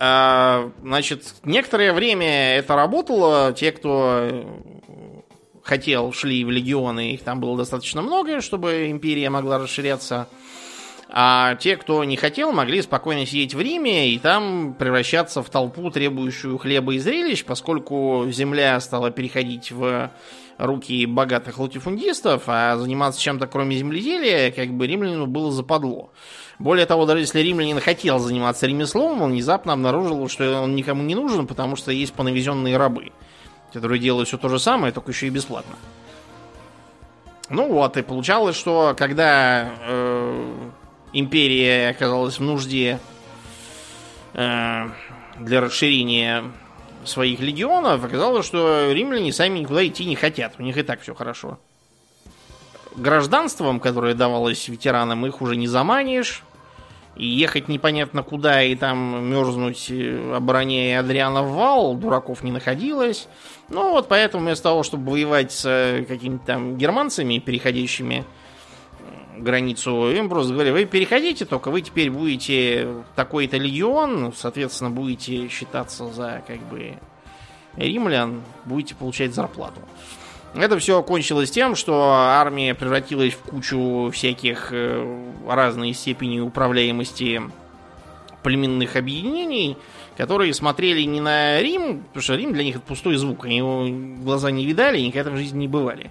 э, 0.00 0.70
значит, 0.82 1.36
некоторое 1.44 1.92
время 1.92 2.56
это 2.56 2.74
работало. 2.74 3.52
Те, 3.52 3.70
кто 3.70 4.60
хотел, 5.62 6.12
шли 6.12 6.44
в 6.44 6.50
легионы, 6.50 7.12
их 7.12 7.22
там 7.22 7.38
было 7.38 7.56
достаточно 7.56 8.02
много, 8.02 8.40
чтобы 8.40 8.90
империя 8.90 9.30
могла 9.30 9.58
расширяться. 9.58 10.28
А 11.08 11.54
те, 11.56 11.76
кто 11.76 12.02
не 12.04 12.16
хотел, 12.16 12.52
могли 12.52 12.82
спокойно 12.82 13.26
сидеть 13.26 13.54
в 13.54 13.60
Риме 13.60 14.10
и 14.10 14.18
там 14.18 14.74
превращаться 14.74 15.42
в 15.42 15.50
толпу, 15.50 15.90
требующую 15.90 16.58
хлеба 16.58 16.94
и 16.94 16.98
зрелищ, 16.98 17.44
поскольку 17.44 18.26
земля 18.30 18.80
стала 18.80 19.10
переходить 19.10 19.70
в 19.70 20.10
руки 20.58 21.06
богатых 21.06 21.58
латифундистов, 21.58 22.44
а 22.46 22.76
заниматься 22.76 23.20
чем-то 23.20 23.46
кроме 23.46 23.76
земледелия, 23.76 24.50
как 24.50 24.70
бы 24.70 24.86
римлянину 24.86 25.26
было 25.26 25.52
западло. 25.52 26.10
Более 26.58 26.86
того, 26.86 27.06
даже 27.06 27.20
если 27.20 27.40
римлянин 27.40 27.80
хотел 27.80 28.18
заниматься 28.18 28.66
ремеслом, 28.66 29.22
он 29.22 29.32
внезапно 29.32 29.74
обнаружил, 29.74 30.28
что 30.28 30.62
он 30.62 30.74
никому 30.74 31.02
не 31.02 31.14
нужен, 31.14 31.46
потому 31.46 31.76
что 31.76 31.92
есть 31.92 32.14
понавезенные 32.14 32.76
рабы, 32.78 33.12
которые 33.72 34.00
делают 34.00 34.28
все 34.28 34.38
то 34.38 34.48
же 34.48 34.58
самое, 34.58 34.92
только 34.92 35.12
еще 35.12 35.26
и 35.26 35.30
бесплатно. 35.30 35.76
Ну 37.48 37.70
вот, 37.70 37.96
и 37.96 38.02
получалось, 38.02 38.56
что 38.56 38.94
когда 38.98 39.70
э, 39.86 40.70
империя 41.18 41.88
оказалась 41.88 42.38
в 42.38 42.42
нужде 42.42 42.98
э, 44.34 44.88
для 45.38 45.60
расширения 45.60 46.44
своих 47.04 47.40
легионов, 47.40 48.04
оказалось, 48.04 48.46
что 48.46 48.92
римляне 48.92 49.32
сами 49.32 49.60
никуда 49.60 49.86
идти 49.86 50.04
не 50.04 50.16
хотят. 50.16 50.54
У 50.58 50.62
них 50.62 50.76
и 50.76 50.82
так 50.82 51.00
все 51.00 51.14
хорошо. 51.14 51.58
Гражданством, 52.96 53.80
которое 53.80 54.14
давалось 54.14 54.68
ветеранам, 54.68 55.26
их 55.26 55.40
уже 55.40 55.56
не 55.56 55.68
заманишь. 55.68 56.42
И 57.14 57.24
ехать 57.26 57.68
непонятно 57.68 58.22
куда 58.22 58.62
и 58.62 58.74
там 58.74 59.24
мерзнуть, 59.24 59.86
э, 59.90 60.34
обороняя 60.34 61.00
Адриана 61.00 61.42
в 61.42 61.52
вал, 61.52 61.94
дураков 61.94 62.42
не 62.42 62.52
находилось. 62.52 63.28
Ну 63.70 63.92
вот 63.92 64.08
поэтому 64.08 64.44
вместо 64.44 64.64
того, 64.64 64.82
чтобы 64.82 65.12
воевать 65.12 65.50
с 65.50 65.64
э, 65.64 66.04
какими-то 66.06 66.44
там 66.44 66.76
германцами, 66.76 67.38
переходящими 67.38 68.26
границу, 69.38 70.10
им 70.10 70.28
просто 70.28 70.52
говорили, 70.52 70.72
вы 70.72 70.84
переходите, 70.84 71.44
только 71.44 71.70
вы 71.70 71.82
теперь 71.82 72.10
будете 72.10 73.04
такой-то 73.14 73.56
легион, 73.56 74.32
соответственно, 74.36 74.90
будете 74.90 75.48
считаться 75.48 76.06
за 76.08 76.42
как 76.46 76.58
бы 76.68 76.94
римлян, 77.76 78.42
будете 78.64 78.94
получать 78.94 79.34
зарплату. 79.34 79.80
Это 80.54 80.78
все 80.78 81.02
кончилось 81.02 81.50
тем, 81.50 81.74
что 81.74 82.12
армия 82.12 82.74
превратилась 82.74 83.34
в 83.34 83.40
кучу 83.40 84.10
всяких 84.10 84.68
э, 84.70 85.32
разной 85.46 85.92
степени 85.92 86.40
управляемости 86.40 87.42
племенных 88.42 88.96
объединений, 88.96 89.76
которые 90.16 90.54
смотрели 90.54 91.02
не 91.02 91.20
на 91.20 91.60
Рим, 91.60 92.04
потому 92.04 92.22
что 92.22 92.36
Рим 92.36 92.54
для 92.54 92.64
них 92.64 92.76
это 92.76 92.84
пустой 92.86 93.16
звук, 93.16 93.44
они 93.44 93.58
его 93.58 93.86
глаза 94.22 94.50
не 94.50 94.64
видали 94.64 94.98
никогда 95.00 95.30
в 95.30 95.36
жизни 95.36 95.60
не 95.60 95.68
бывали 95.68 96.10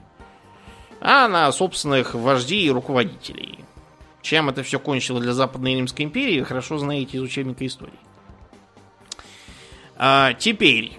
а 1.08 1.28
на 1.28 1.51
собственных 1.51 2.16
вождей 2.16 2.66
и 2.66 2.72
руководителей. 2.72 3.60
Чем 4.24 4.49
это 4.49 4.64
все 4.64 4.80
кончило 4.80 5.22
для 5.22 5.34
Западной 5.34 5.76
Римской 5.76 6.03
империи, 6.03 6.41
хорошо 6.41 6.80
знаете 6.80 7.18
из 7.18 7.22
учебника 7.22 7.64
истории. 7.64 7.99
А 9.97 10.34
теперь 10.34 10.93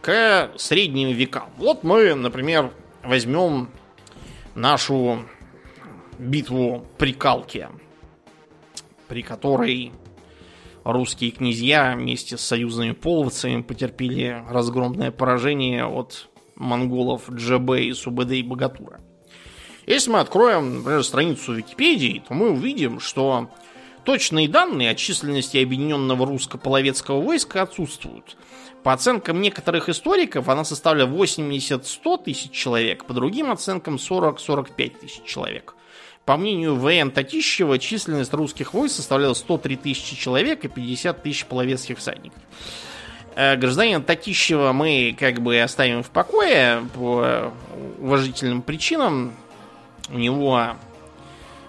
к 0.00 0.52
средним 0.56 1.10
векам. 1.10 1.50
Вот 1.58 1.84
мы, 1.84 2.14
например, 2.14 2.72
возьмем 3.04 3.68
нашу 4.54 5.26
битву 6.18 6.86
при 6.96 7.12
Калке, 7.12 7.68
при 9.06 9.20
которой 9.20 9.92
русские 10.82 11.30
князья 11.30 11.94
вместе 11.94 12.38
с 12.38 12.40
союзными 12.40 12.92
половцами 12.92 13.60
потерпели 13.60 14.42
разгромное 14.48 15.10
поражение 15.10 15.84
от 15.84 16.30
монголов 16.54 17.30
Джабе 17.30 17.84
и 17.84 17.92
Субэдэ 17.92 18.36
и 18.36 18.42
Богатура. 18.42 18.98
Если 19.86 20.10
мы 20.10 20.18
откроем, 20.18 20.78
например, 20.78 21.04
страницу 21.04 21.54
Википедии, 21.54 22.22
то 22.26 22.34
мы 22.34 22.50
увидим, 22.50 22.98
что 22.98 23.48
точные 24.04 24.48
данные 24.48 24.90
о 24.90 24.94
численности 24.96 25.58
объединенного 25.58 26.26
русско-половецкого 26.26 27.22
войска 27.22 27.62
отсутствуют. 27.62 28.36
По 28.82 28.92
оценкам 28.92 29.40
некоторых 29.40 29.88
историков 29.88 30.48
она 30.48 30.64
составляла 30.64 31.08
80-100 31.08 32.24
тысяч 32.24 32.50
человек, 32.50 33.04
по 33.04 33.14
другим 33.14 33.50
оценкам 33.50 33.96
40-45 33.96 35.00
тысяч 35.00 35.22
человек. 35.24 35.74
По 36.24 36.36
мнению 36.36 36.74
В.Н. 36.74 37.12
Татищева, 37.12 37.78
численность 37.78 38.34
русских 38.34 38.74
войск 38.74 38.96
составляла 38.96 39.34
103 39.34 39.76
тысячи 39.76 40.16
человек 40.16 40.64
и 40.64 40.68
50 40.68 41.22
тысяч 41.22 41.46
половецких 41.46 41.98
всадников. 41.98 42.42
Э, 43.36 43.54
гражданина 43.54 44.02
Татищева 44.02 44.72
мы 44.72 45.16
как 45.16 45.40
бы 45.40 45.60
оставим 45.60 46.02
в 46.02 46.10
покое 46.10 46.82
по 46.94 47.52
уважительным 48.00 48.62
причинам 48.62 49.34
у 50.10 50.18
него 50.18 50.76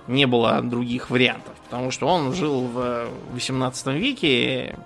не 0.07 0.25
было 0.25 0.61
других 0.61 1.09
вариантов, 1.09 1.53
потому 1.65 1.91
что 1.91 2.07
он 2.07 2.33
жил 2.33 2.61
в 2.61 3.09
18 3.33 3.87
веке, 3.87 4.77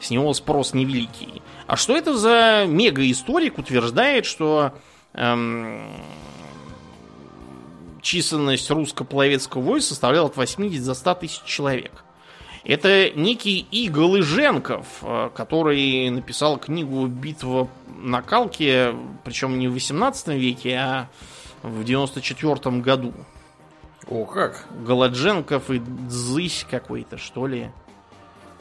с 0.00 0.10
него 0.10 0.32
спрос 0.34 0.74
невеликий. 0.74 1.42
А 1.66 1.76
что 1.76 1.96
это 1.96 2.16
за 2.16 2.64
мега-историк 2.66 3.58
утверждает, 3.58 4.26
что 4.26 4.72
эм, 5.12 5.86
численность 8.00 8.68
русско-половецкого 8.70 9.62
войска 9.62 9.90
составляла 9.90 10.26
от 10.26 10.36
80 10.36 10.84
до 10.84 10.94
100 10.94 11.14
тысяч 11.14 11.42
человек? 11.44 12.04
Это 12.64 13.10
некий 13.10 13.66
Игол 13.70 14.20
Иженков, 14.20 14.86
э, 15.02 15.30
который 15.34 16.10
написал 16.10 16.58
книгу 16.58 17.06
«Битва 17.06 17.68
на 18.02 18.22
Калке», 18.22 18.94
причем 19.24 19.58
не 19.58 19.68
в 19.68 19.72
18 19.72 20.28
веке, 20.28 20.76
а 20.76 21.08
94 21.62 22.76
году. 22.80 23.12
О, 24.08 24.24
как? 24.24 24.64
Голодженков 24.84 25.70
и 25.70 25.78
Дзысь 25.78 26.66
какой-то, 26.68 27.18
что 27.18 27.46
ли. 27.46 27.70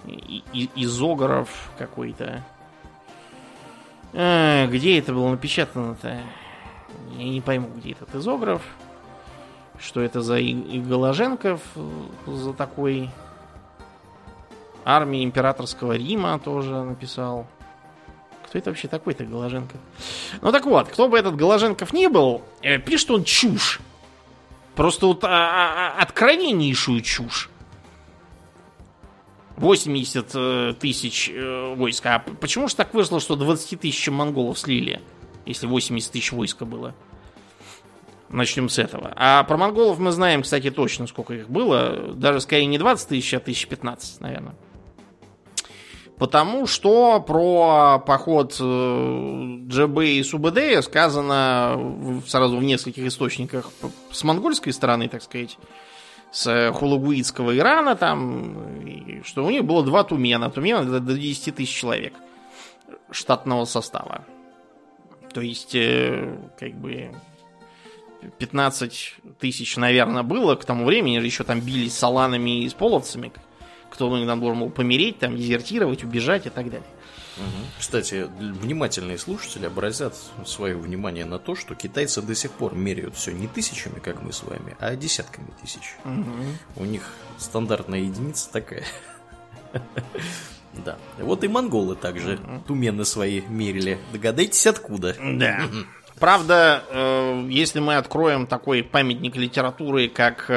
И, 0.05 0.43
и, 0.53 0.69
Изогоров 0.75 1.71
какой-то. 1.77 2.43
А, 4.13 4.67
где 4.67 4.99
это 4.99 5.13
было 5.13 5.29
напечатано-то? 5.29 6.21
Я 7.17 7.23
не 7.23 7.41
пойму, 7.41 7.69
где 7.75 7.91
этот 7.91 8.13
Изогров. 8.15 8.61
Что 9.79 10.01
это 10.01 10.21
за 10.21 10.39
Голоженков 10.39 11.61
за 12.27 12.53
такой 12.53 13.09
армии 14.85 15.23
императорского 15.23 15.93
Рима 15.93 16.37
тоже 16.39 16.83
написал. 16.83 17.47
Кто 18.51 18.57
это 18.57 18.69
вообще 18.71 18.89
такой-то 18.89 19.23
Голоженков? 19.23 19.79
Ну 20.41 20.51
так 20.51 20.65
вот, 20.65 20.89
кто 20.89 21.07
бы 21.07 21.17
этот 21.17 21.37
Голоженков 21.37 21.93
не 21.93 22.09
был, 22.09 22.41
э, 22.61 22.79
пишет 22.79 23.09
он 23.09 23.23
чушь. 23.23 23.79
Просто 24.75 25.05
вот 25.05 25.23
а, 25.23 25.29
а, 25.29 25.93
а 25.97 26.01
откровеннейшую 26.01 26.99
чушь. 26.99 27.49
80 29.55 30.31
э, 30.33 30.73
тысяч 30.77 31.31
э, 31.33 31.75
войск. 31.75 32.05
А 32.07 32.19
почему 32.19 32.67
же 32.67 32.75
так 32.75 32.93
вышло, 32.93 33.21
что 33.21 33.37
20 33.37 33.79
тысяч 33.79 34.09
монголов 34.09 34.59
слили, 34.59 34.99
если 35.45 35.65
80 35.65 36.11
тысяч 36.11 36.33
войска 36.33 36.65
было? 36.65 36.93
Начнем 38.27 38.67
с 38.67 38.79
этого. 38.79 39.13
А 39.15 39.45
про 39.45 39.55
монголов 39.55 39.97
мы 39.97 40.11
знаем, 40.11 40.41
кстати, 40.41 40.71
точно, 40.71 41.07
сколько 41.07 41.35
их 41.35 41.49
было. 41.49 42.13
Даже 42.15 42.41
скорее 42.41 42.65
не 42.65 42.77
20 42.77 43.07
тысяч, 43.07 43.33
а 43.33 43.37
1015, 43.37 44.19
наверное. 44.19 44.55
Потому 46.21 46.67
что 46.67 47.19
про 47.19 47.97
поход 47.97 48.55
э, 48.59 49.57
ДЖБ 49.61 50.01
и 50.01 50.21
СУБД 50.21 50.83
сказано 50.83 52.21
сразу 52.27 52.57
в 52.57 52.63
нескольких 52.63 53.07
источниках 53.07 53.71
с 54.11 54.23
монгольской 54.23 54.69
стороны, 54.69 55.09
так 55.09 55.23
сказать, 55.23 55.57
с 56.31 56.73
Хулагуитского 56.73 57.57
Ирана, 57.57 57.95
там, 57.95 59.23
что 59.23 59.43
у 59.43 59.49
них 59.49 59.65
было 59.65 59.83
два 59.83 60.03
Тумена. 60.03 60.51
Тумена 60.51 60.99
до 60.99 61.15
10 61.15 61.55
тысяч 61.55 61.75
человек 61.75 62.13
штатного 63.09 63.65
состава. 63.65 64.23
То 65.33 65.41
есть, 65.41 65.73
э, 65.73 66.37
как 66.59 66.75
бы, 66.75 67.15
15 68.37 69.15
тысяч, 69.39 69.75
наверное, 69.75 70.21
было 70.21 70.53
к 70.53 70.65
тому 70.65 70.85
времени, 70.85 71.15
еще 71.15 71.43
там 71.43 71.61
бились 71.61 71.97
с 71.97 72.03
аланами 72.03 72.61
и 72.63 72.69
с 72.69 72.75
половцами, 72.75 73.31
кто 73.91 74.09
там 74.25 74.39
должен 74.39 74.59
был 74.59 74.69
помереть, 74.69 75.19
там, 75.19 75.37
дезертировать, 75.37 76.03
убежать 76.03 76.47
и 76.47 76.49
так 76.49 76.65
далее. 76.65 76.87
Кстати, 77.79 78.27
внимательные 78.39 79.17
слушатели 79.17 79.65
обратят 79.65 80.15
свое 80.45 80.75
внимание 80.75 81.25
на 81.25 81.39
то, 81.39 81.55
что 81.55 81.75
китайцы 81.75 82.21
до 82.21 82.35
сих 82.35 82.51
пор 82.51 82.75
меряют 82.75 83.15
все 83.15 83.31
не 83.31 83.47
тысячами, 83.47 83.99
как 83.99 84.21
мы 84.21 84.33
с 84.33 84.43
вами, 84.43 84.75
а 84.79 84.95
десятками 84.95 85.47
тысяч. 85.61 85.95
Угу. 86.05 86.83
У 86.83 86.85
них 86.85 87.03
стандартная 87.37 87.99
единица 87.99 88.51
такая. 88.51 88.83
Да. 90.85 90.97
Вот 91.17 91.43
и 91.43 91.47
монголы 91.47 91.95
также 91.95 92.39
тумены 92.65 93.03
свои 93.03 93.41
мерили. 93.41 93.99
Догадайтесь, 94.13 94.65
откуда. 94.67 95.15
Да. 95.21 95.61
Правда, 96.19 96.83
э, 96.89 97.47
если 97.49 97.79
мы 97.79 97.95
откроем 97.95 98.45
такой 98.47 98.83
памятник 98.83 99.35
литературы, 99.35 100.07
как 100.07 100.49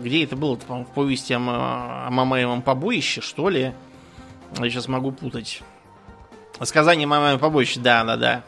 где 0.00 0.24
это 0.24 0.36
было? 0.36 0.56
По 0.56 0.84
в 0.84 0.86
повести 0.86 1.32
о, 1.32 1.38
о 2.06 2.10
Мамаевом 2.10 2.62
побоище, 2.62 3.20
что 3.20 3.48
ли? 3.48 3.72
Я 4.58 4.70
сейчас 4.70 4.88
могу 4.88 5.12
путать. 5.12 5.62
Сказание 6.60 7.06
Мамаева 7.06 7.38
побоище, 7.38 7.80
да, 7.80 8.04
да, 8.04 8.16
да. 8.16 8.42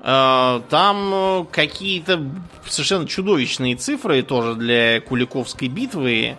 Э, 0.00 0.60
там 0.68 1.10
э, 1.12 1.44
какие-то 1.50 2.22
совершенно 2.66 3.06
чудовищные 3.06 3.76
цифры 3.76 4.22
тоже 4.22 4.54
для 4.54 5.00
Куликовской 5.00 5.68
битвы. 5.68 6.36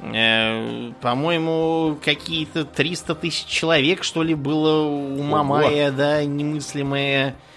Э, 0.00 0.92
по-моему, 1.00 1.98
какие-то 2.02 2.64
300 2.64 3.14
тысяч 3.16 3.46
человек, 3.46 4.04
что 4.04 4.22
ли, 4.22 4.34
было 4.34 4.84
у 4.84 5.22
Мамая, 5.22 5.92
да, 5.92 6.24
немыслимое 6.24 7.30
Э, 7.30 7.53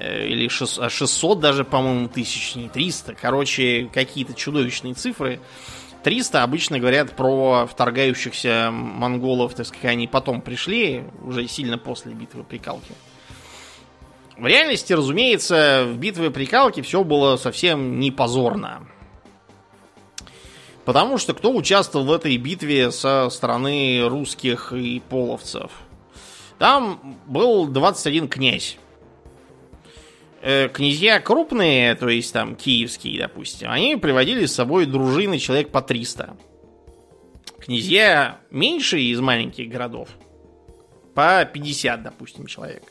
или 0.00 0.48
600 0.48 1.38
а 1.38 1.40
даже, 1.40 1.64
по-моему, 1.64 2.08
тысяч, 2.08 2.54
не 2.54 2.68
300. 2.68 3.14
Короче, 3.14 3.88
какие-то 3.92 4.34
чудовищные 4.34 4.94
цифры. 4.94 5.40
300 6.02 6.42
обычно 6.42 6.78
говорят 6.78 7.16
про 7.16 7.66
вторгающихся 7.66 8.70
монголов, 8.70 9.54
так 9.54 9.66
сказать, 9.66 9.86
они 9.86 10.06
потом 10.06 10.40
пришли, 10.40 11.04
уже 11.24 11.48
сильно 11.48 11.78
после 11.78 12.12
битвы 12.12 12.44
при 12.44 12.58
Калке. 12.58 12.94
В 14.36 14.46
реальности, 14.46 14.92
разумеется, 14.92 15.84
в 15.88 15.96
битве 15.96 16.30
при 16.30 16.44
Калке 16.46 16.82
все 16.82 17.02
было 17.02 17.36
совсем 17.36 17.98
не 17.98 18.10
позорно. 18.10 18.86
Потому 20.84 21.18
что 21.18 21.34
кто 21.34 21.52
участвовал 21.52 22.06
в 22.06 22.12
этой 22.12 22.36
битве 22.36 22.92
со 22.92 23.28
стороны 23.30 24.06
русских 24.06 24.72
и 24.72 25.00
половцев? 25.00 25.72
Там 26.58 27.18
был 27.26 27.66
21 27.66 28.28
князь. 28.28 28.78
Э, 30.48 30.68
князья 30.68 31.18
крупные, 31.18 31.96
то 31.96 32.08
есть 32.08 32.32
там 32.32 32.54
киевские, 32.54 33.18
допустим, 33.18 33.68
они 33.68 33.96
приводили 33.96 34.46
с 34.46 34.54
собой 34.54 34.86
дружины 34.86 35.40
человек 35.40 35.72
по 35.72 35.82
300. 35.82 36.36
Князья 37.58 38.38
меньшие 38.52 39.06
из 39.06 39.18
маленьких 39.18 39.68
городов 39.68 40.08
по 41.16 41.44
50, 41.44 42.00
допустим, 42.00 42.46
человек. 42.46 42.84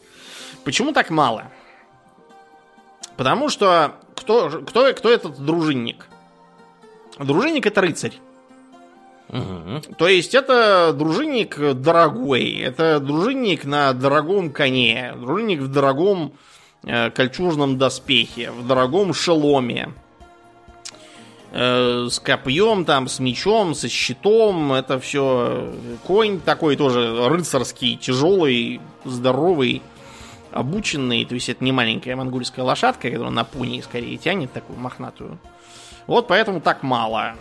Почему 0.65 0.91
так 0.91 1.09
мало? 1.09 1.49
Потому 3.15 3.47
что 3.47 4.01
кто, 4.17 4.49
кто, 4.49 4.93
кто 4.93 5.09
этот 5.09 5.39
дружинник? 5.39 6.07
Дружинник 7.17 7.65
это 7.67 7.79
рыцарь. 7.79 8.15
Угу. 9.29 9.95
То 9.97 10.09
есть 10.09 10.35
это 10.35 10.91
дружинник 10.91 11.57
дорогой, 11.57 12.51
это 12.59 12.99
дружинник 12.99 13.63
на 13.63 13.93
дорогом 13.93 14.51
коне, 14.51 15.13
дружинник 15.15 15.61
в 15.61 15.69
дорогом 15.69 16.33
кольчужном 16.85 17.77
доспехе, 17.77 18.51
в 18.51 18.67
дорогом 18.67 19.13
шеломе, 19.13 19.93
э, 21.51 22.07
с 22.09 22.19
копьем, 22.19 22.85
там, 22.85 23.07
с 23.07 23.19
мечом, 23.19 23.73
со 23.73 23.89
щитом. 23.89 24.73
Это 24.73 24.99
все 24.99 25.73
конь 26.05 26.39
такой 26.39 26.75
тоже 26.75 27.27
рыцарский, 27.27 27.95
тяжелый, 27.95 28.81
здоровый, 29.03 29.81
обученный. 30.51 31.25
То 31.25 31.35
есть 31.35 31.49
это 31.49 31.63
не 31.63 31.71
маленькая 31.71 32.15
монгольская 32.15 32.65
лошадка, 32.65 33.09
которая 33.09 33.31
на 33.31 33.43
пуне 33.43 33.81
скорее 33.81 34.17
тянет 34.17 34.51
такую 34.53 34.79
мохнатую. 34.79 35.39
Вот 36.07 36.27
поэтому 36.27 36.61
так 36.61 36.83
мало. 36.83 37.35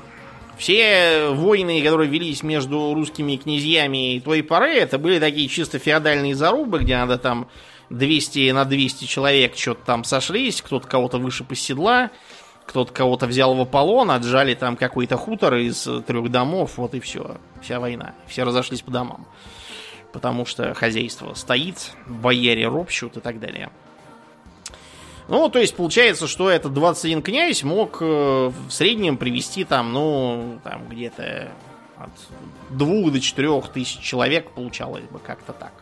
Все 0.57 1.31
войны, 1.31 1.83
которые 1.83 2.09
велись 2.09 2.43
между 2.43 2.95
русскими 2.95 3.37
князьями 3.37 4.23
той 4.25 4.43
поры, 4.43 4.75
это 4.75 4.99
были 4.99 5.19
такие 5.19 5.49
чисто 5.49 5.79
феодальные 5.79 6.35
зарубы, 6.37 6.79
где 6.79 6.97
надо 6.97 7.19
там 7.19 7.49
200 7.91 8.51
на 8.53 8.64
200 8.64 9.05
человек 9.05 9.57
что-то 9.57 9.85
там 9.85 10.05
сошлись, 10.05 10.62
кто-то 10.62 10.87
кого-то 10.89 11.18
выше 11.18 11.45
из 11.51 11.61
седла, 11.61 12.11
кто-то 12.66 12.93
кого-то 12.93 13.26
взял 13.26 13.55
в 13.55 13.61
Аполлон, 13.61 14.11
отжали 14.11 14.55
там 14.55 14.76
какой-то 14.76 15.16
хутор 15.16 15.57
из 15.57 15.89
трех 16.07 16.30
домов, 16.30 16.72
вот 16.76 16.95
и 16.95 17.01
все. 17.01 17.37
Вся 17.62 17.80
война. 17.80 18.14
Все 18.26 18.45
разошлись 18.45 18.82
по 18.82 18.91
домам. 18.91 19.26
Потому 20.12 20.47
что 20.47 20.74
хозяйство 20.74 21.35
стоит, 21.35 21.93
бояре 22.07 22.68
ропщут 22.68 23.16
и 23.16 23.20
так 23.20 23.41
далее. 23.41 23.70
Ну, 25.28 25.49
то 25.49 25.59
есть 25.59 25.74
получается, 25.74 26.26
что 26.26 26.51
этот 26.51 26.74
21 26.74 27.22
князь 27.22 27.62
мог 27.62 27.99
э, 28.01 28.05
в 28.05 28.70
среднем 28.70 29.16
привести 29.16 29.64
там, 29.64 29.93
ну, 29.93 30.61
там 30.62 30.87
где-то 30.89 31.51
от 31.97 32.11
двух 32.70 33.11
до 33.12 33.20
четырех 33.20 33.68
тысяч 33.68 34.01
человек 34.01 34.51
получалось 34.51 35.05
бы 35.05 35.18
как-то 35.18 35.53
так. 35.53 35.72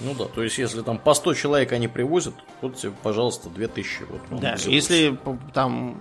Ну 0.00 0.14
да, 0.14 0.26
то 0.26 0.42
есть 0.42 0.58
если 0.58 0.82
там 0.82 0.98
по 0.98 1.14
100 1.14 1.34
человек 1.34 1.72
они 1.72 1.88
привозят, 1.88 2.34
вот 2.60 2.76
тебе, 2.76 2.92
пожалуйста, 3.02 3.48
2000. 3.48 4.04
Вот, 4.08 4.20
ну, 4.30 4.38
да, 4.38 4.56
если 4.66 5.18
там 5.52 5.96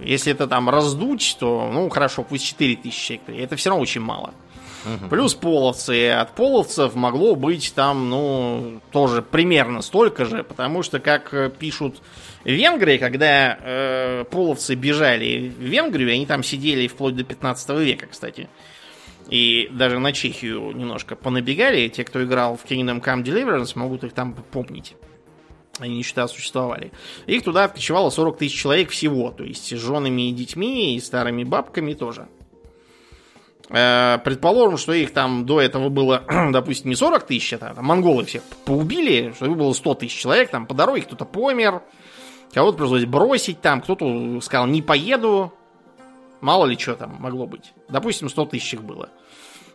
если 0.00 0.32
это 0.32 0.46
там 0.46 0.68
раздуть, 0.68 1.36
то, 1.38 1.70
ну, 1.72 1.88
хорошо, 1.88 2.22
пусть 2.22 2.44
4000 2.44 3.20
человек. 3.24 3.28
Это 3.28 3.56
все 3.56 3.70
равно 3.70 3.82
очень 3.82 4.00
мало. 4.00 4.34
Угу. 4.84 5.08
Плюс 5.08 5.34
половцы. 5.34 6.10
От 6.10 6.34
половцев 6.34 6.94
могло 6.94 7.34
быть 7.34 7.72
там, 7.74 8.08
ну, 8.08 8.80
тоже 8.92 9.22
примерно 9.22 9.82
столько 9.82 10.24
же, 10.24 10.44
потому 10.44 10.82
что, 10.82 11.00
как 11.00 11.34
пишут 11.58 11.96
в 12.44 12.48
Венгрии, 12.48 12.98
когда 12.98 13.58
э, 13.60 14.24
половцы 14.30 14.74
бежали 14.74 15.48
в 15.48 15.62
Венгрию, 15.62 16.12
они 16.12 16.26
там 16.26 16.42
сидели 16.42 16.86
вплоть 16.86 17.16
до 17.16 17.24
15 17.24 17.70
века, 17.80 18.06
кстати. 18.06 18.48
И 19.28 19.68
даже 19.72 19.98
на 19.98 20.12
Чехию 20.12 20.72
немножко 20.72 21.16
понабегали. 21.16 21.88
Те, 21.88 22.04
кто 22.04 22.22
играл 22.24 22.56
в 22.56 22.64
Kingdom 22.64 23.02
Come 23.02 23.24
Deliverance, 23.24 23.72
могут 23.74 24.04
их 24.04 24.12
там 24.12 24.34
помнить. 24.34 24.94
Они 25.78 25.98
еще 25.98 26.14
тогда 26.14 26.28
существовали. 26.28 26.92
Их 27.26 27.42
туда 27.42 27.64
откочевало 27.64 28.10
40 28.10 28.38
тысяч 28.38 28.58
человек 28.58 28.90
всего. 28.90 29.30
То 29.30 29.44
есть 29.44 29.66
с 29.66 29.80
женами 29.80 30.30
и 30.30 30.32
детьми, 30.32 30.96
и 30.96 31.00
старыми 31.00 31.44
бабками 31.44 31.92
тоже. 31.94 32.28
Э, 33.68 34.18
предположим, 34.24 34.78
что 34.78 34.92
их 34.92 35.12
там 35.12 35.44
до 35.44 35.60
этого 35.60 35.88
было, 35.88 36.22
допустим, 36.52 36.90
не 36.90 36.96
40 36.96 37.26
тысяч, 37.26 37.52
а 37.54 37.58
там, 37.58 37.84
монголы 37.84 38.24
всех 38.24 38.42
поубили, 38.64 39.32
что 39.34 39.50
было 39.50 39.72
100 39.72 39.94
тысяч 39.94 40.16
человек, 40.16 40.50
там 40.50 40.66
по 40.66 40.74
дороге 40.74 41.02
кто-то 41.02 41.24
помер, 41.24 41.82
кого-то 42.52 42.78
пришлось 42.78 43.04
бросить, 43.04 43.60
там 43.60 43.80
кто-то 43.80 44.40
сказал, 44.40 44.66
не 44.68 44.82
поеду, 44.82 45.52
Мало 46.40 46.66
ли 46.66 46.78
что 46.78 46.94
там 46.94 47.16
могло 47.18 47.46
быть. 47.46 47.72
Допустим, 47.88 48.28
100 48.28 48.46
тысяч 48.46 48.74
их 48.74 48.82
было. 48.82 49.08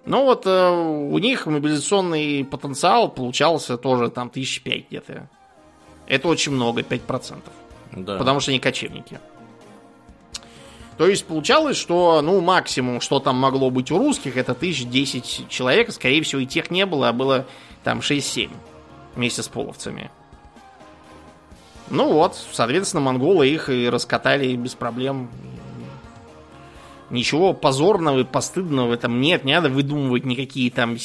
Ну 0.06 0.26
вот 0.26 0.46
э, 0.46 0.70
у 0.70 1.18
них 1.20 1.46
мобилизационный 1.46 2.44
потенциал 2.44 3.10
получался 3.10 3.78
тоже 3.78 4.10
там 4.10 4.30
тысяч 4.30 4.62
пять 4.62 4.88
где-то. 4.90 5.30
Это 6.08 6.28
очень 6.28 6.52
много, 6.52 6.82
5%. 6.82 7.42
Да. 7.94 8.18
Потому 8.18 8.40
что 8.40 8.52
они 8.52 8.60
кочевники. 8.60 9.20
То 10.98 11.08
есть 11.08 11.26
получалось, 11.26 11.78
что, 11.78 12.22
ну, 12.22 12.42
максимум, 12.42 13.02
что 13.02 13.20
там 13.20 13.36
могло 13.36 13.70
быть 13.70 13.92
у 13.92 13.98
русских, 13.98 14.38
это 14.38 14.54
тысяч 14.54 14.86
десять 14.86 15.48
человек. 15.50 15.92
Скорее 15.92 16.22
всего, 16.22 16.42
и 16.42 16.46
тех 16.46 16.70
не 16.70 16.86
было, 16.86 17.10
а 17.10 17.14
было 17.14 17.48
там 17.84 18.00
6-7 18.00 18.52
вместе 19.16 19.42
с 19.42 19.48
половцами. 19.48 20.12
Ну 21.90 22.14
вот, 22.14 22.38
соответственно, 22.54 23.02
монголы 23.02 23.48
их 23.48 23.70
и 23.70 23.90
раскатали 23.90 24.56
без 24.56 24.76
проблем. 24.76 25.30
Ничего 27.12 27.54
позорного 27.54 28.20
и 28.20 28.24
постыдного 28.24 28.88
в 28.88 28.92
этом 28.92 29.20
нет. 29.20 29.44
Не 29.44 29.54
надо 29.54 29.70
выдумывать 29.70 30.26
никакие 30.26 30.72
там 30.72 30.98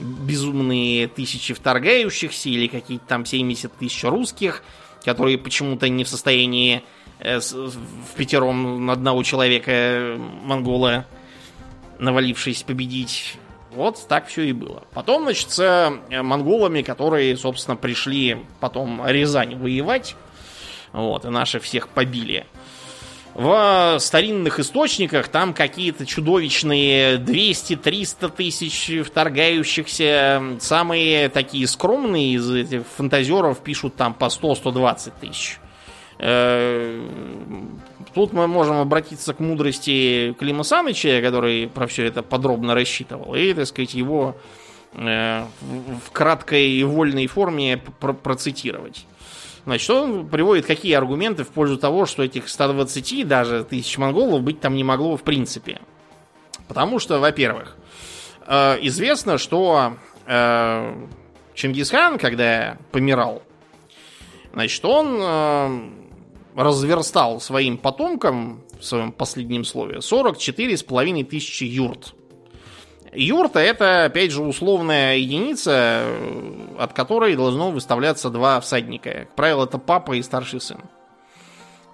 безумные 0.00 1.08
тысячи 1.08 1.54
вторгающихся 1.54 2.48
или 2.48 2.66
какие-то 2.66 3.04
там 3.06 3.26
70 3.26 3.72
тысяч 3.76 4.02
русских, 4.04 4.62
которые 5.04 5.38
почему-то 5.38 5.88
не 5.88 6.04
в 6.04 6.08
состоянии 6.08 6.82
э, 7.18 7.38
в 7.38 8.16
пятером 8.16 8.86
на 8.86 8.94
одного 8.94 9.22
человека 9.22 9.70
э, 9.70 10.16
монгола 10.16 11.06
навалившись 11.98 12.62
победить. 12.62 13.36
Вот 13.74 14.06
так 14.08 14.26
все 14.26 14.42
и 14.42 14.52
было. 14.52 14.84
Потом, 14.92 15.24
значит, 15.24 15.50
с 15.50 15.60
э, 15.60 16.22
монголами, 16.22 16.82
которые, 16.82 17.36
собственно, 17.36 17.76
пришли 17.76 18.38
потом 18.60 19.06
Рязань 19.06 19.56
воевать, 19.56 20.16
вот, 20.92 21.24
и 21.24 21.28
наши 21.28 21.58
всех 21.60 21.88
побили. 21.88 22.46
В 23.34 23.96
старинных 23.98 24.60
источниках 24.60 25.28
там 25.28 25.54
какие-то 25.54 26.04
чудовищные 26.04 27.16
200-300 27.16 28.30
тысяч 28.30 29.06
вторгающихся. 29.06 30.58
Самые 30.60 31.30
такие 31.30 31.66
скромные 31.66 32.34
из 32.34 32.50
этих 32.50 32.82
фантазеров 32.96 33.60
пишут 33.60 33.96
там 33.96 34.12
по 34.12 34.26
100-120 34.26 35.12
тысяч. 35.20 35.58
Э, 36.18 37.08
тут 38.12 38.34
мы 38.34 38.46
можем 38.46 38.76
обратиться 38.76 39.32
к 39.32 39.40
мудрости 39.40 40.36
Клима 40.38 40.62
Саныча, 40.62 41.22
который 41.22 41.68
про 41.68 41.86
все 41.86 42.04
это 42.04 42.22
подробно 42.22 42.74
рассчитывал, 42.74 43.34
и, 43.34 43.54
так 43.54 43.66
сказать, 43.66 43.94
его 43.94 44.36
э, 44.92 45.44
в 45.60 46.10
краткой 46.12 46.68
и 46.68 46.84
вольной 46.84 47.26
форме 47.28 47.78
процитировать. 48.22 49.06
Значит, 49.64 49.90
он 49.90 50.28
приводит 50.28 50.66
какие 50.66 50.94
аргументы 50.94 51.44
в 51.44 51.48
пользу 51.48 51.76
того, 51.76 52.06
что 52.06 52.22
этих 52.22 52.48
120 52.48 53.26
даже 53.28 53.64
тысяч 53.64 53.96
монголов 53.96 54.42
быть 54.42 54.60
там 54.60 54.74
не 54.74 54.82
могло 54.82 55.16
в 55.16 55.22
принципе. 55.22 55.80
Потому 56.66 56.98
что, 56.98 57.20
во-первых, 57.20 57.76
э, 58.46 58.78
известно, 58.82 59.38
что 59.38 59.94
э, 60.26 61.06
Чингисхан, 61.54 62.18
когда 62.18 62.78
помирал, 62.90 63.42
значит, 64.52 64.84
он 64.84 65.18
э, 65.20 65.80
разверстал 66.56 67.40
своим 67.40 67.78
потомкам 67.78 68.62
в 68.80 68.84
своем 68.84 69.12
последнем 69.12 69.64
слове 69.64 69.98
44,5 69.98 71.24
тысячи 71.24 71.64
юрт. 71.64 72.14
Юрта 73.12 73.58
это, 73.60 74.06
опять 74.06 74.32
же, 74.32 74.42
условная 74.42 75.16
единица, 75.16 76.06
от 76.78 76.94
которой 76.94 77.36
должно 77.36 77.70
выставляться 77.70 78.30
два 78.30 78.58
всадника. 78.60 79.10
Как 79.10 79.34
правило, 79.34 79.64
это 79.64 79.76
папа 79.78 80.12
и 80.12 80.22
старший 80.22 80.60
сын. 80.60 80.78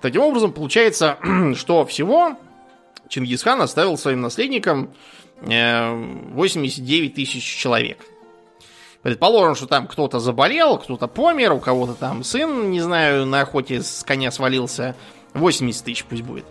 Таким 0.01 0.23
образом, 0.23 0.53
получается, 0.53 1.19
что 1.57 1.85
всего 1.87 2.37
Чингисхан 3.09 3.61
оставил 3.61 3.99
своим 3.99 4.21
наследникам 4.21 4.91
89 5.41 7.11
э, 7.11 7.15
тысяч 7.15 7.43
человек. 7.43 8.05
Предположим, 9.03 9.55
что 9.55 9.67
там 9.67 9.89
кто-то 9.89 10.21
заболел, 10.21 10.79
кто-то 10.79 11.09
помер, 11.09 11.53
у 11.53 11.61
кого-то 11.61 11.95
там 11.95 12.23
сын, 12.23 12.71
не 12.71 12.81
знаю, 12.81 13.27
на 13.27 13.41
охоте 13.41 13.83
с 13.83 14.05
коня 14.05 14.31
свалился. 14.31 14.95
80 15.35 15.85
тысяч 15.85 16.05
пусть 16.05 16.23
будет. 16.23 16.45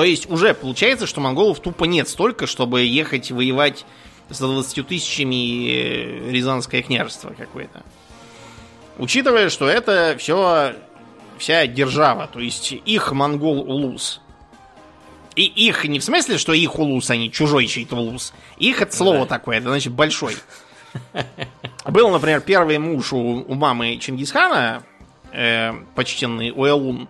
То 0.00 0.04
есть 0.04 0.30
уже 0.30 0.54
получается, 0.54 1.06
что 1.06 1.20
монголов 1.20 1.60
тупо 1.60 1.84
нет 1.84 2.08
столько, 2.08 2.46
чтобы 2.46 2.84
ехать 2.84 3.30
воевать 3.30 3.84
с 4.30 4.38
20 4.38 4.86
тысячами 4.86 5.68
э, 5.68 6.30
Рязанское 6.30 6.80
княжество 6.80 7.34
какое-то. 7.36 7.82
Учитывая, 8.96 9.50
что 9.50 9.68
это 9.68 10.16
все 10.18 10.72
вся 11.36 11.66
держава, 11.66 12.30
то 12.32 12.40
есть 12.40 12.72
их 12.72 13.12
монгол-улус. 13.12 14.22
И 15.36 15.44
их 15.44 15.84
не 15.84 15.98
в 15.98 16.04
смысле, 16.04 16.38
что 16.38 16.54
их 16.54 16.78
улус, 16.78 17.10
а 17.10 17.16
не 17.16 17.30
чужой 17.30 17.66
чей-то 17.66 17.96
улус. 17.96 18.32
Их 18.56 18.80
это 18.80 18.96
слово 18.96 19.26
да. 19.26 19.26
такое, 19.26 19.58
это 19.58 19.68
значит 19.68 19.92
большой. 19.92 20.34
Был, 21.84 22.08
например, 22.08 22.40
первый 22.40 22.78
муж 22.78 23.12
у, 23.12 23.44
у 23.46 23.52
мамы 23.52 23.98
Чингисхана, 23.98 24.82
э, 25.30 25.74
почтенный 25.94 26.52
Уэлун. 26.56 27.06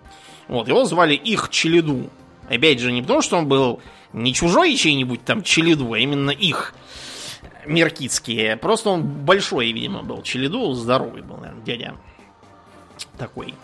Вот, 0.48 0.66
его 0.66 0.84
звали 0.86 1.14
их 1.14 1.50
Челеду. 1.50 2.10
Опять 2.50 2.80
же, 2.80 2.90
не 2.90 3.00
потому, 3.00 3.22
что 3.22 3.38
он 3.38 3.46
был 3.46 3.80
не 4.12 4.34
чужой 4.34 4.74
чей-нибудь 4.74 5.24
там 5.24 5.44
Челеду, 5.44 5.92
а 5.92 5.98
именно 5.98 6.32
их 6.32 6.74
меркитские. 7.64 8.56
Просто 8.56 8.90
он 8.90 9.04
большой, 9.04 9.70
видимо, 9.70 10.02
был. 10.02 10.22
Челеду 10.22 10.72
здоровый 10.72 11.22
был, 11.22 11.36
наверное, 11.36 11.64
дядя. 11.64 11.94
Такой. 13.16 13.54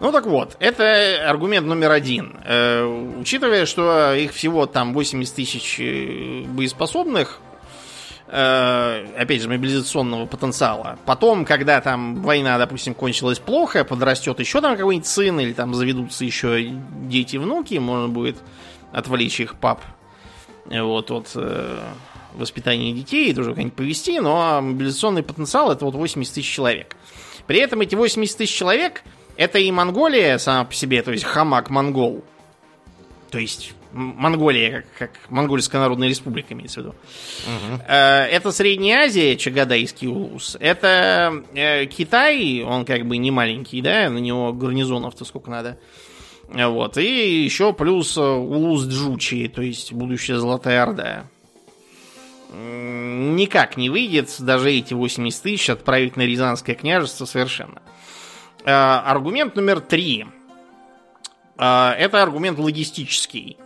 Ну 0.00 0.10
так 0.10 0.26
вот, 0.26 0.56
это 0.58 1.30
аргумент 1.30 1.68
номер 1.68 1.92
один. 1.92 2.36
Э, 2.44 2.84
учитывая, 3.20 3.64
что 3.64 4.12
их 4.12 4.32
всего 4.32 4.66
там 4.66 4.92
80 4.92 5.32
тысяч 5.32 5.78
э, 5.78 6.42
боеспособных, 6.48 7.38
опять 8.26 9.42
же, 9.42 9.48
мобилизационного 9.48 10.26
потенциала. 10.26 10.98
Потом, 11.04 11.44
когда 11.44 11.80
там 11.80 12.22
война, 12.22 12.58
допустим, 12.58 12.94
кончилась 12.94 13.38
плохо, 13.38 13.84
подрастет 13.84 14.40
еще 14.40 14.60
там 14.60 14.76
какой-нибудь 14.76 15.06
сын, 15.06 15.38
или 15.40 15.52
там 15.52 15.74
заведутся 15.74 16.24
еще 16.24 16.64
дети, 17.02 17.36
внуки, 17.36 17.74
можно 17.74 18.08
будет 18.08 18.36
отвлечь 18.92 19.40
их 19.40 19.56
пап 19.56 19.82
вот, 20.66 21.10
от 21.10 21.32
э, 21.34 21.78
воспитания 22.34 22.92
детей, 22.92 23.32
тоже 23.34 23.50
как-нибудь 23.50 23.74
повести, 23.74 24.20
но 24.20 24.60
мобилизационный 24.60 25.22
потенциал 25.22 25.70
это 25.70 25.84
вот 25.84 25.94
80 25.94 26.34
тысяч 26.34 26.50
человек. 26.50 26.96
При 27.46 27.58
этом 27.58 27.80
эти 27.82 27.94
80 27.94 28.36
тысяч 28.36 28.54
человек 28.54 29.02
это 29.36 29.58
и 29.58 29.70
Монголия 29.70 30.38
сама 30.38 30.64
по 30.64 30.74
себе, 30.74 31.02
то 31.02 31.12
есть 31.12 31.24
хамак-монгол. 31.24 32.24
То 33.30 33.38
есть 33.38 33.74
Монголия, 33.94 34.84
как, 34.98 35.12
как 35.12 35.30
Монгольская 35.30 35.80
Народная 35.80 36.08
Республика, 36.08 36.52
имеется 36.54 36.80
в 36.80 36.82
виду. 36.84 36.94
Угу. 37.46 37.82
Это 37.86 38.50
Средняя 38.50 39.04
Азия, 39.06 39.36
Чагадайский 39.36 40.08
улус. 40.08 40.56
Это 40.60 41.44
э, 41.54 41.86
Китай, 41.86 42.62
он 42.62 42.84
как 42.84 43.06
бы 43.06 43.16
не 43.16 43.30
маленький, 43.30 43.80
да, 43.80 44.10
на 44.10 44.18
него 44.18 44.52
гарнизонов-то 44.52 45.24
сколько 45.24 45.50
надо. 45.50 45.78
Вот. 46.48 46.98
И 46.98 47.44
еще 47.44 47.72
плюс 47.72 48.16
э, 48.16 48.20
улус 48.20 48.84
Джучи, 48.86 49.48
то 49.48 49.62
есть 49.62 49.92
будущая 49.92 50.38
Золотая 50.38 50.82
Орда. 50.82 51.26
Никак 52.52 53.76
не 53.76 53.90
выйдет 53.90 54.34
даже 54.40 54.70
эти 54.70 54.94
80 54.94 55.42
тысяч 55.42 55.70
отправить 55.70 56.16
на 56.16 56.22
Рязанское 56.22 56.76
княжество 56.76 57.24
совершенно. 57.24 57.82
Аргумент 58.64 59.56
номер 59.56 59.80
три. 59.80 60.26
Это 61.56 62.22
аргумент 62.22 62.58
логистический. 62.58 63.58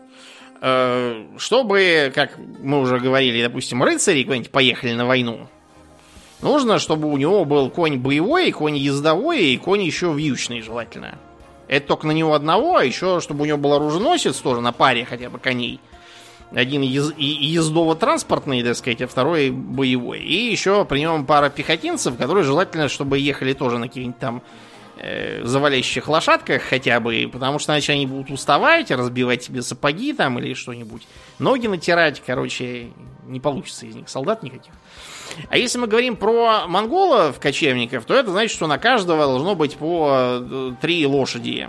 Э, 0.61 1.25
чтобы, 1.37 2.11
как 2.15 2.37
мы 2.37 2.81
уже 2.81 2.99
говорили, 2.99 3.43
допустим, 3.43 3.83
рыцари 3.83 4.25
куда-нибудь 4.25 4.51
поехали 4.51 4.93
на 4.93 5.07
войну, 5.07 5.47
нужно, 6.43 6.79
чтобы 6.79 7.09
у 7.09 7.17
него 7.17 7.45
был 7.45 7.71
конь 7.71 7.99
боевой, 7.99 8.51
конь 8.51 8.77
ездовой 8.77 9.53
и 9.53 9.57
конь 9.57 9.83
еще 9.83 10.13
вьючный 10.13 10.61
желательно. 10.63 11.19
Это 11.69 11.87
только 11.87 12.07
на 12.07 12.13
него 12.13 12.35
одного, 12.35 12.77
а 12.77 12.85
еще, 12.85 13.21
чтобы 13.21 13.43
у 13.43 13.45
него 13.45 13.59
был 13.59 13.75
оруженосец 13.75 14.37
тоже 14.37 14.61
на 14.61 14.73
паре 14.73 15.05
хотя 15.05 15.31
бы 15.31 15.39
коней. 15.39 15.81
Один 16.51 16.81
ез- 16.81 17.13
ездово-транспортный, 17.19 18.63
так 18.63 18.75
сказать, 18.75 19.03
а 19.03 19.07
второй 19.07 19.51
боевой. 19.51 20.21
И 20.21 20.51
еще 20.51 20.87
при 20.87 21.01
нем 21.01 21.27
пара 21.27 21.51
пехотинцев, 21.51 22.17
которые 22.17 22.43
желательно, 22.45 22.89
чтобы 22.89 23.19
ехали 23.19 23.53
тоже 23.53 23.79
на 23.79 23.87
каких-нибудь 23.87 24.19
там 24.19 24.43
э, 24.99 25.45
завалящих 25.45 26.09
лошадках 26.09 26.63
хотя 26.63 27.01
бы, 27.01 27.29
потому 27.33 27.59
что 27.59 27.73
иначе 27.73 27.93
они 27.93 28.07
будут 28.07 28.31
уставать, 28.31 28.91
разбивать 28.91 29.43
себе 29.43 29.63
сапоги 29.63 30.13
там 30.13 30.39
или 30.39 30.55
что-нибудь. 30.55 31.07
Ноги 31.39 31.67
натирать, 31.67 32.23
короче, 32.25 32.89
не 33.27 33.41
получится 33.41 33.87
из 33.87 33.95
них 33.95 34.09
солдат 34.09 34.43
никаких. 34.43 34.73
А 35.51 35.57
если 35.57 35.79
мы 35.79 35.87
говорим 35.87 36.17
про 36.17 36.67
монголов, 36.67 37.39
кочевников, 37.39 38.05
то 38.05 38.15
это 38.15 38.31
значит, 38.31 38.51
что 38.51 38.67
на 38.67 38.79
каждого 38.79 39.25
должно 39.25 39.55
быть 39.55 39.77
по 39.77 40.39
э, 40.41 40.73
три 40.81 41.07
лошади. 41.07 41.69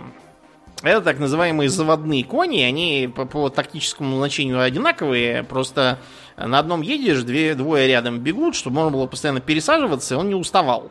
Это 0.82 1.02
так 1.02 1.18
называемые 1.18 1.68
заводные 1.68 2.24
кони, 2.24 2.62
они 2.62 3.10
по, 3.14 3.26
по 3.26 3.50
тактическому 3.50 4.16
значению 4.16 4.62
одинаковые, 4.62 5.42
просто 5.42 5.98
на 6.38 6.58
одном 6.58 6.80
едешь, 6.80 7.22
две, 7.22 7.54
двое 7.54 7.86
рядом 7.86 8.18
бегут, 8.18 8.56
чтобы 8.56 8.76
можно 8.76 8.90
было 8.90 9.06
постоянно 9.06 9.40
пересаживаться, 9.40 10.14
и 10.14 10.16
он 10.16 10.28
не 10.28 10.34
уставал. 10.34 10.90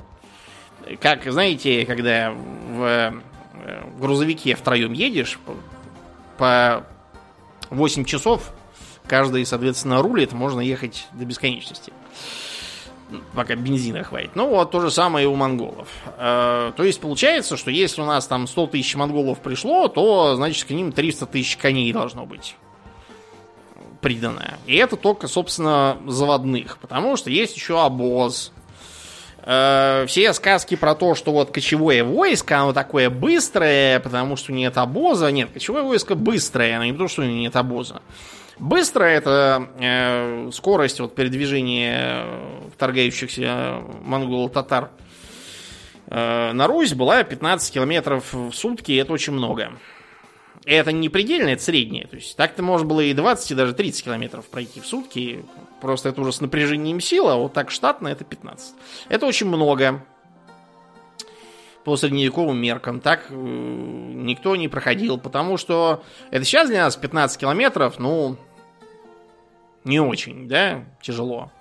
Как, 1.02 1.32
знаете, 1.32 1.86
когда 1.86 2.32
в 2.32 2.84
э, 2.84 3.12
грузовике 4.00 4.56
втроем 4.56 4.94
едешь, 4.94 5.40
по 6.38 6.86
8 7.70 8.06
часов 8.06 8.52
каждый, 9.08 9.46
соответственно, 9.46 10.02
рулит, 10.02 10.34
можно 10.34 10.62
ехать 10.62 11.08
до 11.14 11.26
бесконечности. 11.26 11.94
Пока 13.34 13.56
бензина 13.56 14.04
хватит. 14.04 14.32
Ну 14.36 14.48
вот 14.50 14.70
то 14.70 14.82
же 14.82 14.92
самое 14.92 15.26
и 15.26 15.28
у 15.28 15.36
монголов. 15.36 15.90
Э, 16.18 16.72
то 16.76 16.84
есть 16.84 17.02
получается, 17.02 17.58
что 17.58 17.72
если 17.72 18.02
у 18.02 18.06
нас 18.06 18.28
там 18.28 18.48
100 18.48 18.68
тысяч 18.68 18.96
монголов 18.96 19.40
пришло, 19.40 19.88
то 19.88 20.36
значит 20.36 20.66
к 20.66 20.70
ним 20.70 20.92
300 20.92 21.26
тысяч 21.26 21.58
коней 21.58 21.92
должно 21.92 22.26
быть 22.26 22.56
придано. 24.02 24.58
И 24.66 24.76
это 24.76 24.96
только, 24.96 25.28
собственно, 25.28 25.98
заводных. 26.08 26.78
Потому 26.78 27.18
что 27.18 27.30
есть 27.30 27.56
еще 27.56 27.84
обоз. 27.84 28.52
Э, 29.44 30.06
все 30.08 30.34
сказки 30.34 30.76
про 30.76 30.96
то, 30.96 31.16
что 31.16 31.32
вот 31.32 31.52
кочевое 31.52 32.04
войско, 32.04 32.60
оно 32.60 32.74
такое 32.74 33.10
быстрое, 33.10 34.00
потому 34.00 34.36
что 34.36 34.52
нет 34.52 34.78
обоза. 34.78 35.32
Нет, 35.32 35.50
кочевое 35.52 35.84
войско 35.84 36.16
быстрое, 36.16 36.78
но 36.78 36.86
не 36.86 36.92
потому, 36.92 37.10
что 37.10 37.24
нет 37.26 37.56
обоза. 37.56 38.02
Быстро 38.58 39.06
это 39.06 39.70
э, 39.80 40.50
скорость 40.52 41.00
вот, 41.00 41.16
передвижения 41.16 42.26
вторгающихся 42.74 43.82
монгол-татар 44.02 44.90
э, 46.08 46.52
на 46.52 46.68
Русь 46.68 46.94
была 46.94 47.24
15 47.24 47.74
километров 47.74 48.34
в 48.34 48.52
сутки, 48.52 48.92
это 48.98 49.14
очень 49.14 49.32
много. 49.32 49.72
Это 50.70 50.92
не 50.92 51.10
предельное, 51.10 51.54
это 51.54 51.64
среднее. 51.64 52.06
То 52.06 52.18
есть 52.18 52.38
так-то 52.38 52.62
можно 52.62 52.86
было 52.86 53.02
и 53.02 53.16
20, 53.16 53.50
и 53.50 53.56
даже 53.56 53.74
30 53.74 54.04
километров 54.04 54.46
пройти 54.46 54.80
в 54.80 54.86
сутки. 54.86 55.44
Просто 55.82 56.10
это 56.10 56.22
уже 56.22 56.32
с 56.32 56.42
напряжением 56.42 57.02
сил, 57.02 57.28
а 57.28 57.38
вот 57.38 57.54
так 57.54 57.72
штатно 57.72 58.08
это 58.08 58.24
15. 58.24 58.76
Это 59.10 59.26
очень 59.26 59.48
много 59.48 60.06
по 61.84 61.98
средневековым 61.98 62.62
меркам. 62.62 63.00
Так 63.00 63.26
э, 63.32 63.34
никто 63.34 64.56
не 64.56 64.68
проходил, 64.68 65.18
потому 65.18 65.58
что 65.58 66.04
это 66.30 66.46
сейчас 66.46 66.70
для 66.70 66.84
нас 66.84 66.96
15 66.96 67.40
километров, 67.40 67.98
ну, 67.98 68.38
не 69.86 70.00
очень, 70.00 70.48
да, 70.48 70.86
тяжело. 71.02 71.52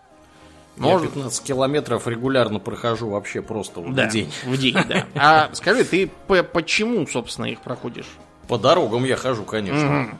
Может... 0.76 1.06
Я 1.06 1.14
15 1.14 1.44
километров 1.44 2.06
регулярно 2.06 2.58
прохожу 2.58 3.08
вообще 3.08 3.40
просто 3.40 3.80
да, 3.88 4.06
в 4.06 4.12
день. 4.12 4.30
В 4.44 4.58
день, 4.58 4.76
да. 4.86 5.06
А 5.14 5.48
скажи, 5.54 5.84
ты 5.84 6.10
по 6.26 6.42
почему, 6.42 7.06
собственно, 7.06 7.46
их 7.46 7.62
проходишь? 7.62 8.08
По 8.48 8.58
дорогам 8.58 9.04
я 9.04 9.16
хожу, 9.16 9.44
конечно. 9.44 10.02
Угу. 10.02 10.10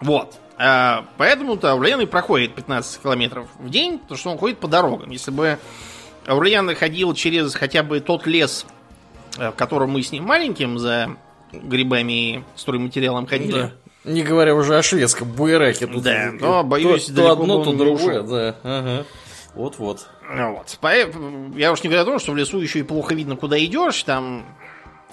Вот. 0.00 0.34
А, 0.58 1.04
поэтому-то 1.18 1.70
Аурлиан 1.72 2.06
проходит 2.06 2.54
15 2.54 3.02
километров 3.02 3.46
в 3.58 3.68
день, 3.68 3.98
потому 3.98 4.18
что 4.18 4.30
он 4.30 4.38
ходит 4.38 4.58
по 4.58 4.68
дорогам. 4.68 5.10
Если 5.10 5.30
бы 5.30 5.58
Аурлиан 6.26 6.74
ходил 6.74 7.14
через 7.14 7.54
хотя 7.54 7.82
бы 7.82 8.00
тот 8.00 8.26
лес, 8.26 8.66
э, 9.38 9.50
в 9.50 9.54
котором 9.54 9.90
мы 9.90 10.02
с 10.02 10.12
ним 10.12 10.24
маленьким 10.24 10.78
за 10.78 11.16
грибами 11.52 12.12
и 12.12 12.44
стройматериалом 12.56 13.26
ходили, 13.26 13.52
да. 13.52 13.72
Не 14.04 14.22
говоря 14.22 14.54
уже 14.56 14.76
о 14.76 14.82
шведском 14.82 15.30
буераке. 15.30 15.86
Тут 15.86 16.02
да, 16.02 16.32
но, 16.32 16.64
боюсь, 16.64 17.06
то, 17.06 17.14
то 17.14 17.32
одно, 17.32 17.64
то 17.64 17.72
другое, 17.72 18.22
да. 18.22 18.56
Ага. 18.64 19.06
Вот-вот. 19.54 20.08
Вот. 20.28 20.78
Я 21.56 21.72
уж 21.72 21.82
не 21.82 21.88
говорю 21.88 22.02
о 22.02 22.04
том, 22.04 22.18
что 22.18 22.32
в 22.32 22.36
лесу 22.36 22.58
еще 22.60 22.80
и 22.80 22.82
плохо 22.82 23.14
видно, 23.14 23.36
куда 23.36 23.62
идешь, 23.62 24.02
там... 24.02 24.44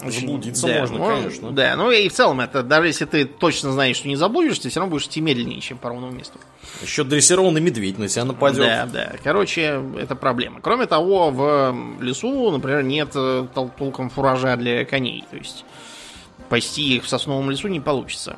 Заблудиться 0.06 0.68
да, 0.68 0.80
можно, 0.80 0.98
ну, 0.98 1.06
конечно. 1.06 1.52
Да, 1.52 1.76
ну 1.76 1.92
и 1.92 2.08
в 2.08 2.14
целом 2.14 2.40
это, 2.40 2.64
даже 2.64 2.88
если 2.88 3.06
ты 3.06 3.26
точно 3.26 3.74
знаешь, 3.74 3.98
что 3.98 4.08
не 4.08 4.16
заблудишься, 4.16 4.70
все 4.70 4.80
равно 4.80 4.92
будешь 4.92 5.08
идти 5.08 5.20
медленнее, 5.20 5.60
чем 5.60 5.78
по 5.78 5.90
ровному 5.90 6.14
месту. 6.14 6.40
Еще 6.82 7.04
дрессированный 7.04 7.60
медведь 7.60 7.98
на 8.00 8.08
тебя 8.08 8.24
нападет. 8.24 8.60
Да, 8.60 8.86
да. 8.86 9.12
Короче, 9.24 9.84
это 10.00 10.16
проблема. 10.16 10.62
Кроме 10.62 10.86
того, 10.86 11.32
в 11.32 11.76
лесу, 12.00 12.50
например, 12.52 12.84
нет 12.84 13.12
э, 13.16 13.48
толком 13.54 14.10
фуража 14.10 14.56
для 14.56 14.86
коней. 14.86 15.26
То 15.30 15.36
есть 15.36 15.66
пасти 16.48 16.96
их 16.96 17.04
в 17.04 17.10
сосновом 17.10 17.50
лесу 17.50 17.68
не 17.68 17.82
получится. 17.82 18.38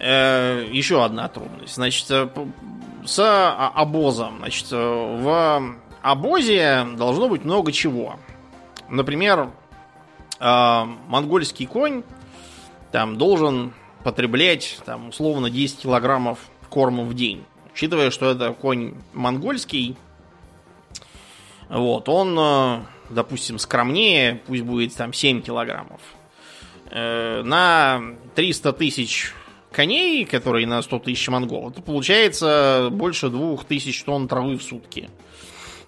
Э, 0.00 0.64
еще 0.70 1.04
одна 1.04 1.28
трудность. 1.28 1.74
Значит, 1.74 2.06
э, 2.10 2.28
с 3.04 3.68
обозом. 3.74 4.38
Значит, 4.38 4.66
э, 4.70 4.76
в 4.76 5.74
обозе 6.02 6.86
должно 6.96 7.28
быть 7.28 7.44
много 7.44 7.72
чего. 7.72 8.18
Например, 8.88 9.50
монгольский 10.40 11.66
конь 11.66 12.02
там 12.92 13.18
должен 13.18 13.72
потреблять 14.04 14.80
там, 14.84 15.08
условно 15.08 15.50
10 15.50 15.80
килограммов 15.80 16.38
корма 16.68 17.04
в 17.04 17.14
день. 17.14 17.44
Учитывая, 17.72 18.10
что 18.10 18.30
это 18.30 18.52
конь 18.52 18.94
монгольский, 19.12 19.96
вот, 21.68 22.08
он, 22.08 22.84
допустим, 23.10 23.58
скромнее, 23.58 24.40
пусть 24.46 24.62
будет 24.62 24.94
там 24.94 25.12
7 25.12 25.42
килограммов. 25.42 26.00
На 26.90 28.00
300 28.34 28.72
тысяч 28.72 29.34
коней, 29.70 30.24
которые 30.24 30.66
на 30.66 30.80
100 30.80 30.98
тысяч 31.00 31.28
монгол, 31.28 31.70
это 31.70 31.82
получается 31.82 32.88
больше 32.90 33.28
2000 33.28 34.04
тонн 34.04 34.26
травы 34.26 34.56
в 34.56 34.62
сутки. 34.62 35.10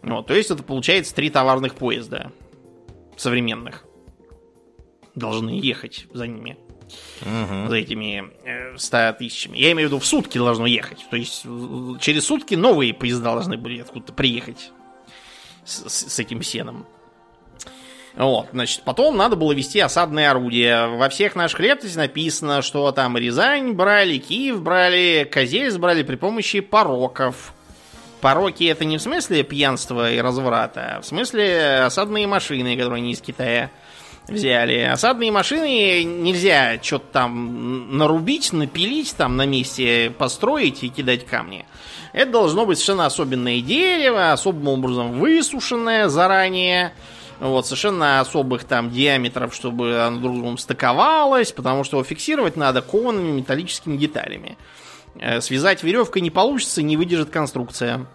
Вот, 0.02 0.26
то 0.26 0.34
есть 0.34 0.50
это 0.50 0.62
получается 0.62 1.14
три 1.14 1.30
товарных 1.30 1.74
поезда 1.74 2.30
современных. 3.16 3.84
Должны 5.14 5.50
ехать 5.50 6.06
за 6.12 6.26
ними. 6.26 6.56
Угу. 7.22 7.68
За 7.68 7.76
этими 7.76 8.30
100 8.76 9.12
тысячами. 9.18 9.58
Я 9.58 9.72
имею 9.72 9.88
в 9.88 9.92
виду, 9.92 10.00
в 10.00 10.06
сутки 10.06 10.38
должно 10.38 10.66
ехать. 10.66 11.06
То 11.10 11.16
есть 11.16 11.42
через 12.00 12.24
сутки 12.24 12.54
новые 12.54 12.94
поезда 12.94 13.32
должны 13.32 13.56
были 13.56 13.80
откуда-то 13.80 14.12
приехать 14.12 14.72
с, 15.64 15.88
с 15.88 16.18
этим 16.18 16.42
сеном. 16.42 16.86
Вот, 18.16 18.48
значит, 18.52 18.82
потом 18.84 19.16
надо 19.16 19.36
было 19.36 19.52
вести 19.52 19.78
осадные 19.78 20.30
орудия. 20.30 20.88
Во 20.88 21.08
всех 21.08 21.36
наших 21.36 21.60
летописях 21.60 21.96
написано, 21.96 22.60
что 22.60 22.90
там 22.90 23.16
Рязань 23.16 23.72
брали, 23.72 24.18
Киев 24.18 24.60
брали, 24.62 25.28
Козельск 25.30 25.78
брали 25.78 26.02
при 26.02 26.16
помощи 26.16 26.60
пороков. 26.60 27.54
Пороки 28.20 28.64
это 28.64 28.84
не 28.84 28.98
в 28.98 29.02
смысле 29.02 29.44
пьянства 29.44 30.12
и 30.12 30.18
разврата, 30.18 30.96
а 30.96 31.00
в 31.00 31.06
смысле 31.06 31.84
осадные 31.84 32.26
машины, 32.26 32.76
которые 32.76 32.98
они 32.98 33.12
из 33.12 33.20
Китая 33.20 33.70
взяли. 34.30 34.80
Осадные 34.80 35.30
машины 35.32 36.02
нельзя 36.04 36.78
что-то 36.82 37.06
там 37.12 37.96
нарубить, 37.96 38.52
напилить, 38.52 39.14
там 39.16 39.36
на 39.36 39.46
месте 39.46 40.12
построить 40.16 40.82
и 40.82 40.88
кидать 40.88 41.26
камни. 41.26 41.66
Это 42.12 42.30
должно 42.32 42.66
быть 42.66 42.78
совершенно 42.78 43.06
особенное 43.06 43.60
дерево, 43.60 44.32
особым 44.32 44.68
образом 44.68 45.18
высушенное 45.18 46.08
заранее, 46.08 46.92
вот, 47.38 47.66
совершенно 47.66 48.20
особых 48.20 48.64
там 48.64 48.90
диаметров, 48.90 49.54
чтобы 49.54 50.00
оно 50.00 50.20
друг 50.20 50.34
с 50.34 50.38
другом 50.38 50.58
стыковалось, 50.58 51.52
потому 51.52 51.84
что 51.84 51.96
его 51.96 52.04
фиксировать 52.04 52.56
надо 52.56 52.82
коваными 52.82 53.30
металлическими 53.30 53.96
деталями. 53.96 54.58
Э, 55.18 55.40
связать 55.40 55.82
веревкой 55.82 56.22
не 56.22 56.30
получится, 56.30 56.82
не 56.82 56.96
выдержит 56.96 57.30
конструкция. 57.30 58.06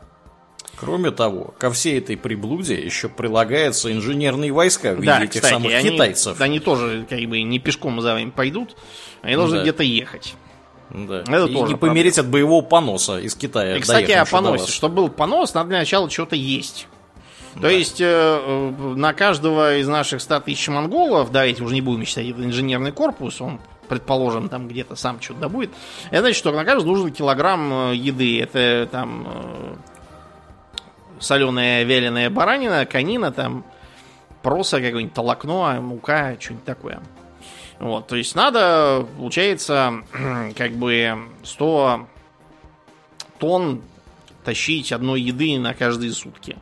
Кроме 0.79 1.11
того, 1.11 1.53
ко 1.57 1.71
всей 1.71 1.99
этой 1.99 2.17
приблуде 2.17 2.75
еще 2.75 3.07
прилагаются 3.07 3.91
инженерные 3.91 4.51
войска 4.51 4.93
в 4.93 4.95
виде 4.95 5.07
да, 5.07 5.23
этих 5.23 5.41
кстати, 5.41 5.53
самых 5.53 5.73
они, 5.73 5.91
китайцев. 5.91 6.41
Они 6.41 6.59
тоже 6.59 7.05
как 7.09 7.19
бы 7.21 7.41
не 7.41 7.59
пешком 7.59 8.01
за 8.01 8.13
вами 8.13 8.29
пойдут, 8.29 8.75
они 9.21 9.35
должны 9.35 9.57
да. 9.57 9.63
где-то 9.63 9.83
ехать. 9.83 10.35
Да. 10.89 11.21
Это 11.21 11.45
и 11.45 11.53
тоже 11.53 11.73
не 11.73 11.75
помереть 11.75 12.19
от 12.19 12.27
боевого 12.27 12.61
поноса 12.61 13.19
из 13.19 13.35
Китая. 13.35 13.77
И, 13.77 13.79
кстати, 13.79 14.11
о 14.11 14.25
поносе. 14.25 14.71
Чтобы 14.71 14.95
был 14.95 15.09
понос, 15.09 15.53
надо 15.53 15.69
для 15.69 15.79
начала 15.79 16.09
что-то 16.09 16.35
есть. 16.35 16.87
То 17.61 17.69
есть 17.69 18.01
э, 18.01 18.05
э, 18.05 18.71
на 18.95 19.13
каждого 19.13 19.77
из 19.77 19.87
наших 19.87 20.21
100 20.21 20.41
тысяч 20.41 20.67
монголов, 20.67 21.31
давайте 21.31 21.63
уже 21.63 21.73
не 21.73 21.81
будем 21.81 22.05
считать 22.05 22.27
это 22.27 22.43
инженерный 22.43 22.91
корпус, 22.91 23.39
он, 23.39 23.61
предположим, 23.87 24.49
там 24.49 24.67
где-то 24.67 24.95
сам 24.95 25.21
что-то 25.21 25.41
добудет. 25.41 25.71
Это 26.11 26.19
значит, 26.19 26.37
что 26.37 26.51
на 26.51 26.65
каждого 26.65 26.91
нужен 26.91 27.11
килограмм 27.11 27.91
э, 27.91 27.95
еды. 27.95 28.41
Это 28.41 28.89
там 28.91 29.27
э, 29.27 29.75
соленая 31.19 31.83
вяленая 31.83 32.29
баранина, 32.29 32.85
конина, 32.85 33.31
там 33.31 33.65
проса 34.41 34.81
какое-нибудь, 34.81 35.13
толокно, 35.13 35.81
мука, 35.81 36.35
что-нибудь 36.39 36.65
такое. 36.65 36.99
Вот, 37.79 38.07
то 38.07 38.15
есть 38.15 38.35
надо, 38.35 39.05
получается, 39.17 40.03
как 40.57 40.71
бы 40.71 41.17
100 41.43 42.07
тонн 43.39 43.81
тащить 44.45 44.91
одной 44.91 45.21
еды 45.21 45.59
на 45.59 45.73
каждые 45.73 46.11
сутки. 46.11 46.55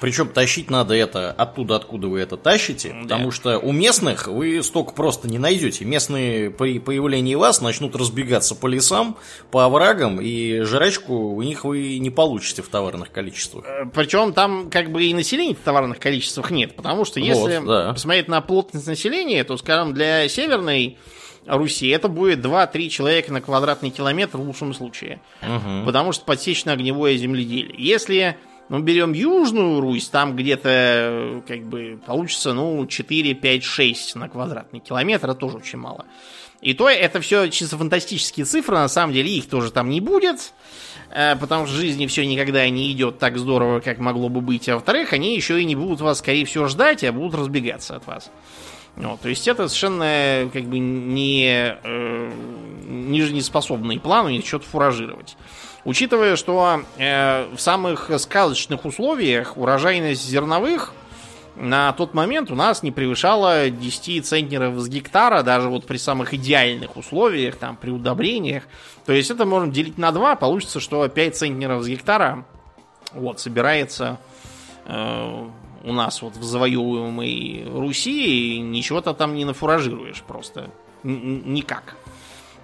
Причем 0.00 0.28
тащить 0.28 0.70
надо 0.70 0.94
это 0.94 1.30
оттуда, 1.32 1.76
откуда 1.76 2.08
вы 2.08 2.20
это 2.20 2.36
тащите, 2.36 2.90
да. 2.90 3.02
потому 3.02 3.30
что 3.32 3.58
у 3.58 3.72
местных 3.72 4.28
вы 4.28 4.62
столько 4.62 4.92
просто 4.92 5.28
не 5.28 5.38
найдете. 5.38 5.84
Местные 5.84 6.50
при 6.50 6.78
появлении 6.78 7.34
вас 7.34 7.60
начнут 7.60 7.96
разбегаться 7.96 8.54
по 8.54 8.66
лесам, 8.66 9.16
по 9.50 9.64
оврагам, 9.64 10.20
и 10.20 10.60
жрачку 10.60 11.34
у 11.34 11.42
них 11.42 11.64
вы 11.64 11.98
не 11.98 12.10
получите 12.10 12.62
в 12.62 12.68
товарных 12.68 13.10
количествах. 13.12 13.64
Э, 13.66 13.84
Причем 13.92 14.32
там 14.32 14.70
как 14.70 14.90
бы 14.90 15.04
и 15.04 15.12
населения 15.12 15.54
в 15.54 15.58
товарных 15.64 15.98
количествах 15.98 16.50
нет, 16.50 16.76
потому 16.76 17.04
что 17.04 17.20
если 17.20 17.58
вот, 17.58 17.66
да. 17.66 17.92
посмотреть 17.92 18.28
на 18.28 18.40
плотность 18.40 18.86
населения, 18.86 19.44
то, 19.44 19.56
скажем, 19.56 19.92
для 19.92 20.28
северной 20.28 20.98
Руси, 21.46 21.88
это 21.88 22.08
будет 22.08 22.44
2-3 22.44 22.88
человека 22.88 23.32
на 23.32 23.40
квадратный 23.40 23.90
километр 23.90 24.38
в 24.38 24.42
лучшем 24.42 24.74
случае. 24.74 25.20
Угу. 25.42 25.86
Потому 25.86 26.12
что 26.12 26.24
подсечно-огневое 26.24 27.16
земледелие. 27.16 27.74
Если 27.76 28.36
ну, 28.68 28.78
берем 28.78 29.12
Южную 29.12 29.80
Русь, 29.80 30.08
там 30.08 30.36
где-то 30.36 31.42
как 31.46 31.64
бы 31.64 31.98
получится, 32.06 32.52
ну, 32.52 32.86
4, 32.86 33.34
5, 33.34 33.64
6 33.64 34.14
на 34.14 34.28
квадратный 34.28 34.78
километр, 34.78 35.30
это 35.30 35.34
тоже 35.34 35.56
очень 35.56 35.78
мало. 35.78 36.06
И 36.60 36.74
то 36.74 36.88
это 36.88 37.20
все 37.20 37.48
чисто 37.48 37.78
фантастические 37.78 38.44
цифры, 38.44 38.76
на 38.76 38.88
самом 38.88 39.14
деле 39.14 39.34
их 39.34 39.48
тоже 39.48 39.72
там 39.72 39.88
не 39.88 40.00
будет. 40.00 40.52
э, 41.10 41.34
потому 41.36 41.66
что 41.66 41.74
в 41.74 41.78
жизни 41.78 42.06
все 42.06 42.24
никогда 42.26 42.68
не 42.68 42.92
идет 42.92 43.18
так 43.18 43.38
здорово, 43.38 43.80
как 43.80 43.98
могло 43.98 44.28
бы 44.28 44.40
быть. 44.40 44.68
А 44.68 44.74
во-вторых, 44.74 45.12
они 45.14 45.34
еще 45.34 45.60
и 45.60 45.64
не 45.64 45.74
будут 45.74 46.00
вас, 46.00 46.18
скорее 46.18 46.44
всего, 46.44 46.68
ждать, 46.68 47.02
а 47.02 47.12
будут 47.12 47.34
разбегаться 47.34 47.96
от 47.96 48.06
вас. 48.06 48.30
Вот, 49.02 49.20
то 49.20 49.28
есть 49.28 49.48
это 49.48 49.68
совершенно 49.68 50.50
как 50.52 50.64
бы 50.64 50.78
не, 50.78 51.76
э, 51.82 52.32
не 52.86 53.22
жизнеспособный 53.22 53.98
план, 53.98 54.26
у 54.26 54.28
них 54.28 54.46
что-то 54.46 54.66
фуражировать. 54.66 55.36
Учитывая, 55.84 56.36
что 56.36 56.82
э, 56.98 57.46
в 57.54 57.60
самых 57.60 58.10
сказочных 58.18 58.84
условиях 58.84 59.56
урожайность 59.56 60.28
зерновых 60.28 60.92
на 61.56 61.92
тот 61.92 62.14
момент 62.14 62.50
у 62.50 62.54
нас 62.54 62.82
не 62.82 62.90
превышала 62.90 63.70
10 63.70 64.26
центнеров 64.26 64.78
с 64.78 64.88
гектара, 64.88 65.42
даже 65.42 65.68
вот 65.68 65.86
при 65.86 65.96
самых 65.96 66.34
идеальных 66.34 66.96
условиях, 66.96 67.56
там, 67.56 67.76
при 67.76 67.90
удобрениях. 67.90 68.64
То 69.06 69.12
есть 69.12 69.30
это 69.30 69.46
можно 69.46 69.72
делить 69.72 69.98
на 69.98 70.12
2, 70.12 70.36
получится, 70.36 70.80
что 70.80 71.06
5 71.08 71.36
центнеров 71.36 71.82
с 71.82 71.86
гектара 71.86 72.44
вот, 73.12 73.40
собирается 73.40 74.18
э, 74.86 75.48
у 75.82 75.92
нас 75.92 76.22
вот 76.22 76.36
в 76.36 76.42
завоевываемой 76.42 77.64
Руси, 77.66 78.58
ничего-то 78.60 79.14
там 79.14 79.34
не 79.34 79.44
нафуражируешь 79.44 80.22
просто. 80.22 80.70
Н 81.04 81.52
никак. 81.52 81.96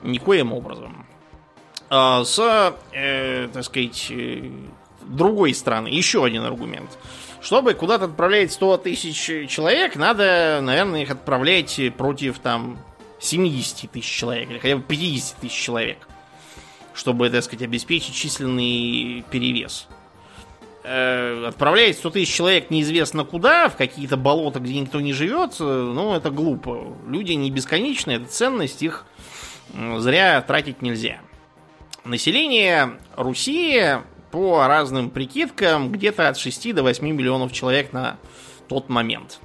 Никоим 0.02 0.52
образом. 0.52 1.06
А 1.88 2.24
с, 2.24 2.74
э, 2.92 3.48
так 3.52 3.64
сказать, 3.64 4.08
э, 4.10 4.50
другой 5.02 5.54
стороны, 5.54 5.88
еще 5.88 6.24
один 6.24 6.42
аргумент. 6.44 6.98
Чтобы 7.40 7.74
куда-то 7.74 8.06
отправлять 8.06 8.52
100 8.52 8.78
тысяч 8.78 9.48
человек, 9.48 9.96
надо, 9.96 10.60
наверное, 10.62 11.02
их 11.02 11.10
отправлять 11.10 11.80
против 11.96 12.38
там 12.40 12.78
70 13.20 13.90
тысяч 13.90 14.10
человек 14.10 14.50
или 14.50 14.58
хотя 14.58 14.76
бы 14.76 14.82
50 14.82 15.36
тысяч 15.38 15.54
человек, 15.54 16.08
чтобы, 16.92 17.30
так 17.30 17.44
сказать, 17.44 17.62
обеспечить 17.62 18.14
численный 18.14 19.24
перевес. 19.30 19.86
Э, 20.88 21.46
отправлять 21.48 21.96
100 21.96 22.10
тысяч 22.10 22.32
человек 22.32 22.70
неизвестно 22.70 23.24
куда, 23.24 23.68
в 23.68 23.76
какие-то 23.76 24.16
болота, 24.16 24.60
где 24.60 24.78
никто 24.78 25.00
не 25.00 25.12
живет, 25.12 25.56
э, 25.58 25.64
ну, 25.64 26.14
это 26.14 26.30
глупо. 26.30 26.96
Люди 27.08 27.32
не 27.32 27.50
бесконечные, 27.50 28.18
это 28.18 28.26
ценность, 28.26 28.84
их 28.84 29.04
зря 29.98 30.40
тратить 30.42 30.82
нельзя. 30.82 31.18
Население 32.04 33.00
Руси 33.16 33.96
по 34.30 34.64
разным 34.68 35.10
прикидкам 35.10 35.90
где-то 35.90 36.28
от 36.28 36.38
6 36.38 36.72
до 36.72 36.84
8 36.84 37.04
миллионов 37.04 37.52
человек 37.52 37.92
на 37.92 38.18
тот 38.68 38.88
момент. 38.88 39.40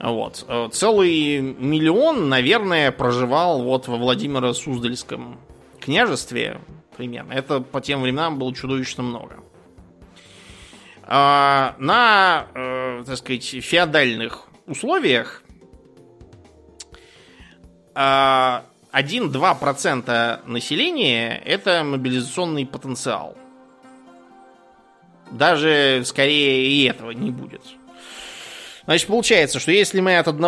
Вот. 0.00 0.44
Э, 0.48 0.68
целый 0.72 1.40
миллион, 1.40 2.28
наверное, 2.28 2.90
проживал 2.90 3.62
вот 3.62 3.86
во 3.86 3.96
Владимиро-Суздальском 3.98 5.38
княжестве 5.78 6.60
примерно. 6.96 7.34
Это 7.34 7.60
по 7.60 7.80
тем 7.80 8.02
временам 8.02 8.40
было 8.40 8.52
чудовищно 8.52 9.04
много. 9.04 9.44
А 11.12 11.74
на, 11.78 12.46
э, 12.54 13.02
так 13.04 13.16
сказать, 13.16 13.44
феодальных 13.44 14.44
условиях 14.66 15.42
а, 17.96 18.64
1-2% 18.92 20.46
населения 20.46 21.36
это 21.44 21.82
мобилизационный 21.82 22.64
потенциал. 22.64 23.36
Даже 25.32 26.02
скорее 26.04 26.68
и 26.68 26.84
этого 26.84 27.10
не 27.10 27.32
будет. 27.32 27.62
Значит, 28.84 29.08
получается, 29.08 29.58
что 29.58 29.72
если 29.72 30.00
мы 30.00 30.16
от 30.16 30.28
1 30.28 30.40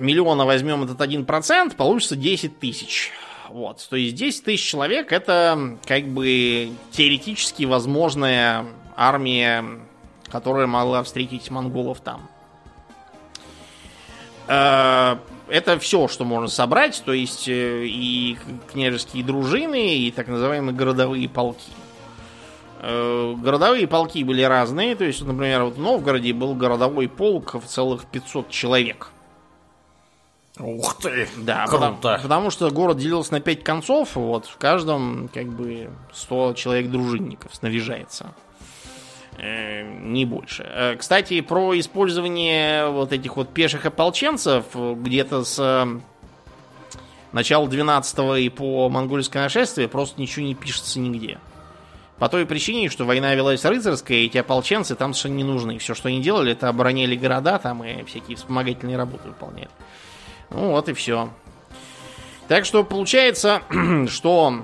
миллиона 0.00 0.44
возьмем 0.44 0.84
этот 0.84 1.00
1%, 1.00 1.74
получится 1.74 2.16
10 2.16 2.58
тысяч. 2.58 3.12
Вот. 3.48 3.86
То 3.88 3.96
есть 3.96 4.14
10 4.14 4.44
тысяч 4.44 4.66
человек 4.66 5.10
это 5.10 5.78
как 5.86 6.04
бы 6.08 6.72
теоретически 6.90 7.64
возможная 7.64 8.66
армия, 8.94 9.64
которая 10.32 10.66
могла 10.66 11.02
встретить 11.02 11.50
монголов 11.50 12.00
там. 12.00 12.22
Э, 14.48 15.16
это 15.48 15.78
все, 15.78 16.08
что 16.08 16.24
можно 16.24 16.48
собрать, 16.48 17.02
то 17.04 17.12
есть 17.12 17.46
э, 17.48 17.84
и 17.84 18.38
княжеские 18.72 19.22
дружины, 19.22 19.98
и 19.98 20.10
так 20.10 20.28
называемые 20.28 20.74
городовые 20.74 21.28
полки. 21.28 21.70
Э, 22.80 23.34
городовые 23.36 23.86
полки 23.86 24.24
были 24.24 24.42
разные, 24.42 24.96
то 24.96 25.04
есть, 25.04 25.20
например, 25.22 25.64
вот 25.64 25.74
в 25.74 25.80
Новгороде 25.80 26.32
был 26.32 26.54
городовой 26.54 27.08
полк 27.08 27.54
в 27.54 27.66
целых 27.66 28.06
500 28.06 28.48
человек. 28.48 29.10
Ух 30.58 30.96
ты! 30.98 31.28
Да, 31.36 31.66
круто. 31.66 31.96
Потому, 32.00 32.22
потому 32.22 32.50
что 32.50 32.70
город 32.70 32.96
делился 32.96 33.32
на 33.32 33.40
5 33.40 33.62
концов, 33.62 34.16
вот 34.16 34.46
в 34.46 34.56
каждом 34.56 35.28
как 35.32 35.46
бы 35.48 35.90
100 36.12 36.54
человек 36.54 36.90
дружинников 36.90 37.54
снаряжается. 37.54 38.34
Э, 39.42 39.82
не 39.82 40.24
больше. 40.24 40.64
Э, 40.64 40.94
кстати, 40.96 41.40
про 41.40 41.76
использование 41.76 42.88
вот 42.88 43.12
этих 43.12 43.36
вот 43.36 43.52
пеших 43.52 43.84
ополченцев 43.84 44.66
где-то 44.72 45.42
с 45.42 45.58
э, 45.58 46.00
начала 47.32 47.66
12 47.66 48.38
и 48.38 48.48
по 48.50 48.88
монгольское 48.88 49.42
нашествие 49.42 49.88
просто 49.88 50.20
ничего 50.20 50.46
не 50.46 50.54
пишется 50.54 51.00
нигде. 51.00 51.40
По 52.20 52.28
той 52.28 52.46
причине, 52.46 52.88
что 52.88 53.04
война 53.04 53.34
велась 53.34 53.64
рыцарская, 53.64 54.18
и 54.18 54.26
эти 54.26 54.38
ополченцы 54.38 54.94
там 54.94 55.12
совершенно 55.12 55.38
не 55.38 55.44
нужны. 55.44 55.78
Все, 55.78 55.94
что 55.94 56.08
они 56.08 56.22
делали, 56.22 56.52
это 56.52 56.68
обороняли 56.68 57.16
города 57.16 57.58
там 57.58 57.82
и 57.82 58.04
всякие 58.04 58.36
вспомогательные 58.36 58.96
работы 58.96 59.26
выполняли. 59.26 59.70
Ну 60.50 60.70
вот 60.70 60.88
и 60.88 60.92
все. 60.92 61.30
Так 62.46 62.64
что 62.64 62.84
получается, 62.84 63.62
что 64.08 64.62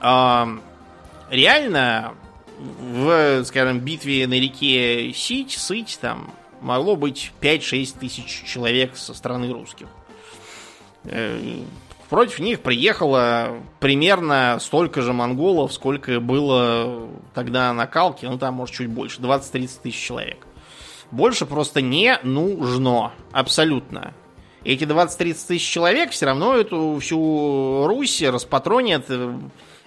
э, 0.00 0.46
реально 1.28 2.14
в, 2.58 3.44
скажем, 3.44 3.80
битве 3.80 4.26
на 4.26 4.34
реке 4.34 5.12
Сить, 5.12 5.52
Сыть, 5.52 5.98
там 6.00 6.34
могло 6.60 6.96
быть 6.96 7.32
5-6 7.40 7.98
тысяч 7.98 8.44
человек 8.44 8.96
со 8.96 9.14
стороны 9.14 9.52
русских. 9.52 9.86
Э, 11.04 11.38
против 12.08 12.38
них 12.38 12.60
приехало 12.60 13.60
примерно 13.80 14.58
столько 14.60 15.02
же 15.02 15.12
монголов, 15.12 15.72
сколько 15.72 16.20
было 16.20 17.08
тогда 17.34 17.72
на 17.72 17.86
Калке, 17.86 18.28
ну 18.28 18.38
там, 18.38 18.54
может, 18.54 18.74
чуть 18.74 18.88
больше, 18.88 19.20
20-30 19.20 19.70
тысяч 19.82 20.00
человек. 20.00 20.46
Больше 21.10 21.46
просто 21.46 21.80
не 21.82 22.18
нужно. 22.22 23.12
Абсолютно. 23.30 24.12
Эти 24.64 24.82
20-30 24.82 25.46
тысяч 25.46 25.70
человек 25.70 26.10
все 26.10 26.26
равно 26.26 26.56
эту 26.56 26.98
всю 27.00 27.86
Русь 27.86 28.20
распатронят 28.22 29.04
э, 29.08 29.38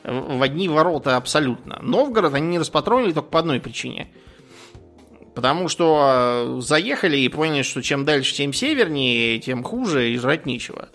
в 0.04 0.42
одни 0.42 0.68
ворота 0.68 1.18
абсолютно. 1.18 1.80
Новгород 1.82 2.34
они 2.34 2.48
не 2.48 2.60
распатронили 2.60 3.12
только 3.12 3.30
по 3.30 3.40
одной 3.40 3.60
причине. 3.60 4.10
Потому 5.36 5.70
что 5.70 6.58
э, 6.58 6.62
заехали 6.62 7.18
и 7.18 7.30
поняли, 7.30 7.62
что 7.62 7.82
чем 7.82 8.04
дальше, 8.04 8.34
тем 8.34 8.52
севернее, 8.52 9.40
тем 9.40 9.64
хуже, 9.64 10.12
и 10.12 10.18
жрать 10.18 10.46
нечего. 10.46 10.90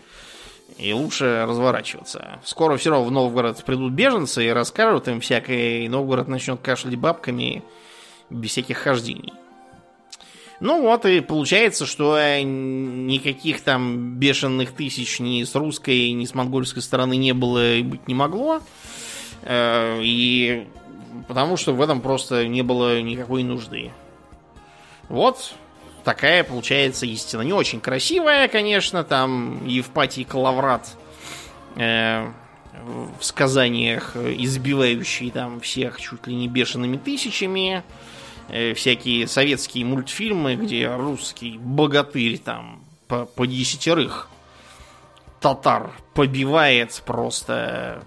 И 0.77 0.93
лучше 0.93 1.45
разворачиваться. 1.47 2.41
Скоро 2.45 2.77
все 2.77 2.91
равно 2.91 3.07
в 3.07 3.11
Новгород 3.13 3.65
придут 3.65 3.93
беженцы 3.93 4.45
и 4.45 4.51
расскажут 4.51 5.09
им 5.09 5.21
всякое, 5.21 5.85
и 5.85 5.89
Новгород 5.89 6.29
начнет 6.29 6.61
кашлять 6.61 6.97
бабками 6.97 7.63
без 8.29 8.51
всяких 8.51 8.79
хождений. 8.79 9.33
Ну 10.61 10.83
вот 10.83 11.05
и 11.05 11.21
получается, 11.21 11.85
что 11.85 12.17
э, 12.17 12.43
никаких 12.43 13.61
там 13.61 14.17
бешеных 14.17 14.73
тысяч 14.73 15.21
ни 15.21 15.43
с 15.45 15.55
русской, 15.55 16.13
ни 16.13 16.25
с 16.25 16.35
монгольской 16.35 16.81
стороны 16.81 17.17
не 17.17 17.33
было 17.33 17.77
и 17.77 17.83
быть 17.83 18.09
не 18.09 18.15
могло. 18.15 18.61
Э, 19.43 19.99
и 20.01 20.66
потому 21.28 21.57
что 21.57 21.72
в 21.74 21.80
этом 21.80 22.01
просто 22.01 22.47
не 22.47 22.62
было 22.62 23.01
никакой 23.01 23.43
нужды. 23.43 23.91
Вот 25.09 25.55
такая 26.05 26.45
получается 26.45 27.07
истина. 27.07 27.43
Не 27.43 27.53
очень 27.53 27.80
красивая, 27.80 28.49
конечно, 28.49 29.05
там 29.05 29.66
Евпатий 29.66 30.24
Калаврат 30.24 30.97
э, 31.76 32.26
в 33.18 33.24
сказаниях 33.24 34.16
избивающий 34.16 35.30
там 35.30 35.61
всех 35.61 36.01
чуть 36.01 36.26
ли 36.26 36.35
не 36.35 36.49
бешеными 36.49 36.97
тысячами. 36.97 37.82
Э, 38.49 38.74
всякие 38.74 39.26
советские 39.26 39.85
мультфильмы, 39.85 40.57
где 40.57 40.95
русский 40.95 41.59
богатырь 41.59 42.39
там 42.39 42.85
по, 43.09 43.24
по 43.24 43.47
десятерых 43.47 44.28
татар 45.41 45.91
побивает 46.14 47.03
просто 47.07 48.03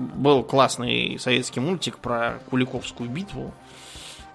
был 0.00 0.42
классный 0.42 1.18
советский 1.18 1.60
мультик 1.60 1.98
про 1.98 2.40
Куликовскую 2.50 3.08
битву. 3.08 3.54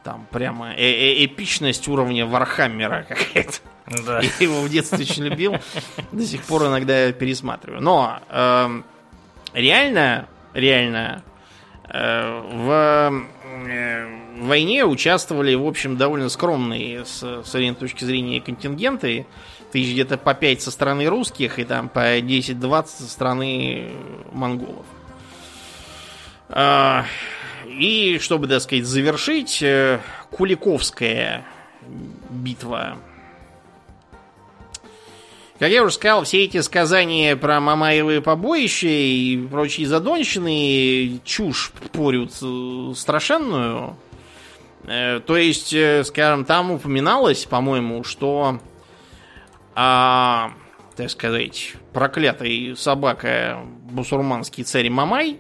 Там 0.04 0.28
прямо 0.30 0.74
э 0.76 0.78
-э 0.78 1.26
эпичность 1.26 1.88
уровня 1.88 2.26
Warhammer 2.26 2.96
а 2.96 3.04
какая-то. 3.10 3.58
Да. 4.06 4.20
Я 4.22 4.30
его 4.40 4.62
в 4.62 4.70
детстве 4.70 5.00
очень 5.00 5.24
любил. 5.24 5.56
До 6.12 6.24
сих 6.26 6.44
пор 6.44 6.68
иногда 6.68 7.12
пересматриваю. 7.12 7.82
Но 7.82 8.20
э, 8.30 8.82
реально, 9.54 10.28
реально 10.54 11.24
э, 11.88 12.42
в 12.54 13.26
э, 13.68 14.42
войне 14.42 14.86
участвовали, 14.86 15.54
в 15.56 15.66
общем, 15.66 15.98
довольно 15.98 16.30
скромные 16.30 17.06
с 17.06 17.44
современной 17.44 17.76
точки 17.76 18.04
зрения 18.04 18.42
контингенты. 18.42 19.26
Тысяч 19.72 19.92
где-то 19.92 20.18
по 20.18 20.34
5 20.34 20.62
со 20.62 20.72
стороны 20.72 21.06
русских 21.08 21.60
и 21.60 21.66
там 21.66 21.90
по 21.90 22.20
10-20 22.20 22.86
со 22.86 23.10
стороны 23.10 23.92
монголов. 24.32 24.86
И, 27.78 28.20
чтобы, 28.22 28.48
так 28.48 28.62
сказать, 28.62 28.86
завершить, 28.86 29.62
э, 29.62 30.00
Куликовская 30.32 31.46
битва. 32.30 32.98
Как 35.60 35.70
я 35.70 35.84
уже 35.84 35.96
сказал, 35.96 36.24
все 36.24 36.44
эти 36.44 36.60
сказания 36.62 37.36
про 37.36 37.60
Мамаевые 37.60 38.22
побоища 38.22 38.88
и 38.88 39.38
прочие 39.48 39.88
задонщины 39.88 41.22
чушь 41.24 41.72
порют 41.94 42.32
э, 42.42 42.94
страшенную. 42.96 43.98
Э, 44.84 45.22
то 45.26 45.38
есть, 45.38 45.76
скажем, 46.06 46.46
там 46.46 46.72
упоминалось, 46.72 47.46
по-моему, 47.46 48.04
что, 48.04 48.60
а, 49.76 50.52
так 50.96 51.10
сказать, 51.10 51.74
проклятый 51.94 52.76
собака 52.78 53.60
бусурманский 53.84 54.64
царь 54.64 54.90
Мамай 54.90 55.40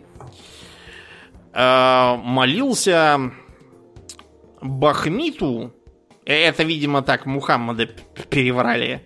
молился 1.56 3.32
Бахмиту. 4.62 5.74
Э, 6.26 6.34
это, 6.34 6.64
видимо, 6.64 7.01
так 7.01 7.26
Мухаммада 7.26 7.88
переврали. 8.30 9.01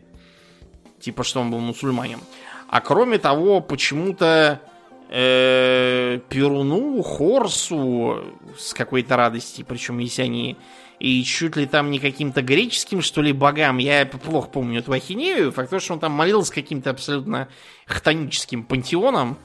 Типа, 1.00 1.24
что 1.24 1.42
он 1.42 1.52
был 1.52 1.60
мусульманин. 1.60 2.20
А 2.68 2.82
кроме 2.82 3.18
того, 3.18 3.62
почему-то 3.62 4.62
э, 5.10 6.20
Перуну, 6.30 7.02
Хорсу 7.02 8.24
с 8.58 8.74
какой-то 8.74 9.16
радости, 9.16 9.64
причем 9.68 10.00
если 10.00 10.24
они 10.24 10.58
и 11.00 11.24
чуть 11.24 11.56
ли 11.56 11.66
там 11.66 11.92
не 11.92 12.00
каким-то 12.00 12.42
греческим, 12.42 13.02
что 13.02 13.22
ли, 13.22 13.32
богам, 13.32 13.78
я 13.78 14.06
плохо 14.06 14.50
помню 14.50 14.80
эту 14.80 14.92
ахинею, 14.92 15.52
факт 15.52 15.70
то, 15.70 15.80
что 15.80 15.94
он 15.94 16.00
там 16.00 16.12
молился 16.12 16.54
каким-то 16.54 16.90
абсолютно 16.90 17.48
хтоническим 17.86 18.66
пантеоном, 18.66 19.38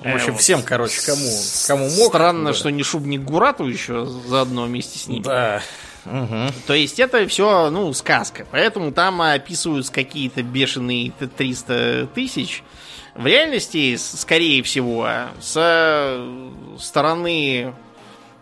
в 0.00 0.14
общем, 0.14 0.34
э, 0.34 0.36
всем, 0.36 0.62
короче, 0.62 1.00
кому, 1.04 1.28
кому 1.66 1.84
мог. 1.84 2.08
Странно, 2.08 2.50
да. 2.50 2.54
что 2.54 2.70
не 2.70 2.82
шубник 2.82 3.22
Гурату 3.22 3.66
еще 3.66 4.06
заодно 4.06 4.64
вместе 4.64 4.98
с 4.98 5.08
ним. 5.08 5.22
Да. 5.22 5.60
Угу. 6.06 6.52
То 6.66 6.74
есть 6.74 7.00
это 7.00 7.26
все, 7.26 7.68
ну, 7.70 7.92
сказка. 7.92 8.46
Поэтому 8.50 8.92
там 8.92 9.20
описываются 9.20 9.92
какие-то 9.92 10.42
бешеные 10.42 11.10
300 11.10 12.08
тысяч. 12.14 12.62
В 13.14 13.26
реальности, 13.26 13.96
скорее 13.96 14.62
всего, 14.62 15.08
со 15.40 16.24
стороны 16.78 17.74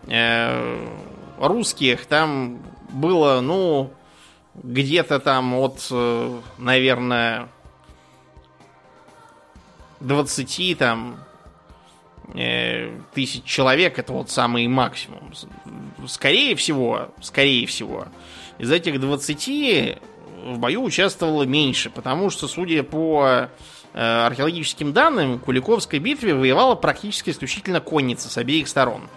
э, 0.07 0.89
русских 1.39 2.05
там 2.05 2.63
было, 2.91 3.41
ну, 3.41 3.91
где-то 4.55 5.19
там 5.19 5.55
от, 5.55 5.87
э, 5.91 6.41
наверное, 6.59 7.49
20 10.01 10.77
там 10.79 11.17
Э, 11.17 11.36
тысяч 13.14 13.45
человек 13.45 13.99
это 13.99 14.12
вот 14.12 14.31
самый 14.31 14.66
максимум. 14.66 15.33
Скорее 16.07 16.57
всего, 16.57 17.09
скорее 17.20 17.66
всего, 17.66 18.07
из 18.59 18.70
этих 18.70 19.01
20 19.01 19.99
в 20.47 20.59
бою 20.59 20.83
участвовало 20.83 21.43
меньше, 21.43 21.91
потому 21.91 22.31
что, 22.31 22.47
судя 22.49 22.83
по 22.83 23.49
э, 23.95 24.01
археологическим 24.01 24.93
данным, 24.93 25.37
в 25.37 25.41
Куликовской 25.41 25.99
битве 25.99 26.35
воевала 26.35 26.74
практически 26.74 27.31
исключительно 27.31 27.81
конница 27.81 28.29
с 28.29 28.39
обеих 28.39 28.68
сторон. 28.68 29.09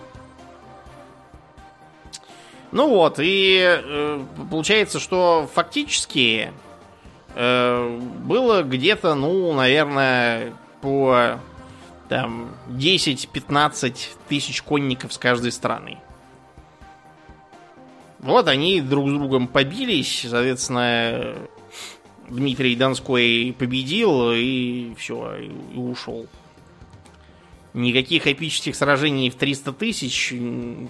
Ну 2.72 2.90
вот, 2.90 3.16
и 3.20 3.60
э, 3.62 4.24
получается, 4.50 5.00
что 5.00 5.50
фактически 5.54 6.52
э, 7.36 8.00
было 8.24 8.64
где-то, 8.64 9.16
ну, 9.16 9.54
наверное, 9.54 10.54
по 10.82 11.40
там 12.10 12.56
10-15 12.68 13.96
тысяч 14.28 14.62
конников 14.62 15.14
с 15.14 15.18
каждой 15.18 15.52
стороны. 15.52 16.00
Вот 18.20 18.50
они 18.50 18.82
друг 18.82 19.08
с 19.08 19.14
другом 19.14 19.48
побились, 19.48 20.26
соответственно, 20.30 21.36
Дмитрий 22.28 22.76
Донской 22.76 23.56
победил 23.58 24.32
и 24.34 24.94
все, 24.98 25.36
и, 25.36 25.52
и 25.74 25.78
ушел. 25.78 26.28
Никаких 27.74 28.26
эпических 28.26 28.76
сражений 28.76 29.30
в 29.30 29.36
300 29.36 29.74
тысяч, 29.74 30.34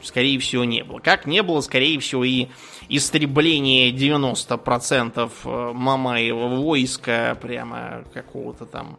скорее 0.03 0.39
всего, 0.39 0.63
не 0.63 0.83
было. 0.83 0.99
Как 0.99 1.27
не 1.27 1.43
было, 1.43 1.59
скорее 1.59 1.99
всего, 1.99 2.23
и 2.23 2.47
истребление 2.87 3.91
90% 3.91 5.31
э, 5.43 5.73
Мамаева 5.73 6.47
войска, 6.47 7.37
прямо 7.39 8.05
какого-то 8.13 8.65
там 8.65 8.97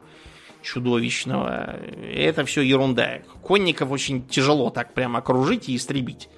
чудовищного. 0.63 1.79
Это 2.13 2.45
все 2.45 2.63
ерунда. 2.63 3.21
Конников 3.43 3.91
очень 3.91 4.27
тяжело 4.27 4.71
так 4.71 4.95
прямо 4.95 5.19
окружить 5.19 5.69
и 5.69 5.77
истребить. 5.77 6.29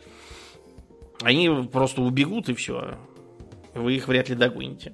Они 1.22 1.48
просто 1.70 2.02
убегут 2.02 2.48
и 2.48 2.54
все. 2.54 2.98
Вы 3.74 3.96
их 3.96 4.08
вряд 4.08 4.28
ли 4.28 4.34
догоните. 4.34 4.92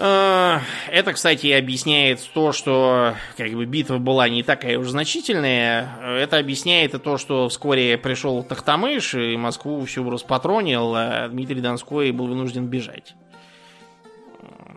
А, 0.00 0.60
это, 0.88 1.12
кстати, 1.12 1.48
объясняет 1.48 2.20
то, 2.32 2.52
что 2.52 3.14
как 3.36 3.50
бы 3.50 3.66
битва 3.66 3.98
была 3.98 4.28
не 4.28 4.44
такая 4.44 4.78
уж 4.78 4.88
значительная. 4.88 5.88
Это 6.00 6.38
объясняет 6.38 6.94
и 6.94 6.98
то, 6.98 7.18
что 7.18 7.48
вскоре 7.48 7.98
пришел 7.98 8.44
Тахтамыш 8.44 9.14
и 9.14 9.36
Москву 9.36 9.84
всю 9.84 10.08
распатронил, 10.08 10.94
а 10.94 11.28
Дмитрий 11.28 11.60
Донской 11.60 12.12
был 12.12 12.28
вынужден 12.28 12.66
бежать 12.66 13.14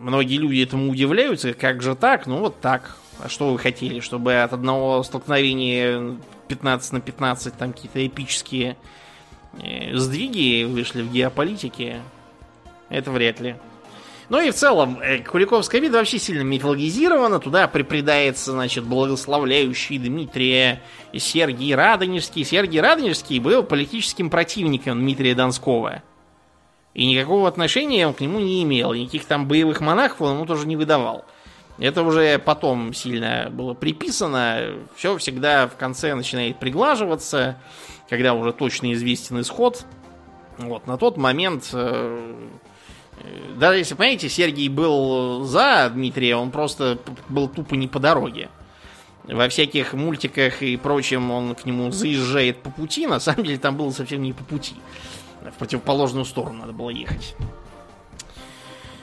многие 0.01 0.37
люди 0.37 0.63
этому 0.63 0.89
удивляются, 0.89 1.53
как 1.53 1.81
же 1.81 1.95
так? 1.95 2.27
Ну 2.27 2.39
вот 2.39 2.59
так. 2.59 2.97
А 3.19 3.29
что 3.29 3.51
вы 3.51 3.59
хотели, 3.59 3.99
чтобы 3.99 4.41
от 4.41 4.51
одного 4.51 5.03
столкновения 5.03 6.17
15 6.47 6.93
на 6.93 7.01
15 7.01 7.55
там 7.55 7.71
какие-то 7.71 8.05
эпические 8.05 8.77
э, 9.61 9.95
сдвиги 9.95 10.63
вышли 10.63 11.03
в 11.03 11.11
геополитике? 11.11 12.01
Это 12.89 13.11
вряд 13.11 13.39
ли. 13.39 13.55
Ну 14.29 14.39
и 14.39 14.49
в 14.49 14.55
целом, 14.55 14.99
э, 15.01 15.19
Куликовская 15.19 15.81
битва 15.81 15.97
вообще 15.97 16.17
сильно 16.17 16.41
мифологизирована. 16.41 17.39
Туда 17.39 17.67
припредается, 17.67 18.53
значит, 18.53 18.85
благословляющий 18.85 19.99
Дмитрия 19.99 20.81
Сергий 21.13 21.75
Радонежский. 21.75 22.43
Сергий 22.43 22.81
Радонежский 22.81 23.39
был 23.39 23.61
политическим 23.61 24.29
противником 24.29 24.99
Дмитрия 24.99 25.35
Донского. 25.35 26.01
И 26.93 27.05
никакого 27.05 27.47
отношения 27.47 28.07
он 28.07 28.13
к 28.13 28.19
нему 28.19 28.39
не 28.39 28.63
имел. 28.63 28.93
Никаких 28.93 29.25
там 29.25 29.47
боевых 29.47 29.81
монахов 29.81 30.21
он 30.21 30.35
ему 30.35 30.45
тоже 30.45 30.67
не 30.67 30.75
выдавал. 30.75 31.25
Это 31.77 32.03
уже 32.03 32.37
потом 32.37 32.93
сильно 32.93 33.49
было 33.49 33.73
приписано. 33.73 34.73
Все 34.95 35.17
всегда 35.17 35.67
в 35.67 35.77
конце 35.77 36.13
начинает 36.13 36.59
приглаживаться, 36.59 37.57
когда 38.09 38.33
уже 38.33 38.51
точно 38.51 38.93
известен 38.93 39.39
исход. 39.41 39.85
Вот, 40.57 40.85
на 40.85 40.97
тот 40.97 41.17
момент, 41.17 41.69
э, 41.73 42.35
даже 43.55 43.79
если, 43.79 43.95
понимаете, 43.95 44.29
Сергий 44.29 44.67
был 44.67 45.43
за 45.45 45.89
Дмитрия, 45.93 46.35
он 46.35 46.51
просто 46.51 46.99
был 47.29 47.47
тупо 47.47 47.75
не 47.75 47.87
по 47.87 47.99
дороге. 47.99 48.49
Во 49.23 49.47
всяких 49.49 49.93
мультиках 49.93 50.61
и 50.61 50.77
прочем 50.77 51.31
он 51.31 51.55
к 51.55 51.65
нему 51.65 51.91
заезжает 51.91 52.61
по 52.61 52.69
пути, 52.69 53.07
на 53.07 53.19
самом 53.19 53.43
деле 53.43 53.57
там 53.57 53.77
было 53.77 53.91
совсем 53.91 54.21
не 54.21 54.33
по 54.33 54.43
пути. 54.43 54.75
В 55.55 55.59
противоположную 55.59 56.25
сторону 56.25 56.59
надо 56.59 56.73
было 56.73 56.89
ехать. 56.89 57.35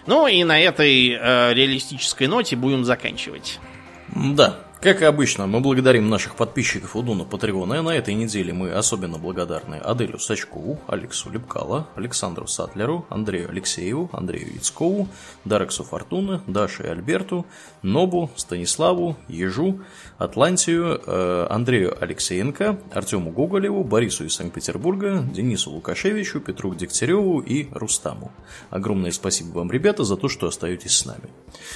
Ну 0.06 0.26
и 0.26 0.42
на 0.44 0.58
этой 0.58 1.10
э, 1.10 1.54
реалистической 1.54 2.26
ноте 2.28 2.56
будем 2.56 2.84
заканчивать. 2.84 3.58
Да. 4.08 4.56
Как 4.80 5.02
и 5.02 5.04
обычно, 5.04 5.48
мы 5.48 5.58
благодарим 5.58 6.08
наших 6.08 6.36
подписчиков 6.36 6.94
у 6.94 7.02
Дуна 7.02 7.24
Патреона, 7.24 7.74
и 7.74 7.80
на 7.80 7.90
этой 7.90 8.14
неделе 8.14 8.52
мы 8.52 8.70
особенно 8.70 9.18
благодарны 9.18 9.74
Аделю 9.74 10.20
Сачкову, 10.20 10.78
Алексу 10.86 11.30
Лепкало, 11.30 11.88
Александру 11.96 12.46
Сатлеру, 12.46 13.04
Андрею 13.08 13.50
Алексееву, 13.50 14.08
Андрею 14.12 14.54
Яцкову, 14.54 15.08
Дарексу 15.44 15.82
Фортуны, 15.82 16.42
Даше 16.46 16.84
и 16.84 16.86
Альберту, 16.86 17.44
Нобу, 17.82 18.30
Станиславу, 18.36 19.16
Ежу, 19.26 19.80
Атлантию, 20.16 21.02
э, 21.04 21.46
Андрею 21.50 22.00
Алексеенко, 22.00 22.78
Артему 22.92 23.32
Гоголеву, 23.32 23.82
Борису 23.82 24.26
из 24.26 24.36
Санкт-Петербурга, 24.36 25.24
Денису 25.28 25.72
Лукашевичу, 25.72 26.38
Петру 26.38 26.72
Дегтяреву 26.76 27.40
и 27.40 27.66
Рустаму. 27.72 28.30
Огромное 28.70 29.10
спасибо 29.10 29.58
вам, 29.58 29.72
ребята, 29.72 30.04
за 30.04 30.16
то, 30.16 30.28
что 30.28 30.46
остаетесь 30.46 30.96
с 30.96 31.04
нами. 31.04 31.28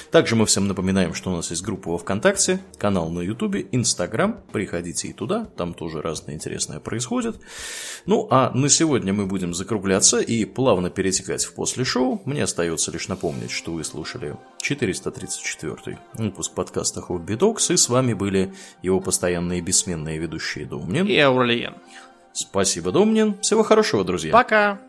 Также 0.09 0.37
мы 0.37 0.45
всем 0.45 0.69
напоминаем, 0.69 1.13
что 1.13 1.33
у 1.33 1.35
нас 1.35 1.49
есть 1.49 1.63
группа 1.63 1.91
во 1.91 1.97
Вконтакте, 1.97 2.61
канал 2.93 3.09
на 3.09 3.21
Ютубе, 3.21 3.65
Инстаграм. 3.71 4.39
Приходите 4.51 5.07
и 5.07 5.13
туда, 5.13 5.45
там 5.57 5.73
тоже 5.73 5.99
разное 5.99 6.35
интересное 6.35 6.79
происходит. 6.79 7.39
Ну, 8.05 8.27
а 8.29 8.51
на 8.53 8.69
сегодня 8.69 9.13
мы 9.13 9.25
будем 9.25 9.55
закругляться 9.55 10.19
и 10.19 10.45
плавно 10.45 10.91
перетекать 10.91 11.43
в 11.43 11.55
после 11.55 11.85
шоу. 11.85 12.21
Мне 12.25 12.43
остается 12.43 12.91
лишь 12.91 13.07
напомнить, 13.07 13.49
что 13.49 13.71
вы 13.71 13.83
слушали 13.83 14.37
434 14.61 15.97
выпуск 16.19 16.53
подкаста 16.53 17.01
Хобби 17.01 17.33
Докс, 17.33 17.71
и 17.71 17.77
с 17.77 17.89
вами 17.89 18.13
были 18.13 18.53
его 18.83 18.99
постоянные 18.99 19.61
бессменные 19.61 20.19
ведущие 20.19 20.67
Домнин 20.67 21.07
и 21.07 21.17
Аурлиен. 21.17 21.73
Спасибо, 22.31 22.91
Домнин. 22.91 23.39
Всего 23.41 23.63
хорошего, 23.63 24.03
друзья. 24.03 24.31
Пока. 24.31 24.79